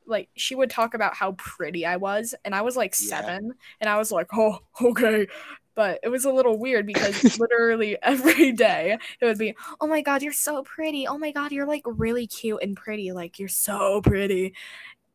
like 0.06 0.30
she 0.36 0.56
would 0.56 0.70
talk 0.70 0.94
about 0.94 1.16
how 1.16 1.34
pretty 1.34 1.86
I 1.86 1.98
was, 1.98 2.34
and 2.46 2.56
I 2.56 2.62
was 2.62 2.76
like 2.76 2.96
Yeah. 3.00 3.32
seven, 3.36 3.54
and 3.80 3.90
I 3.90 3.98
was 3.98 4.12
like, 4.12 4.28
oh 4.34 4.60
okay. 4.82 5.28
But 5.76 6.00
it 6.04 6.10
was 6.10 6.26
a 6.26 6.32
little 6.34 6.58
weird 6.60 6.86
because 6.86 7.24
literally 7.38 7.98
every 8.02 8.52
day 8.52 8.98
it 9.22 9.26
would 9.26 9.38
be, 9.38 9.56
oh 9.80 9.88
my 9.88 10.02
god, 10.02 10.22
you're 10.24 10.34
so 10.34 10.64
pretty. 10.64 11.08
Oh 11.08 11.18
my 11.18 11.32
god, 11.32 11.52
you're 11.54 11.68
like 11.68 11.84
really 11.86 12.28
cute 12.28 12.60
and 12.62 12.76
pretty. 12.76 13.12
Like 13.14 13.40
you're 13.40 13.48
so 13.48 14.02
pretty. 14.02 14.56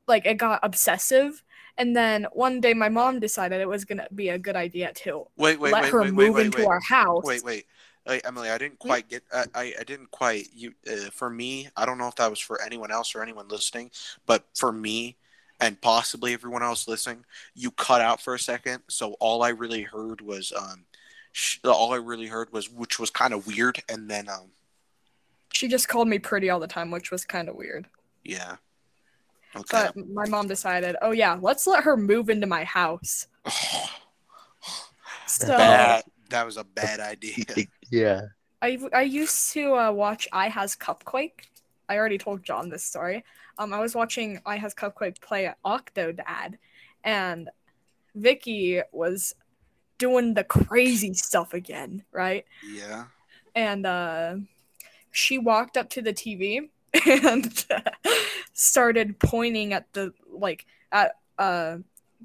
Like 0.08 0.26
it 0.26 0.36
got 0.38 0.60
obsessive. 0.62 1.42
And 1.76 1.94
then 1.96 2.26
one 2.32 2.60
day 2.60 2.72
my 2.74 2.88
mom 2.88 3.18
decided 3.20 3.60
it 3.60 3.68
was 3.68 3.84
gonna 3.84 4.06
be 4.14 4.28
a 4.28 4.38
good 4.38 4.56
idea 4.56 4.92
to 4.92 5.26
Wait, 5.36 5.58
wait, 5.58 5.72
let 5.72 5.82
wait, 5.84 5.92
her 5.92 6.02
wait, 6.02 6.12
move 6.12 6.34
wait, 6.34 6.46
into 6.46 6.58
wait. 6.58 6.66
our 6.66 6.80
house. 6.80 7.24
Wait, 7.24 7.42
wait. 7.44 7.66
Hey, 8.06 8.20
Emily, 8.24 8.50
I 8.50 8.58
didn't 8.58 8.78
quite 8.78 9.08
get. 9.08 9.22
I, 9.32 9.44
I, 9.54 9.74
I 9.80 9.84
didn't 9.84 10.10
quite. 10.10 10.48
You 10.54 10.74
uh, 10.90 11.10
for 11.10 11.30
me. 11.30 11.68
I 11.76 11.86
don't 11.86 11.96
know 11.98 12.06
if 12.08 12.14
that 12.16 12.28
was 12.30 12.38
for 12.38 12.60
anyone 12.62 12.90
else 12.90 13.14
or 13.14 13.22
anyone 13.22 13.48
listening, 13.48 13.90
but 14.26 14.44
for 14.54 14.72
me, 14.72 15.16
and 15.58 15.80
possibly 15.80 16.34
everyone 16.34 16.62
else 16.62 16.86
listening, 16.86 17.24
you 17.54 17.70
cut 17.70 18.02
out 18.02 18.20
for 18.20 18.34
a 18.34 18.38
second. 18.38 18.82
So 18.88 19.14
all 19.20 19.42
I 19.42 19.48
really 19.48 19.82
heard 19.82 20.20
was 20.20 20.52
um, 20.54 20.84
sh- 21.32 21.58
all 21.64 21.94
I 21.94 21.96
really 21.96 22.26
heard 22.26 22.52
was 22.52 22.70
which 22.70 23.00
was 23.00 23.08
kind 23.10 23.32
of 23.32 23.46
weird, 23.46 23.82
and 23.88 24.08
then 24.10 24.28
um, 24.28 24.50
She 25.52 25.66
just 25.66 25.88
called 25.88 26.06
me 26.08 26.18
pretty 26.18 26.50
all 26.50 26.60
the 26.60 26.66
time, 26.68 26.90
which 26.90 27.10
was 27.10 27.24
kind 27.24 27.48
of 27.48 27.56
weird. 27.56 27.86
yeah. 28.22 28.56
Okay. 29.56 29.88
But 29.94 30.08
my 30.08 30.26
mom 30.28 30.48
decided, 30.48 30.96
oh 31.02 31.12
yeah, 31.12 31.38
let's 31.40 31.66
let 31.66 31.84
her 31.84 31.96
move 31.96 32.28
into 32.30 32.46
my 32.46 32.64
house. 32.64 33.26
So 35.26 35.48
bad. 35.48 36.04
That 36.30 36.44
was 36.46 36.56
a 36.56 36.64
bad 36.64 37.00
idea. 37.00 37.44
Yeah. 37.90 38.22
I 38.62 38.78
I 38.92 39.02
used 39.02 39.52
to 39.52 39.74
uh, 39.74 39.90
watch 39.92 40.28
iHasCupquake. 40.32 41.40
I 41.88 41.96
already 41.96 42.18
told 42.18 42.42
John 42.42 42.68
this 42.70 42.84
story. 42.84 43.24
Um, 43.58 43.72
I 43.72 43.80
was 43.80 43.94
watching 43.94 44.38
iHasCupquake 44.46 45.20
play 45.20 45.52
Octodad, 45.64 46.56
and 47.04 47.50
Vicky 48.14 48.80
was 48.92 49.34
doing 49.98 50.34
the 50.34 50.44
crazy 50.44 51.14
stuff 51.14 51.54
again, 51.54 52.04
right? 52.12 52.44
Yeah. 52.62 53.04
and 53.54 53.86
uh, 53.86 54.36
she 55.12 55.38
walked 55.38 55.76
up 55.76 55.88
to 55.90 56.02
the 56.02 56.12
TV 56.12 56.68
and 57.06 57.66
started 58.54 59.18
pointing 59.18 59.72
at 59.72 59.92
the 59.92 60.12
like 60.32 60.64
at 60.90 61.12
uh 61.38 61.76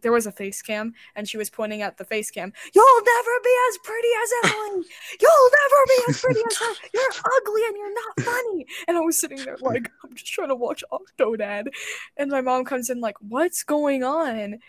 there 0.01 0.11
was 0.11 0.25
a 0.25 0.32
face 0.32 0.61
cam 0.61 0.93
and 1.15 1.27
she 1.27 1.38
was 1.38 1.49
pointing 1.49 1.82
at 1.82 1.97
the 1.97 2.05
face 2.05 2.32
cam. 2.32 2.53
You'll 2.73 3.01
never 3.03 3.32
be 3.43 3.55
as 3.69 3.77
pretty 3.84 4.07
as 4.23 4.32
emily. 4.43 4.86
You'll 5.21 5.51
never 5.51 5.86
be 5.88 6.03
as 6.09 6.21
pretty 6.21 6.39
as 6.49 6.57
her. 6.57 6.73
You're 6.93 7.34
ugly 7.38 7.61
and 7.67 7.77
you're 7.77 7.93
not 7.93 8.21
funny. 8.21 8.65
And 8.88 8.97
i 8.97 9.01
was 9.01 9.19
sitting 9.19 9.43
there 9.43 9.57
like 9.61 9.89
i'm 10.03 10.15
just 10.15 10.32
trying 10.32 10.49
to 10.49 10.55
watch 10.55 10.84
octodad 10.91 11.67
and 12.17 12.32
my 12.32 12.41
mom 12.41 12.63
comes 12.63 12.89
in 12.89 13.01
like 13.01 13.15
what's 13.19 13.63
going 13.63 14.03
on? 14.03 14.59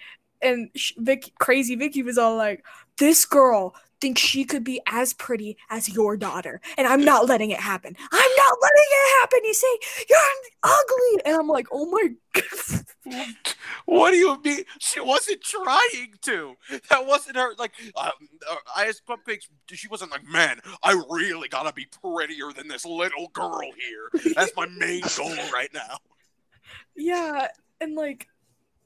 And 0.42 0.70
sh- 0.74 0.94
Vic, 0.96 1.32
crazy 1.38 1.76
vicky 1.76 2.02
was 2.02 2.18
all 2.18 2.36
like 2.36 2.64
this 2.98 3.24
girl 3.26 3.74
thinks 4.01 4.20
she 4.20 4.44
could 4.44 4.64
be 4.64 4.80
as 4.86 5.12
pretty 5.12 5.57
as 5.68 5.88
your 5.88 6.16
daughter, 6.16 6.61
and 6.76 6.86
I'm 6.86 7.05
not 7.05 7.28
letting 7.28 7.51
it 7.51 7.61
happen. 7.61 7.94
I'm 7.98 8.30
not 8.36 8.57
letting 8.62 8.88
it 8.90 9.20
happen. 9.20 9.40
You 9.44 9.55
say 9.55 9.78
you're 10.09 10.18
ugly, 10.62 11.22
and 11.24 11.36
I'm 11.36 11.48
like, 11.48 11.66
oh 11.72 11.86
my. 11.86 12.09
God. 12.32 12.84
What 13.86 14.12
do 14.12 14.18
you 14.18 14.40
mean? 14.44 14.64
She 14.78 15.01
wasn't 15.01 15.40
trying 15.42 16.14
to. 16.22 16.55
That 16.90 17.07
wasn't 17.07 17.36
her. 17.36 17.55
Like, 17.59 17.72
um, 17.96 18.11
uh, 18.48 18.57
I 18.76 18.86
asked 18.86 19.03
Cupcakes. 19.07 19.48
She 19.68 19.88
wasn't 19.88 20.12
like, 20.12 20.24
man, 20.24 20.61
I 20.82 20.92
really 21.09 21.48
gotta 21.48 21.72
be 21.72 21.86
prettier 22.03 22.53
than 22.53 22.68
this 22.68 22.84
little 22.84 23.28
girl 23.32 23.61
here. 23.62 24.32
That's 24.34 24.53
my 24.57 24.66
main 24.66 25.03
goal 25.16 25.34
right 25.53 25.70
now. 25.74 25.98
yeah, 26.94 27.48
and 27.80 27.94
like, 27.96 28.28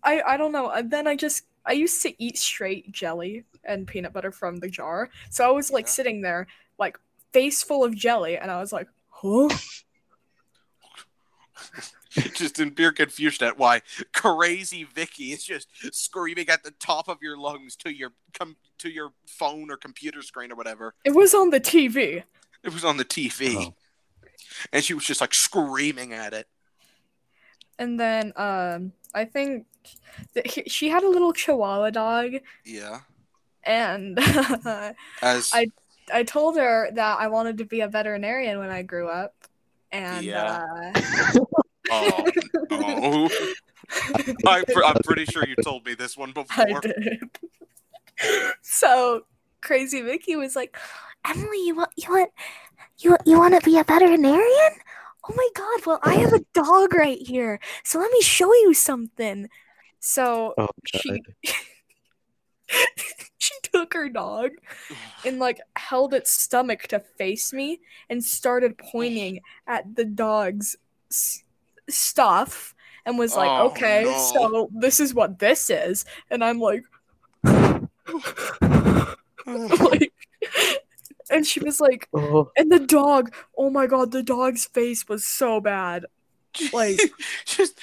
I 0.02 0.22
I 0.22 0.36
don't 0.36 0.52
know. 0.52 0.70
And 0.70 0.90
then 0.90 1.06
I 1.06 1.16
just 1.16 1.44
I 1.66 1.72
used 1.72 2.02
to 2.02 2.22
eat 2.22 2.38
straight 2.38 2.90
jelly 2.92 3.44
and 3.64 3.86
peanut 3.86 4.12
butter 4.12 4.30
from 4.32 4.56
the 4.58 4.68
jar, 4.68 5.10
so 5.30 5.46
I 5.48 5.50
was 5.50 5.70
like 5.70 5.86
Yeah. 5.86 5.90
sitting 5.92 6.20
there 6.22 6.46
like 6.78 6.98
face 7.32 7.62
full 7.62 7.84
of 7.84 7.94
jelly, 7.94 8.36
and 8.36 8.50
I 8.50 8.60
was 8.60 8.72
like, 8.72 8.88
huh. 9.08 9.48
just 12.34 12.58
in 12.60 12.70
pure 12.72 12.92
confusion 12.92 13.46
at 13.46 13.58
why 13.58 13.82
crazy 14.12 14.84
Vicky 14.84 15.32
is 15.32 15.42
just 15.44 15.68
screaming 15.92 16.48
at 16.48 16.62
the 16.62 16.70
top 16.72 17.08
of 17.08 17.18
your 17.22 17.36
lungs 17.36 17.74
to 17.76 17.90
your 17.92 18.10
com- 18.38 18.56
to 18.78 18.88
your 18.88 19.12
phone 19.26 19.70
or 19.70 19.76
computer 19.76 20.22
screen 20.22 20.52
or 20.52 20.56
whatever. 20.56 20.94
It 21.04 21.14
was 21.14 21.34
on 21.34 21.50
the 21.50 21.60
TV. 21.60 22.22
It 22.62 22.72
was 22.72 22.84
on 22.84 22.96
the 22.96 23.04
TV, 23.04 23.56
Oh. 23.56 23.74
and 24.72 24.84
she 24.84 24.94
was 24.94 25.04
just 25.04 25.20
like 25.20 25.34
screaming 25.34 26.12
at 26.12 26.32
it. 26.32 26.46
And 27.78 27.98
then 27.98 28.32
um, 28.36 28.92
I 29.14 29.24
think 29.24 29.66
he- 30.44 30.68
she 30.68 30.88
had 30.88 31.02
a 31.04 31.08
little 31.08 31.32
Chihuahua 31.32 31.90
dog, 31.90 32.32
Yeah, 32.64 33.00
and 33.62 34.18
as 35.22 35.50
I- 35.54 35.68
I 36.12 36.22
told 36.24 36.56
her 36.58 36.90
that 36.92 37.18
I 37.20 37.28
wanted 37.28 37.58
to 37.58 37.64
be 37.64 37.80
a 37.80 37.88
veterinarian 37.88 38.58
when 38.58 38.70
I 38.70 38.82
grew 38.82 39.08
up, 39.08 39.34
and 39.92 40.24
Yeah. 40.24 40.64
uh, 40.94 41.40
oh, 41.90 42.24
oh. 42.70 43.28
I, 44.46 44.64
I'm 44.84 44.96
pretty 45.04 45.24
sure 45.26 45.46
you 45.46 45.56
told 45.62 45.84
me 45.86 45.94
this 45.94 46.16
one 46.16 46.32
I 46.50 46.64
before. 46.64 46.80
did. 46.80 47.20
so 48.62 49.26
crazy 49.60 50.00
Vicky 50.02 50.36
was 50.36 50.56
like, 50.56 50.76
Emily, 51.26 51.66
you 51.66 51.74
want 51.74 51.90
you 51.96 52.10
want 52.10 52.30
you 52.98 53.16
you 53.24 53.38
want 53.38 53.54
to 53.54 53.60
be 53.68 53.78
a 53.78 53.84
veterinarian? 53.84 54.72
Oh 55.28 55.32
my 55.34 55.48
god! 55.54 55.86
Well, 55.86 56.00
I 56.02 56.14
have 56.16 56.32
a 56.32 56.44
dog 56.54 56.94
right 56.94 57.18
here, 57.20 57.60
so 57.84 57.98
let 57.98 58.10
me 58.12 58.20
show 58.20 58.52
you 58.52 58.74
something. 58.74 59.48
So 60.00 60.54
Oh, 60.58 60.68
she 60.86 61.22
she 63.38 63.54
took 63.62 63.94
her 63.94 64.08
dog 64.08 64.50
and 65.24 65.38
like 65.38 65.60
held 65.76 66.14
its 66.14 66.30
stomach 66.30 66.82
to 66.88 67.00
face 67.00 67.52
me 67.52 67.80
and 68.08 68.24
started 68.24 68.78
pointing 68.78 69.40
at 69.66 69.94
the 69.96 70.04
dog's 70.04 70.76
s- 71.10 71.44
stuff 71.88 72.74
and 73.06 73.18
was 73.18 73.36
like, 73.36 73.50
Oh, 73.58 73.66
"Okay, 73.66 74.04
no. 74.04 74.12
so 74.32 74.70
this 74.74 75.00
is 75.00 75.14
what 75.14 75.38
this 75.38 75.68
is," 75.70 76.04
and 76.30 76.42
I'm 76.42 76.58
like, 76.58 76.82
like, 79.46 80.12
and 81.30 81.46
she 81.46 81.60
was 81.60 81.80
like, 81.80 82.08
Oh, 82.14 82.50
and 82.56 82.70
the 82.70 82.80
dog, 82.80 83.34
oh 83.56 83.70
my 83.70 83.86
god, 83.86 84.12
the 84.12 84.22
dog's 84.22 84.66
face 84.66 85.08
was 85.08 85.26
so 85.26 85.60
bad. 85.60 86.06
Like- 86.72 87.00
just, 87.44 87.78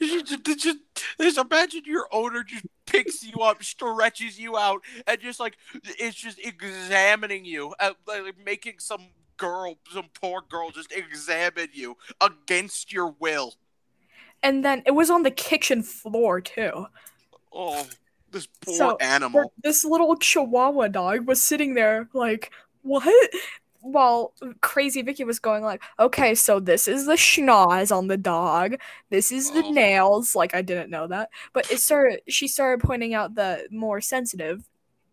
just, 0.00 0.44
just, 0.44 0.78
just 1.20 1.38
imagine 1.38 1.82
your 1.86 2.06
owner 2.12 2.44
just 2.44 2.64
picks 2.86 3.22
you 3.22 3.40
up, 3.40 3.62
stretches 3.62 4.38
you 4.38 4.56
out, 4.56 4.82
and 5.06 5.20
just 5.20 5.40
like 5.40 5.56
it's 5.84 6.16
just 6.16 6.38
examining 6.38 7.44
you, 7.44 7.74
uh, 7.80 7.92
like 8.06 8.34
making 8.44 8.74
some 8.78 9.06
girl, 9.36 9.76
some 9.92 10.06
poor 10.20 10.42
girl, 10.48 10.70
just 10.70 10.92
examine 10.92 11.68
you 11.72 11.96
against 12.20 12.92
your 12.92 13.14
will. 13.18 13.54
And 14.42 14.64
then 14.64 14.82
it 14.86 14.92
was 14.92 15.10
on 15.10 15.22
the 15.22 15.30
kitchen 15.30 15.82
floor 15.82 16.40
too. 16.40 16.86
Oh, 17.52 17.86
this 18.32 18.48
poor 18.62 18.74
So, 18.74 18.96
animal. 18.96 19.52
This 19.62 19.84
little 19.84 20.16
chihuahua 20.16 20.88
dog 20.88 21.26
was 21.26 21.40
sitting 21.42 21.74
there 21.74 22.08
like, 22.12 22.50
what? 22.82 23.30
While 23.80 24.32
crazy 24.60 25.02
Vicky 25.02 25.24
was 25.24 25.40
going 25.40 25.64
like, 25.64 25.82
okay, 25.98 26.34
so 26.36 26.60
this 26.60 26.86
is 26.86 27.06
the 27.06 27.14
schnoz 27.14 27.94
on 27.96 28.06
the 28.06 28.16
dog. 28.16 28.76
This 29.10 29.32
is 29.32 29.50
the 29.50 29.64
Oh. 29.64 29.70
nails. 29.72 30.36
Like 30.36 30.54
I 30.54 30.62
didn't 30.62 30.88
know 30.90 31.08
that. 31.08 31.30
But 31.52 31.70
it 31.70 31.80
started 31.80 32.20
she 32.28 32.46
started 32.48 32.84
pointing 32.86 33.12
out 33.14 33.34
the 33.34 33.66
more 33.72 34.00
sensitive 34.00 34.64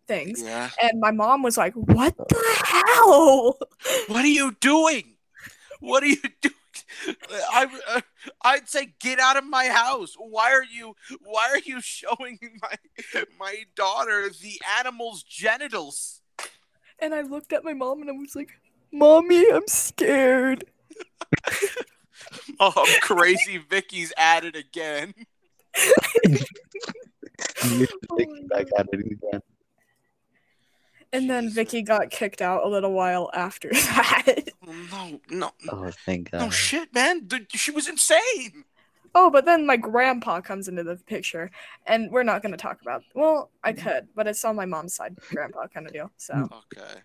things. 0.06 0.40
Yeah. 0.42 0.70
And 0.80 1.00
my 1.00 1.10
mom 1.10 1.42
was 1.42 1.56
like, 1.58 1.74
What 1.74 2.16
the 2.16 2.62
hell? 2.64 3.58
What 4.06 4.24
are 4.24 4.28
you 4.28 4.52
doing? 4.60 5.16
What 5.80 6.02
are 6.04 6.06
you 6.06 6.22
doing? 6.40 6.54
I 7.52 7.66
uh, 7.88 8.00
I'd 8.42 8.68
say 8.68 8.94
get 9.00 9.18
out 9.18 9.36
of 9.36 9.44
my 9.44 9.66
house. 9.66 10.14
Why 10.18 10.52
are 10.52 10.64
you 10.64 10.94
why 11.22 11.48
are 11.50 11.58
you 11.58 11.80
showing 11.80 12.38
my 12.62 13.24
my 13.38 13.64
daughter 13.74 14.28
the 14.28 14.60
animal's 14.78 15.22
genitals? 15.22 16.20
And 16.98 17.14
I 17.14 17.22
looked 17.22 17.52
at 17.52 17.64
my 17.64 17.72
mom 17.72 18.02
and 18.02 18.10
I 18.10 18.12
was 18.12 18.36
like, 18.36 18.50
Mommy, 18.92 19.50
I'm 19.50 19.66
scared. 19.66 20.64
Oh, 22.58 22.86
crazy 23.00 23.58
Vicky's 23.58 24.12
at 24.18 24.44
it 24.44 24.54
again. 24.54 25.14
back 28.48 28.66
at 28.76 28.86
it 28.92 29.00
again. 29.00 29.40
And 31.12 31.28
then 31.28 31.44
Jesus. 31.44 31.54
Vicky 31.56 31.82
got 31.82 32.10
kicked 32.10 32.40
out 32.40 32.64
a 32.64 32.68
little 32.68 32.92
while 32.92 33.30
after 33.34 33.68
that. 33.72 34.50
No, 34.90 35.20
no, 35.30 35.50
Oh, 35.70 35.90
thank 36.06 36.30
God. 36.30 36.40
no 36.42 36.50
shit, 36.50 36.92
man. 36.94 37.28
She 37.50 37.70
was 37.72 37.88
insane. 37.88 38.64
oh, 39.14 39.28
but 39.28 39.44
then 39.44 39.66
my 39.66 39.76
grandpa 39.76 40.40
comes 40.40 40.68
into 40.68 40.84
the 40.84 40.94
picture, 40.96 41.50
and 41.86 42.10
we're 42.12 42.22
not 42.22 42.42
going 42.42 42.52
to 42.52 42.58
talk 42.58 42.80
about. 42.82 43.02
Well, 43.14 43.50
I 43.64 43.72
could, 43.72 44.06
but 44.14 44.28
it's 44.28 44.44
on 44.44 44.54
my 44.54 44.66
mom's 44.66 44.94
side, 44.94 45.16
grandpa 45.30 45.66
kind 45.66 45.86
of 45.86 45.92
deal. 45.92 46.10
So 46.16 46.48
Okay. 46.74 47.00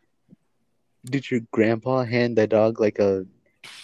Did 1.05 1.29
your 1.31 1.41
grandpa 1.51 2.03
hand 2.03 2.37
the 2.37 2.45
dog 2.47 2.79
like 2.79 2.99
a? 2.99 3.25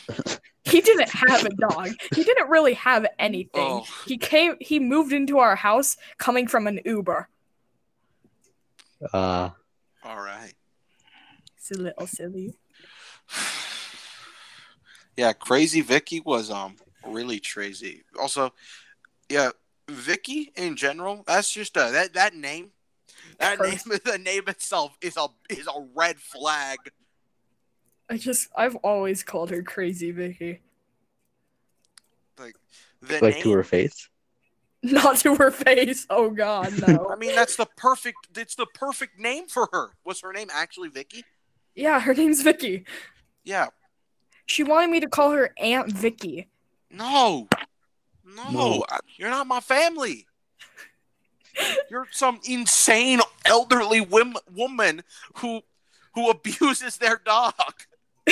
he 0.64 0.82
didn't 0.82 1.10
have 1.10 1.46
a 1.46 1.50
dog. 1.50 1.90
He 2.16 2.24
didn't 2.24 2.50
really 2.50 2.74
have 2.74 3.06
anything. 3.18 3.50
Oh. 3.56 3.86
He 4.06 4.18
came. 4.18 4.56
He 4.60 4.80
moved 4.80 5.14
into 5.14 5.40
our 5.40 5.56
house 5.56 5.98
coming 6.20 6.46
from 6.48 6.68
an 6.68 6.80
Uber. 6.86 7.28
Uh, 9.14 9.50
All 10.04 10.18
right. 10.18 10.54
It's 11.58 11.72
a 11.72 11.76
little 11.76 12.08
silly. 12.08 12.56
Yeah, 15.18 15.34
crazy 15.34 15.82
Vicky 15.82 16.22
was 16.22 16.50
um 16.50 16.78
really 17.06 17.42
crazy. 17.42 18.04
Also, 18.20 18.54
yeah, 19.30 19.50
Vicky 19.90 20.52
in 20.56 20.76
general, 20.76 21.24
that's 21.28 21.52
just 21.52 21.76
a 21.76 21.90
that 21.92 22.14
that 22.14 22.34
name. 22.34 22.72
That 23.38 23.60
name 23.60 23.78
the 24.06 24.18
name 24.18 24.44
itself 24.48 24.98
is 25.02 25.18
a 25.18 25.28
is 25.50 25.68
a 25.68 25.86
red 25.94 26.18
flag. 26.18 26.80
I 28.10 28.18
just. 28.18 28.50
I've 28.56 28.76
always 28.78 29.22
called 29.22 29.52
her 29.52 29.62
Crazy 29.62 30.12
Vicky. 30.12 30.62
Like 32.40 32.56
the 33.02 33.20
like 33.22 33.36
name, 33.36 33.44
to 33.44 33.52
her 33.52 33.64
face. 33.64 34.10
Not 34.84 35.18
to 35.18 35.36
her 35.36 35.52
face. 35.52 36.08
Oh 36.10 36.30
God, 36.32 36.74
no. 36.88 37.10
I 37.12 37.16
mean, 37.16 37.36
that's 37.36 37.56
the 37.56 37.68
perfect. 37.78 38.18
It's 38.36 38.56
the 38.56 38.66
perfect 38.74 39.20
name 39.20 39.48
for 39.48 39.70
her. 39.72 39.90
Was 40.06 40.22
her 40.22 40.34
name 40.34 40.50
actually 40.52 40.90
Vicky? 40.90 41.24
yeah, 41.76 42.00
her 42.00 42.14
name's 42.14 42.42
Vicky. 42.42 42.86
Yeah. 43.44 43.68
She 44.48 44.64
wanted 44.64 44.90
me 44.90 45.00
to 45.00 45.08
call 45.08 45.32
her 45.32 45.54
Aunt 45.58 45.92
Vicky. 45.92 46.50
No. 46.90 47.48
No, 48.26 48.50
No. 48.52 48.86
I- 48.90 49.00
you're 49.18 49.30
not 49.30 49.48
my 49.48 49.60
family. 49.60 50.26
You're 51.90 52.08
some 52.12 52.40
insane 52.46 53.20
elderly 53.46 54.04
wim- 54.04 54.36
woman 54.56 55.04
who 55.36 55.62
who 56.16 56.30
abuses 56.30 56.98
their 56.98 57.22
dog. 57.24 57.54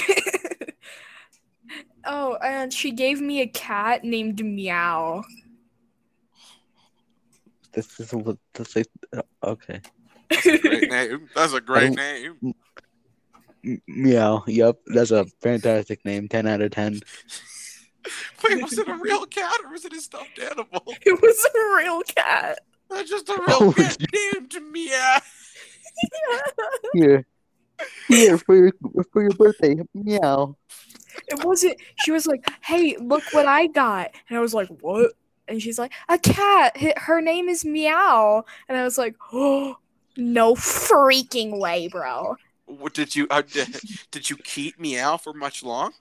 oh, 2.06 2.36
and 2.44 2.74
she 2.74 2.92
gave 2.92 3.22
me 3.22 3.42
a 3.42 3.48
cat 3.48 4.04
named 4.04 4.44
Meow. 4.44 5.24
This 7.74 8.00
is 8.00 8.14
what 8.14 8.38
this 8.54 8.76
is. 8.76 8.88
Uh, 9.16 9.22
okay. 9.44 9.82
Great 10.42 10.90
name. 10.92 11.30
That's 11.36 11.54
a 11.54 11.62
great 11.62 11.94
name. 11.94 12.36
Mm, 12.44 12.54
M- 13.66 13.82
meow. 13.88 14.44
Yep. 14.48 14.80
That's 14.88 15.12
a 15.12 15.26
fantastic 15.42 16.04
name. 16.06 16.28
Ten 16.28 16.48
out 16.48 16.62
of 16.62 16.72
ten. 16.72 17.00
Wait, 18.44 18.62
was 18.64 18.78
it 18.78 18.88
a 18.88 18.96
real 18.96 19.26
cat 19.26 19.60
or 19.66 19.72
was 19.72 19.86
it 19.86 19.94
a 19.94 20.02
stuffed 20.02 20.40
animal? 20.40 20.84
It 21.06 21.22
was 21.22 21.46
a 21.46 21.76
real 21.78 22.02
cat. 22.04 22.60
That's 22.90 23.10
just 23.10 23.30
a 23.30 23.34
real 23.34 23.58
Oh, 23.70 23.74
cat 23.74 23.98
named 24.34 24.56
Meow. 24.72 25.18
Here. 26.94 27.26
Here 28.08 28.38
for 28.38 28.56
your 28.56 28.72
for 29.12 29.22
your 29.22 29.32
birthday. 29.32 29.76
Meow. 29.94 30.56
It 31.28 31.44
wasn't. 31.46 31.78
She 31.98 32.12
was 32.12 32.26
like, 32.26 32.46
"Hey, 32.62 32.96
look 32.98 33.24
what 33.32 33.46
I 33.46 33.68
got," 33.68 34.12
and 34.30 34.38
I 34.38 34.42
was 34.42 34.54
like, 34.54 34.70
"What?" 34.82 35.12
And 35.50 35.62
she's 35.62 35.80
like, 35.80 35.92
"A 36.08 36.18
cat. 36.18 36.78
Her 36.98 37.22
name 37.22 37.50
is 37.50 37.66
Meow," 37.66 38.46
and 38.68 38.78
I 38.78 38.84
was 38.84 38.98
like, 38.98 39.16
"Oh, 39.34 39.78
no 40.18 40.54
freaking 40.56 41.60
way, 41.60 41.88
bro." 41.88 42.38
What 42.66 42.94
did 42.94 43.16
you 43.16 43.28
uh, 43.30 43.42
did, 43.42 43.80
did 44.12 44.30
you 44.30 44.38
keep 44.38 44.80
Meow 44.80 45.18
for 45.18 45.34
much 45.34 45.64
long? 45.64 45.94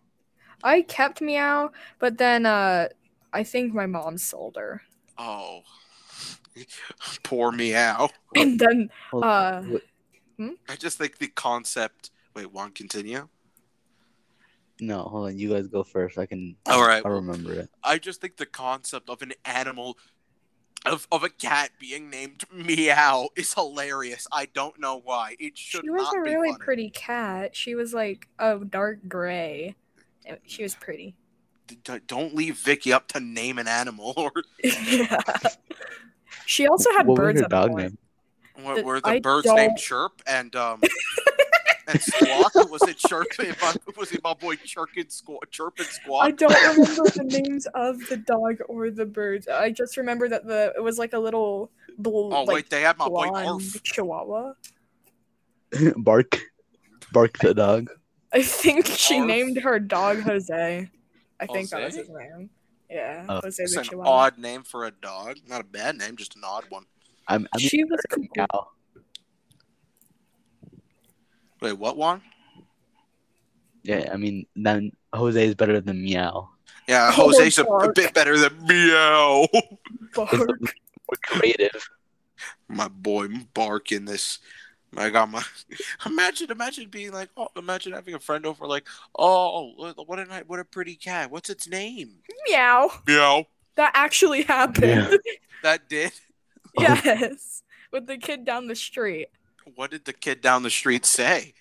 I 0.63 0.83
kept 0.83 1.21
Meow, 1.21 1.71
but 1.99 2.19
then 2.19 2.45
uh, 2.45 2.89
I 3.33 3.45
think 3.45 3.73
my 3.73 3.87
mom 3.87 4.19
sold 4.19 4.57
her, 4.57 4.83
Oh, 5.17 5.63
poor 7.23 7.53
Meow. 7.53 8.11
and 8.35 8.59
then 8.59 8.91
uh, 9.23 9.63
I 10.69 10.77
just 10.77 10.99
think 10.99 11.19
the 11.19 11.29
concept. 11.29 12.11
Wait, 12.35 12.53
one 12.53 12.71
continue. 12.71 13.29
No, 14.81 15.03
hold 15.03 15.29
on. 15.29 15.39
You 15.39 15.51
guys 15.51 15.67
go 15.67 15.83
first. 15.83 16.19
I 16.19 16.27
can. 16.27 16.57
All 16.67 16.87
right. 16.87 17.03
I'll 17.05 17.13
remember 17.13 17.53
it. 17.53 17.69
I 17.83 17.99
just 17.99 18.21
think 18.21 18.37
the 18.37 18.47
concept 18.47 19.09
of 19.11 19.23
an 19.23 19.33
animal, 19.45 19.99
of, 20.87 21.09
of 21.11 21.25
a 21.25 21.29
cat 21.29 21.71
being 21.81 22.11
named 22.11 22.45
Meow 22.53 23.29
is 23.37 23.53
hilarious. 23.55 24.27
I 24.33 24.47
don't 24.47 24.79
know 24.79 25.01
why. 25.03 25.37
It 25.41 25.59
should 25.59 25.85
she 25.85 25.91
was 25.91 26.03
not 26.05 26.17
a 26.19 26.21
really 26.21 26.51
funny. 26.51 26.65
pretty 26.65 26.91
cat. 26.91 27.57
She 27.57 27.75
was 27.75 27.93
like 27.93 28.29
a 28.39 28.59
dark 28.59 29.01
gray. 29.09 29.75
She 30.47 30.63
was 30.63 30.75
pretty. 30.75 31.15
D- 31.67 31.79
d- 31.85 32.01
Don't 32.07 32.35
leave 32.35 32.57
Vicky 32.59 32.93
up 32.93 33.09
to 33.09 33.21
name 33.21 33.59
an 33.59 33.67
animal 33.69 34.15
or 34.17 34.31
yeah. 34.63 35.21
She 36.47 36.67
also 36.67 36.91
had 36.93 37.07
what 37.07 37.17
birds 37.17 37.35
was 37.37 37.41
her 37.43 37.45
at 37.47 37.51
dog 37.51 37.71
one 37.73 37.83
name? 37.83 37.99
what 38.63 38.85
were 38.85 39.01
the 39.01 39.09
I 39.09 39.21
birds 39.21 39.45
don't- 39.47 39.57
named 39.57 39.77
Chirp 39.79 40.23
and 40.27 40.55
um 40.57 40.81
and 41.89 42.01
Squawk? 42.01 42.55
Was 42.71 42.83
it 42.89 42.99
Chirp? 42.99 43.27
my- 43.39 43.75
Was 43.97 44.13
it 44.13 44.23
my 44.23 44.35
boy 44.35 44.57
Chirp 44.57 44.91
and 44.97 45.11
Squawk? 45.11 45.51
Chirp 45.51 45.79
and 45.79 45.89
I 46.21 46.31
don't 46.31 46.53
remember 46.77 47.11
the 47.11 47.25
names 47.25 47.67
of 47.75 47.99
the 48.09 48.17
dog 48.19 48.59
or 48.69 48.91
the 48.91 49.07
birds. 49.07 49.49
I 49.49 49.71
just 49.71 49.97
remember 49.97 50.29
that 50.29 50.47
the 50.47 50.73
it 50.77 50.83
was 50.83 50.99
like 50.99 51.13
a 51.15 51.19
little 51.19 51.71
blue, 51.99 52.31
Oh 52.33 52.43
like 52.45 52.55
wait, 52.55 52.71
they 52.71 52.83
had 52.83 52.97
my 52.99 53.09
boy 53.09 53.29
blonde 53.29 53.63
chihuahua. 53.85 54.53
Bark. 55.97 56.39
Bark 57.13 57.39
the 57.39 57.55
dog. 57.55 57.91
I 58.33 58.43
think 58.43 58.87
she 58.87 59.19
Arf. 59.19 59.27
named 59.27 59.59
her 59.61 59.79
dog 59.79 60.21
Jose. 60.21 60.91
I 61.41 61.47
think 61.47 61.71
that 61.71 61.83
was 61.85 61.95
Jose? 61.97 61.99
his 62.01 62.09
name. 62.11 62.51
Yeah, 62.91 63.25
Oh. 63.29 63.41
Jose 63.43 63.63
It's 63.63 63.75
the 63.75 63.81
an 63.81 63.85
chihuahua. 63.87 64.11
odd 64.11 64.39
name 64.39 64.63
for 64.63 64.85
a 64.87 64.91
dog. 64.91 65.37
Not 65.47 65.61
a 65.61 65.65
bad 65.65 65.97
name, 65.97 66.17
just 66.17 66.37
an 66.37 66.43
odd 66.45 66.65
one. 66.69 66.85
I'm. 67.27 67.47
I 67.53 67.59
mean, 67.59 67.69
she 67.69 67.85
was 67.85 68.01
cool. 68.11 68.25
meow. 68.37 68.69
Wait, 71.61 71.73
what 71.73 71.97
one? 71.97 72.23
Yeah, 73.83 74.11
I 74.13 74.17
mean, 74.17 74.47
then 74.57 74.93
Jose 75.15 75.47
is 75.47 75.55
better 75.55 75.81
than 75.81 76.03
meow. 76.03 76.51
Yeah, 76.89 77.13
Oh, 77.17 77.31
Jose's 77.31 77.59
a, 77.59 77.65
a 77.65 77.93
bit 77.93 78.15
better 78.15 78.39
than 78.39 78.67
Meow. 78.67 79.47
Bark. 80.15 80.59
Creative. 81.23 81.89
My 82.67 82.89
boy 82.89 83.29
Bark 83.53 83.93
in 83.93 84.07
this. 84.07 84.39
I 84.97 85.11
got 85.11 85.31
my. 85.31 85.43
Imagine, 86.07 86.51
imagine 86.51 86.89
being 86.89 87.13
like, 87.13 87.29
oh, 87.37 87.49
imagine 87.57 87.93
having 87.93 88.15
a 88.15 88.19
friend 88.19 88.47
over, 88.47 88.67
like, 88.67 88.87
oh, 89.19 89.95
what 90.07 90.19
a 90.19 90.25
night, 90.25 90.49
what 90.49 90.61
a 90.61 90.65
pretty 90.65 90.95
cat. 90.95 91.31
What's 91.31 91.51
its 91.51 91.69
name? 91.69 92.15
Meow. 92.49 92.91
Meow. 93.07 93.45
That 93.77 93.93
actually 93.95 94.43
happened. 94.43 95.19
That 95.63 95.89
did. 95.89 96.13
yes. 96.79 97.63
With 97.93 98.07
the 98.07 98.17
kid 98.17 98.45
down 98.45 98.69
the 98.69 98.77
street. 98.77 99.27
What 99.75 99.91
did 99.91 100.05
the 100.05 100.13
kid 100.13 100.41
down 100.41 100.63
the 100.63 100.71
street 100.71 101.05
say 101.07 101.55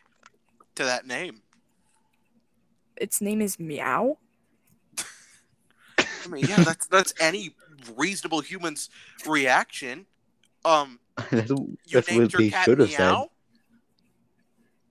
to 0.75 0.83
that 0.83 1.05
name? 1.05 1.41
Its 2.95 3.21
name 3.21 3.41
is 3.41 3.59
Meow. 3.59 4.17
I 5.97 6.29
mean, 6.29 6.45
yeah, 6.45 6.63
that's 6.63 6.87
that's 6.87 7.13
any 7.19 7.55
reasonable 7.95 8.41
human's 8.41 8.89
reaction. 9.25 10.05
Um, 10.65 10.99
that's 11.31 11.49
you 11.49 11.77
that's 11.91 12.09
named 12.09 12.23
what 12.23 12.33
your 12.33 12.41
they 12.41 12.49
cat 12.49 12.65
should 12.65 12.79
have 12.79 12.91
said. 12.91 12.99
Meow. 12.99 13.29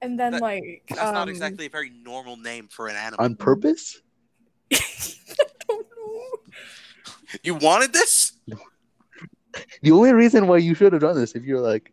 And 0.03 0.19
then 0.21 0.33
That- 0.33 0.43
like 0.43 0.83
That's 0.89 1.01
um, 1.01 1.15
not 1.15 1.29
exactly 1.29 1.67
a 1.67 1.71
very 1.71 1.91
normal 1.91 2.37
name 2.37 2.69
for 2.69 2.89
an 2.89 2.97
animal. 2.97 3.25
On 3.25 3.35
purpose? 3.35 4.01
I 4.73 4.79
don't 5.69 5.87
know. 5.97 6.23
you 7.43 7.55
wanted 7.55 7.93
this? 7.93 8.33
The 9.81 9.91
only 9.91 10.13
reason 10.13 10.49
why 10.49 10.59
you 10.59 10.75
should 10.75 10.93
have 10.93 11.01
done 11.01 11.17
this 11.17 11.33
if 11.33 11.45
you're 11.45 11.63
like 11.63 11.91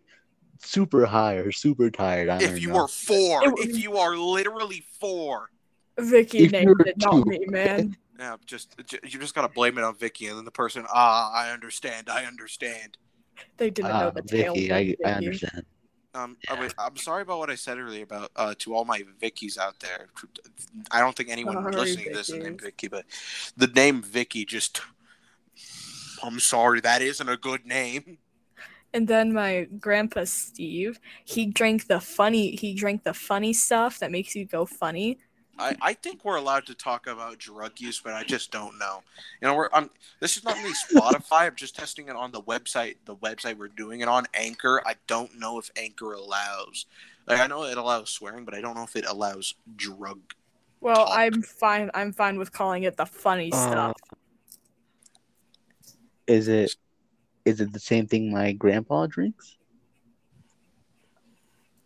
super 0.63 1.05
high 1.05 1.35
or 1.35 1.51
super 1.51 1.89
tired. 1.91 2.29
I 2.29 2.41
If 2.43 2.61
you 2.61 2.69
know. 2.69 2.81
were 2.83 2.87
four, 2.87 3.43
It 3.43 3.51
was- 3.53 3.65
if 3.67 3.83
you 3.83 3.97
are 3.97 4.15
literally 4.17 4.85
four, 4.99 5.49
Vicky 5.99 6.39
If 6.39 6.51
named 6.51 6.65
you're 6.79 6.87
it, 6.87 6.97
not 6.97 7.27
me, 7.27 7.45
man. 7.47 7.95
yeah, 8.19 8.35
just 8.45 8.75
you 9.03 9.19
just 9.19 9.35
gotta 9.35 9.49
blame 9.49 9.77
it 9.77 9.83
on 9.83 9.95
Vicky, 9.95 10.27
and 10.27 10.37
then 10.37 10.45
the 10.45 10.51
person, 10.51 10.85
ah, 10.91 11.31
I 11.33 11.51
understand, 11.51 12.09
I 12.09 12.25
understand. 12.25 12.97
They 13.57 13.69
didn't 13.69 13.91
know 13.91 14.07
Ah, 14.07 14.09
the 14.11 14.21
tale. 14.23 14.53
Vicky, 14.55 14.69
of 14.69 14.77
I, 15.05 15.09
I 15.09 15.11
understand. 15.13 15.65
Um, 16.15 16.37
I 16.47 16.53
was- 16.59 16.73
I'm 16.77 16.95
sorry 16.97 17.23
about 17.23 17.39
what 17.39 17.49
I 17.49 17.55
said 17.55 17.77
earlier 17.79 18.03
about 18.03 18.31
uh, 18.35 18.53
to 18.59 18.75
all 18.75 18.85
my 18.85 19.01
Vickies 19.21 19.57
out 19.57 19.79
there. 19.79 20.07
I 20.91 20.99
don't 20.99 21.15
think 21.15 21.29
anyone 21.29 21.55
Sorry, 21.55 21.75
listening 21.75 22.05
to 22.05 22.13
this 22.13 22.29
is 22.29 22.43
named 22.43 22.61
Vicky, 22.61 22.87
but 22.87 23.05
the 23.57 23.67
name 23.67 24.01
Vicky 24.01 24.45
just. 24.45 24.81
I'm 26.23 26.39
sorry, 26.39 26.79
that 26.81 27.01
isn't 27.01 27.27
a 27.27 27.35
good 27.35 27.65
name. 27.65 28.17
And 28.93 29.07
then 29.07 29.33
my 29.33 29.67
grandpa 29.79 30.25
Steve, 30.25 30.99
he 31.25 31.47
drank 31.47 31.87
the 31.87 31.99
funny. 31.99 32.55
He 32.55 32.75
drank 32.75 33.03
the 33.03 33.13
funny 33.13 33.51
stuff 33.53 33.99
that 33.99 34.11
makes 34.11 34.35
you 34.35 34.45
go 34.45 34.65
funny. 34.65 35.17
I, 35.57 35.75
I 35.81 35.93
think 35.93 36.25
we're 36.25 36.37
allowed 36.37 36.65
to 36.67 36.75
talk 36.75 37.05
about 37.05 37.37
drug 37.37 37.79
use, 37.79 37.99
but 37.99 38.13
I 38.13 38.23
just 38.23 38.51
don't 38.51 38.77
know. 38.79 39.03
You 39.41 39.47
know, 39.47 39.55
we're 39.55 39.69
I'm 39.73 39.89
this 40.19 40.37
is 40.37 40.43
not 40.43 40.57
really 40.57 40.73
Spotify. 40.91 41.47
I'm 41.47 41.55
just 41.55 41.75
testing 41.75 42.07
it 42.07 42.15
on 42.15 42.31
the 42.31 42.41
website. 42.41 42.95
The 43.05 43.15
website 43.15 43.57
we're 43.57 43.67
doing 43.67 44.01
it 44.01 44.07
on, 44.07 44.25
Anchor. 44.33 44.81
I 44.85 44.95
don't 45.07 45.39
know 45.39 45.59
if 45.59 45.69
Anchor 45.75 46.13
allows. 46.13 46.85
Like 47.27 47.39
I 47.39 47.47
know 47.47 47.63
it 47.63 47.77
allows 47.77 48.09
swearing, 48.09 48.45
but 48.45 48.53
I 48.53 48.61
don't 48.61 48.75
know 48.75 48.83
if 48.83 48.95
it 48.95 49.05
allows 49.05 49.55
drug. 49.75 50.19
Well, 50.81 51.05
Talk. 51.05 51.17
I'm 51.17 51.41
fine. 51.41 51.89
I'm 51.93 52.11
fine 52.11 52.37
with 52.37 52.51
calling 52.51 52.83
it 52.83 52.97
the 52.97 53.05
funny 53.05 53.51
Uh, 53.51 53.69
stuff. 53.69 53.97
Is 56.27 56.47
it 56.47 56.75
is 57.45 57.59
it 57.61 57.73
the 57.73 57.79
same 57.79 58.07
thing 58.07 58.31
my 58.31 58.51
grandpa 58.53 59.07
drinks? 59.07 59.57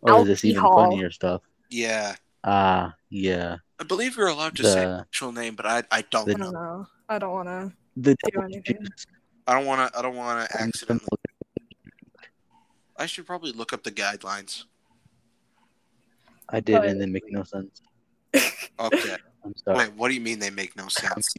Or 0.00 0.20
is 0.20 0.26
this 0.26 0.44
even 0.44 0.62
Alcohol. 0.62 0.90
funnier 0.90 1.10
stuff? 1.10 1.42
Yeah, 1.70 2.14
Ah, 2.44 2.94
yeah. 3.10 3.56
I 3.80 3.84
believe 3.84 4.16
you're 4.16 4.28
allowed 4.28 4.56
to 4.56 4.64
say 4.64 4.84
actual 4.84 5.32
name, 5.32 5.54
but 5.56 5.66
I 5.66 5.82
I 5.90 6.02
don't 6.02 6.28
I 6.30 6.32
know. 6.34 6.44
don't 6.44 6.52
know. 6.54 6.86
I 7.08 7.18
don't 7.18 7.32
want 7.32 7.48
to. 7.48 7.72
The 7.96 8.16
Do 8.32 8.42
anything. 8.42 8.86
I 9.46 9.54
don't 9.54 9.66
want 9.66 9.92
to. 9.92 9.98
I 9.98 10.02
don't 10.02 10.16
want 10.16 10.48
to 10.48 10.60
accidentally. 10.60 11.08
I 12.96 13.06
should 13.06 13.26
probably 13.26 13.52
look 13.52 13.72
up 13.72 13.82
the 13.82 13.90
guidelines. 13.90 14.64
I 16.48 16.60
did, 16.60 16.76
But- 16.80 16.86
and 16.86 17.00
they 17.00 17.06
make 17.06 17.30
no 17.30 17.42
sense. 17.44 17.82
Okay. 18.80 19.16
I'm 19.44 19.56
sorry. 19.56 19.78
Wait, 19.78 19.92
what 19.94 20.08
do 20.08 20.14
you 20.14 20.20
mean 20.20 20.38
they 20.38 20.50
make 20.50 20.76
no 20.76 20.86
sense? 20.86 21.34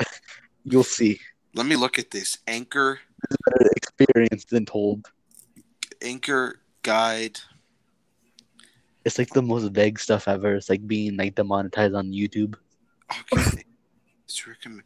You'll 0.64 0.82
see. 0.82 1.20
Let 1.58 1.66
me 1.66 1.74
look 1.74 1.98
at 1.98 2.12
this. 2.12 2.38
Anchor, 2.46 3.00
Better 3.44 3.70
experience 3.74 4.44
than 4.44 4.64
told. 4.64 5.10
anchor 6.00 6.60
guide. 6.84 7.40
It's 9.04 9.18
like 9.18 9.30
the 9.30 9.42
most 9.42 9.72
vague 9.72 9.98
stuff 9.98 10.28
ever. 10.28 10.54
It's 10.54 10.70
like 10.70 10.86
being 10.86 11.16
like 11.16 11.34
demonetized 11.34 11.96
on 11.96 12.12
YouTube. 12.12 12.54
Okay. 13.32 13.64
it's 14.24 14.46
recommend. 14.46 14.84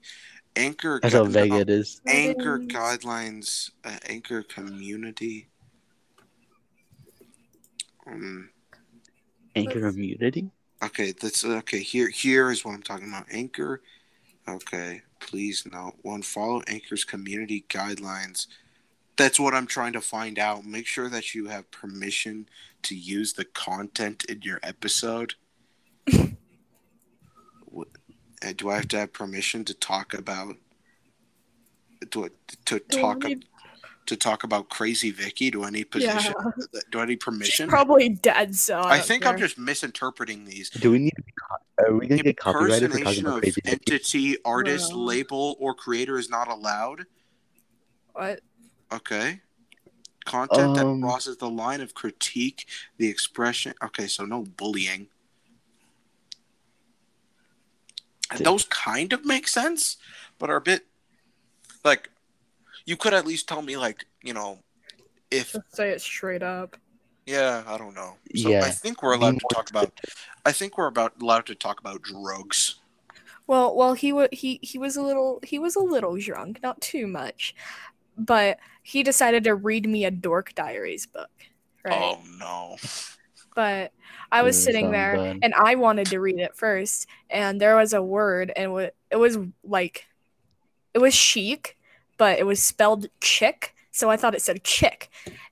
Anchor. 0.57 0.99
That's 1.03 1.13
how 1.13 1.25
gu- 1.25 1.33
vague 1.33 1.51
no, 1.51 1.59
it 1.59 1.69
is. 1.69 2.01
Anchor 2.07 2.59
guidelines. 2.59 3.73
Uh, 3.85 3.99
anchor 4.09 4.43
community. 4.43 5.49
Um. 8.07 8.49
Anchor 9.55 9.91
community. 9.91 10.51
Okay, 10.83 11.13
that's 11.13 11.45
okay. 11.45 11.81
Here, 11.81 12.09
here 12.09 12.51
is 12.51 12.65
what 12.65 12.73
I'm 12.73 12.83
talking 12.83 13.09
about. 13.09 13.27
Anchor. 13.31 13.83
Okay, 14.49 15.03
please 15.21 15.65
note 15.71 15.95
one. 16.03 16.23
Follow 16.23 16.63
Anchor's 16.67 17.05
community 17.05 17.65
guidelines. 17.69 18.49
That's 19.17 19.39
what 19.39 19.55
I'm 19.55 19.67
trying 19.67 19.93
to 19.93 20.01
find 20.01 20.39
out. 20.39 20.65
Make 20.65 20.87
sure 20.87 21.09
that 21.09 21.35
you 21.35 21.47
have 21.47 21.71
permission 21.71 22.49
to 22.83 22.97
use 22.97 23.33
the 23.35 23.45
content 23.45 24.25
in 24.29 24.43
your 24.43 24.59
episode. 24.63 25.35
What- 27.67 27.89
uh, 28.45 28.53
Do 28.57 28.71
I 28.71 28.77
have 28.77 28.89
to 28.89 28.99
have 28.99 29.13
permission 29.13 29.65
to 29.67 29.75
talk 29.75 30.13
about? 30.15 30.57
To 32.11 32.31
to 32.67 32.79
talk 32.81 33.23
need- 33.23 33.47
to 34.07 34.17
talk 34.17 34.45
about 34.45 34.69
Crazy 34.69 35.11
Vicky? 35.11 35.51
Do 35.51 35.65
I 35.65 35.71
need 35.71 35.91
position? 35.91 36.35
Do 36.91 37.01
I 37.01 37.05
need 37.05 37.15
She's 37.15 37.25
permission? 37.25 37.69
probably 37.69 38.09
dead. 38.11 38.55
So 38.57 38.79
I, 38.79 38.81
I 38.95 38.97
don't 38.99 39.07
think 39.07 39.27
I'm 39.27 39.39
just 39.39 39.59
misinterpreting 39.59 40.45
these. 40.45 40.71
Do 40.71 40.91
we 40.91 40.99
need? 40.99 41.13
To 41.17 41.23
be 41.23 41.33
co- 41.33 41.85
are 41.87 41.95
we 41.99 42.07
gonna 42.07 42.23
get 42.23 42.37
copyrighted 42.37 42.93
for 42.93 42.99
talking 42.99 43.19
Impersonation 43.19 43.27
about 43.27 43.37
of 43.37 43.43
crazy? 43.43 43.61
Vicky? 43.65 43.93
entity, 43.93 44.37
artist, 44.45 44.91
No. 44.93 44.99
label, 44.99 45.57
or 45.59 45.75
creator 45.75 46.19
is 46.19 46.29
not 46.31 46.49
allowed. 46.49 47.07
What? 48.13 48.41
Okay. 48.93 49.41
Content 50.25 50.79
Um, 50.79 51.01
that 51.01 51.07
crosses 51.07 51.37
the 51.39 51.51
line 51.51 51.81
of 51.81 51.95
critique, 51.95 52.67
the 52.97 53.09
expression. 53.09 53.75
Okay, 53.83 54.07
so 54.07 54.25
no 54.25 54.43
bullying. 54.43 55.09
And 58.31 58.47
those 58.47 58.65
kind 58.65 59.13
of 59.13 59.25
make 59.25 59.47
sense, 59.49 59.97
but 60.39 60.49
are 60.49 60.57
a 60.57 60.61
bit 60.61 60.87
like 61.85 62.09
you 62.87 62.97
could 62.97 63.15
at 63.15 63.27
least 63.27 63.49
tell 63.49 63.63
me, 63.63 63.77
like, 63.77 64.07
you 64.23 64.35
know, 64.35 64.59
if 65.31 65.53
Just 65.53 65.77
say 65.77 65.91
it 65.91 66.01
straight 66.01 66.43
up. 66.43 66.77
yeah, 67.27 67.63
I 67.67 67.79
don't 67.79 67.95
know. 67.95 68.17
So 68.35 68.49
Yeah. 68.51 68.65
I 68.65 68.71
think 68.71 69.03
we're 69.03 69.15
allowed 69.15 69.39
to 69.39 69.47
talk 69.53 69.71
about. 69.71 69.93
I 70.45 70.53
think 70.53 70.77
we're 70.77 70.89
about 70.89 71.21
allowed 71.23 71.47
to 71.47 71.55
talk 71.55 71.81
about 71.81 72.03
drugs. 72.03 72.77
Well, 73.47 73.75
well, 73.77 73.95
he 73.95 74.13
wa 74.13 74.29
he 74.33 74.59
he 74.63 74.79
was 74.79 74.97
a 74.97 75.03
little 75.03 75.41
he 75.43 75.59
was 75.59 75.75
a 75.77 75.81
little 75.81 76.17
drunk, 76.17 76.61
not 76.63 76.81
too 76.81 77.07
much, 77.07 77.55
but 78.17 78.59
he 78.83 79.03
decided 79.03 79.45
to 79.45 79.55
read 79.55 79.89
me 79.89 80.05
a 80.05 80.11
Dork 80.11 80.55
Diaries 80.55 81.07
book. 81.07 81.31
Right. 81.85 81.95
Oh 82.01 82.21
no. 82.39 82.77
But 83.55 83.93
I 84.31 84.43
was 84.43 84.63
sitting 84.63 84.91
there 84.93 85.17
bad. 85.17 85.39
and 85.43 85.53
I 85.55 85.75
wanted 85.75 86.07
to 86.07 86.21
read 86.21 86.39
it 86.39 86.57
first, 86.57 87.07
and 87.29 87.61
there 87.61 87.77
was 87.77 87.93
a 87.93 88.03
word, 88.03 88.51
and 88.57 88.73
wa- 88.73 88.91
it 89.11 89.17
was 89.17 89.37
like, 89.63 90.07
it 90.95 90.99
was 91.01 91.13
chic, 91.13 91.77
but 92.23 92.39
it 92.39 92.47
was 92.47 92.63
spelled 92.63 93.09
chick, 93.21 93.75
so 93.91 94.09
I 94.09 94.17
thought 94.17 94.37
it 94.37 94.43
said 94.43 94.63
chick, 94.63 95.11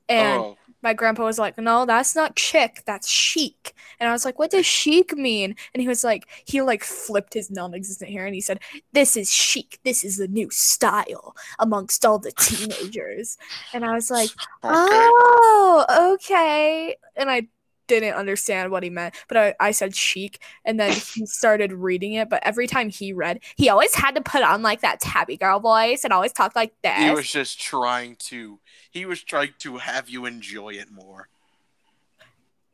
and 0.08 0.40
oh. 0.40 0.56
my 0.82 0.94
grandpa 0.94 1.24
was 1.24 1.36
like, 1.36 1.58
"No, 1.58 1.84
that's 1.84 2.14
not 2.14 2.36
chick, 2.36 2.84
that's 2.86 3.08
chic." 3.08 3.74
And 3.98 4.08
I 4.08 4.12
was 4.12 4.24
like, 4.24 4.38
"What 4.38 4.52
does 4.52 4.66
chic 4.78 5.16
mean?" 5.16 5.56
And 5.74 5.82
he 5.82 5.88
was 5.88 6.04
like, 6.04 6.28
he 6.44 6.62
like 6.62 6.84
flipped 6.84 7.34
his 7.34 7.50
non-existent 7.50 8.08
hair 8.08 8.24
and 8.24 8.36
he 8.36 8.40
said, 8.40 8.60
"This 8.92 9.16
is 9.16 9.32
chic. 9.32 9.80
This 9.82 10.04
is 10.04 10.16
the 10.16 10.28
new 10.28 10.48
style 10.50 11.34
amongst 11.58 12.06
all 12.06 12.20
the 12.20 12.30
teenagers." 12.38 13.36
and 13.74 13.84
I 13.84 13.92
was 13.92 14.08
like. 14.08 14.30
"Oh, 14.62 16.14
okay." 16.14 16.94
And 17.16 17.28
I 17.28 17.48
didn't 17.90 18.14
understand 18.14 18.70
what 18.70 18.82
he 18.82 18.88
meant, 18.90 19.14
but 19.28 19.36
I, 19.36 19.54
I 19.60 19.70
said 19.72 19.94
chic, 19.94 20.40
and 20.64 20.80
then 20.80 20.92
he 20.92 21.26
started 21.26 21.72
reading 21.72 22.14
it. 22.14 22.30
But 22.30 22.42
every 22.46 22.66
time 22.66 22.88
he 22.88 23.12
read, 23.12 23.40
he 23.56 23.68
always 23.68 23.94
had 23.94 24.14
to 24.14 24.22
put 24.22 24.42
on 24.42 24.62
like 24.62 24.80
that 24.80 25.00
tabby 25.00 25.36
girl 25.36 25.60
voice 25.60 26.04
and 26.04 26.12
always 26.12 26.32
talk 26.32 26.56
like 26.56 26.72
this. 26.82 26.96
He 26.96 27.10
was 27.10 27.30
just 27.30 27.60
trying 27.60 28.16
to. 28.30 28.58
He 28.90 29.04
was 29.04 29.22
trying 29.22 29.54
to 29.60 29.76
have 29.78 30.08
you 30.08 30.24
enjoy 30.26 30.70
it 30.70 30.90
more. 30.90 31.28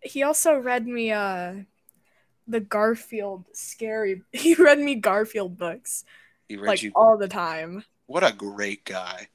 he 0.02 0.22
also 0.22 0.56
read 0.56 0.86
me 0.86 1.10
uh 1.12 1.54
the 2.46 2.60
Garfield 2.60 3.44
scary 3.52 4.22
he 4.32 4.54
read 4.54 4.78
me 4.78 4.94
Garfield 4.94 5.58
books 5.58 6.04
He 6.48 6.56
read 6.56 6.68
like 6.68 6.82
you. 6.82 6.92
all 6.94 7.16
the 7.18 7.28
time. 7.28 7.84
What 8.06 8.22
a 8.22 8.32
great 8.32 8.84
guy. 8.84 9.28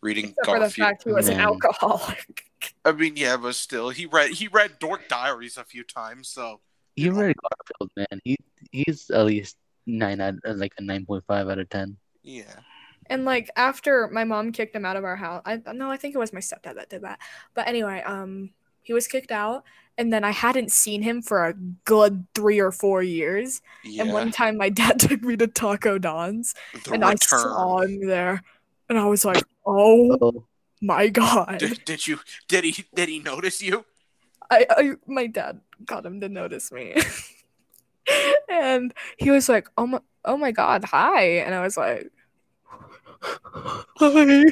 Reading 0.00 0.34
Except 0.36 0.46
for 0.46 0.58
the 0.58 0.70
fact 0.70 1.04
he 1.04 1.12
was 1.12 1.28
an 1.28 1.38
alcoholic. 1.38 2.45
I 2.84 2.92
mean, 2.92 3.14
yeah, 3.16 3.36
but 3.36 3.54
still, 3.54 3.90
he 3.90 4.06
read 4.06 4.30
he 4.30 4.48
read 4.48 4.78
Dork 4.78 5.08
Diaries 5.08 5.56
a 5.56 5.64
few 5.64 5.84
times. 5.84 6.28
So 6.28 6.60
You 6.96 7.12
read 7.12 7.36
Garfield, 7.36 7.90
man. 7.96 8.20
He 8.24 8.36
he's 8.72 9.10
at 9.10 9.26
least 9.26 9.56
nine 9.86 10.20
out 10.20 10.34
uh, 10.46 10.54
like 10.54 10.72
a 10.78 10.82
nine 10.82 11.06
point 11.06 11.24
five 11.26 11.48
out 11.48 11.58
of 11.58 11.68
ten. 11.68 11.96
yeah, 12.22 12.60
And 13.06 13.24
like 13.24 13.50
after 13.56 14.08
my 14.08 14.24
mom 14.24 14.52
kicked 14.52 14.74
him 14.74 14.84
out 14.84 14.96
of 14.96 15.04
our 15.04 15.16
house, 15.16 15.42
I 15.44 15.60
no, 15.72 15.90
I 15.90 15.96
think 15.96 16.14
it 16.14 16.18
was 16.18 16.32
my 16.32 16.40
stepdad 16.40 16.76
that 16.76 16.88
did 16.88 17.02
that. 17.02 17.18
But 17.54 17.68
anyway, 17.68 18.02
um, 18.04 18.50
he 18.82 18.92
was 18.92 19.08
kicked 19.08 19.32
out, 19.32 19.64
and 19.98 20.12
then 20.12 20.24
I 20.24 20.30
hadn't 20.30 20.72
seen 20.72 21.02
him 21.02 21.22
for 21.22 21.46
a 21.46 21.54
good 21.84 22.26
three 22.34 22.60
or 22.60 22.70
four 22.70 23.02
years. 23.02 23.60
Yeah. 23.84 24.04
And 24.04 24.12
one 24.12 24.30
time, 24.30 24.56
my 24.56 24.68
dad 24.70 25.00
took 25.00 25.22
me 25.22 25.36
to 25.36 25.46
Taco 25.46 25.98
Don's, 25.98 26.54
the 26.84 26.92
and 26.92 27.04
I 27.04 27.16
saw 27.16 27.80
him 27.80 28.06
there, 28.06 28.42
and 28.88 28.98
I 28.98 29.06
was 29.06 29.24
like, 29.24 29.42
"Oh 29.66 30.16
Oh, 30.20 30.46
my 30.80 31.08
god!" 31.08 31.58
Did, 31.58 31.84
did 31.84 32.06
you? 32.06 32.20
Did 32.48 32.64
he? 32.64 32.84
Did 32.94 33.08
he 33.08 33.18
notice 33.18 33.62
you? 33.62 33.84
I, 34.50 34.66
I 34.70 34.92
my 35.06 35.26
dad 35.26 35.60
got 35.84 36.06
him 36.06 36.20
to 36.20 36.28
notice 36.28 36.70
me, 36.70 36.94
and 38.48 38.94
he 39.18 39.30
was 39.30 39.48
like, 39.48 39.68
"Oh 39.76 39.86
my, 39.86 40.00
oh 40.24 40.36
my 40.36 40.52
god, 40.52 40.84
hi!" 40.84 41.38
And 41.38 41.54
I 41.54 41.60
was 41.62 41.76
like, 41.76 42.10
"Hi." 43.20 44.44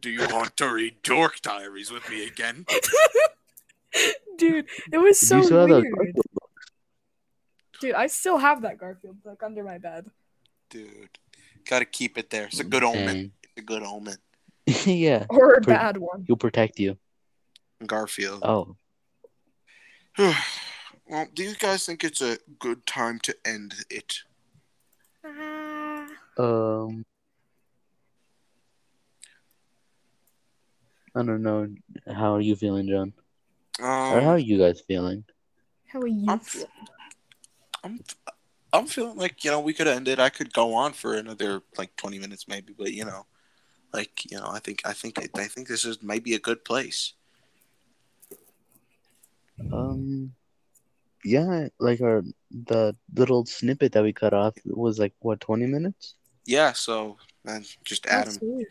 Do 0.00 0.10
you 0.10 0.26
want 0.28 0.56
to 0.56 0.72
read 0.72 1.02
Dork 1.02 1.40
Diaries 1.40 1.90
with 1.90 2.08
me 2.10 2.26
again? 2.26 2.66
Dude, 4.38 4.66
it 4.92 4.98
was 4.98 5.20
so 5.20 5.36
you 5.36 5.44
still 5.44 5.60
have 5.60 5.68
those 5.68 5.84
weird. 5.88 6.16
Dude, 7.80 7.94
I 7.94 8.08
still 8.08 8.38
have 8.38 8.62
that 8.62 8.78
Garfield 8.78 9.22
book 9.22 9.42
under 9.44 9.62
my 9.62 9.78
bed. 9.78 10.06
Dude, 10.68 11.18
gotta 11.68 11.84
keep 11.84 12.18
it 12.18 12.30
there. 12.30 12.46
It's 12.46 12.58
a 12.58 12.64
good 12.64 12.82
omen. 12.82 13.06
Dang. 13.06 13.32
It's 13.44 13.52
a 13.58 13.62
good 13.62 13.82
omen. 13.82 14.16
yeah, 14.86 15.26
Or 15.28 15.54
a 15.54 15.60
Pre- 15.60 15.74
bad 15.74 15.96
one. 15.98 16.24
he'll 16.26 16.36
protect 16.36 16.78
you. 16.78 16.96
Garfield. 17.86 18.40
Oh, 18.42 18.76
well, 20.18 21.26
do 21.34 21.42
you 21.42 21.54
guys 21.56 21.84
think 21.84 22.02
it's 22.04 22.20
a 22.22 22.38
good 22.58 22.86
time 22.86 23.18
to 23.20 23.36
end 23.44 23.74
it? 23.90 24.20
Ah. 25.24 26.06
um, 26.38 27.04
I 31.14 31.22
don't 31.22 31.42
know. 31.42 31.68
How 32.12 32.34
are 32.34 32.40
you 32.40 32.56
feeling, 32.56 32.88
John? 32.88 33.12
Or 33.80 33.86
how 33.86 34.18
Um, 34.18 34.26
are 34.26 34.38
you 34.38 34.58
guys 34.58 34.80
feeling? 34.80 35.24
How 35.88 36.00
are 36.00 36.06
you? 36.06 36.24
I'm, 36.28 36.40
feeling? 36.40 36.68
I'm, 37.84 38.00
I'm 38.72 38.86
feeling 38.86 39.16
like 39.16 39.44
you 39.44 39.50
know 39.50 39.60
we 39.60 39.74
could 39.74 39.86
end 39.88 40.08
it. 40.08 40.18
I 40.18 40.28
could 40.30 40.52
go 40.52 40.74
on 40.74 40.92
for 40.92 41.14
another 41.14 41.62
like 41.78 41.94
20 41.96 42.18
minutes 42.18 42.48
maybe, 42.48 42.72
but 42.76 42.92
you 42.92 43.04
know, 43.04 43.26
like 43.94 44.30
you 44.30 44.36
know, 44.38 44.50
I 44.50 44.58
think 44.58 44.82
I 44.84 44.92
think 44.92 45.18
I 45.38 45.46
think 45.46 45.68
this 45.68 45.84
is 45.84 46.02
maybe 46.02 46.34
a 46.34 46.38
good 46.38 46.64
place. 46.64 47.14
Um, 49.72 50.34
yeah, 51.24 51.68
like 51.78 52.00
our 52.00 52.22
the 52.50 52.96
little 53.14 53.46
snippet 53.46 53.92
that 53.92 54.02
we 54.02 54.12
cut 54.12 54.34
off 54.34 54.54
was 54.66 54.98
like 54.98 55.14
what 55.20 55.40
twenty 55.40 55.66
minutes. 55.66 56.14
Yeah. 56.44 56.72
So 56.72 57.16
man, 57.44 57.64
just 57.84 58.06
add 58.06 58.26
them. 58.26 58.66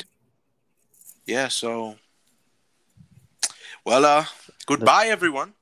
Yeah. 1.26 1.48
So, 1.48 1.96
well, 3.86 4.04
uh, 4.04 4.26
goodbye 4.66 5.08
everyone. 5.08 5.54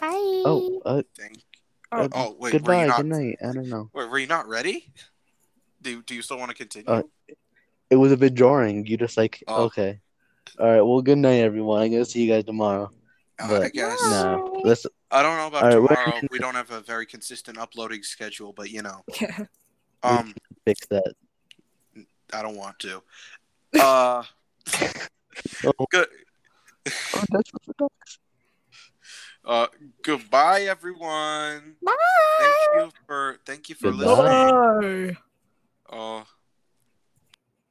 Bye. 0.00 0.42
Oh, 0.44 0.82
uh, 0.84 1.02
Thank. 1.16 1.42
Oh, 1.92 2.08
Oh 2.12 2.36
wait, 2.38 2.40
were 2.40 2.48
you 2.48 2.52
goodbye, 2.52 2.86
not? 2.86 2.96
good 2.96 3.06
night. 3.06 3.38
I 3.42 3.52
don't 3.52 3.68
know. 3.68 3.90
Wait, 3.92 4.08
were 4.08 4.18
you 4.18 4.26
not 4.26 4.48
ready? 4.48 4.92
Do 5.82 6.02
Do 6.02 6.14
you 6.14 6.22
still 6.22 6.38
want 6.38 6.50
to 6.50 6.56
continue? 6.56 6.90
Uh, 6.90 7.02
It 7.90 7.96
was 7.96 8.12
a 8.12 8.16
bit 8.16 8.34
jarring. 8.34 8.86
You 8.86 8.96
just 8.96 9.16
like 9.16 9.42
Oh. 9.48 9.64
okay. 9.64 10.00
All 10.58 10.66
right. 10.68 10.80
Well, 10.82 11.02
good 11.02 11.18
night, 11.18 11.40
everyone. 11.40 11.82
I'm 11.82 11.90
gonna 11.90 12.04
see 12.04 12.22
you 12.24 12.32
guys 12.32 12.44
tomorrow. 12.44 12.90
Uh, 13.40 13.44
I 13.44 13.48
but- 13.48 13.72
guess. 13.72 14.00
No, 14.02 14.60
let's. 14.64 14.86
I 15.10 15.22
don't 15.22 15.36
know 15.36 15.46
about 15.46 15.62
All 15.62 15.68
right, 15.68 15.78
we're- 15.80 16.04
tomorrow. 16.04 16.28
we 16.32 16.38
don't 16.38 16.54
have 16.54 16.70
a 16.72 16.80
very 16.80 17.06
consistent 17.06 17.58
uploading 17.58 18.02
schedule, 18.02 18.52
but 18.52 18.70
you 18.70 18.82
know, 18.82 19.02
yeah. 19.20 19.44
um, 20.02 20.34
fix 20.64 20.86
that. 20.88 21.12
I 22.32 22.42
don't 22.42 22.56
want 22.56 22.78
to. 22.80 23.02
Uh, 23.78 24.22
Oh. 25.64 25.86
good. 25.90 26.08
Oh, 27.14 27.24
that's 27.30 27.52
what 27.52 27.62
we're 27.80 27.88
Uh, 29.44 29.68
goodbye, 30.02 30.62
everyone. 30.62 31.76
Bye. 31.80 31.92
Thank 32.40 32.74
you 32.74 32.90
for 33.06 33.36
thank 33.46 33.68
you 33.68 33.74
for 33.76 33.92
Goodbye. 33.92 34.50
listening. 34.80 35.16
Bye. 35.88 35.96
Uh, 35.96 36.24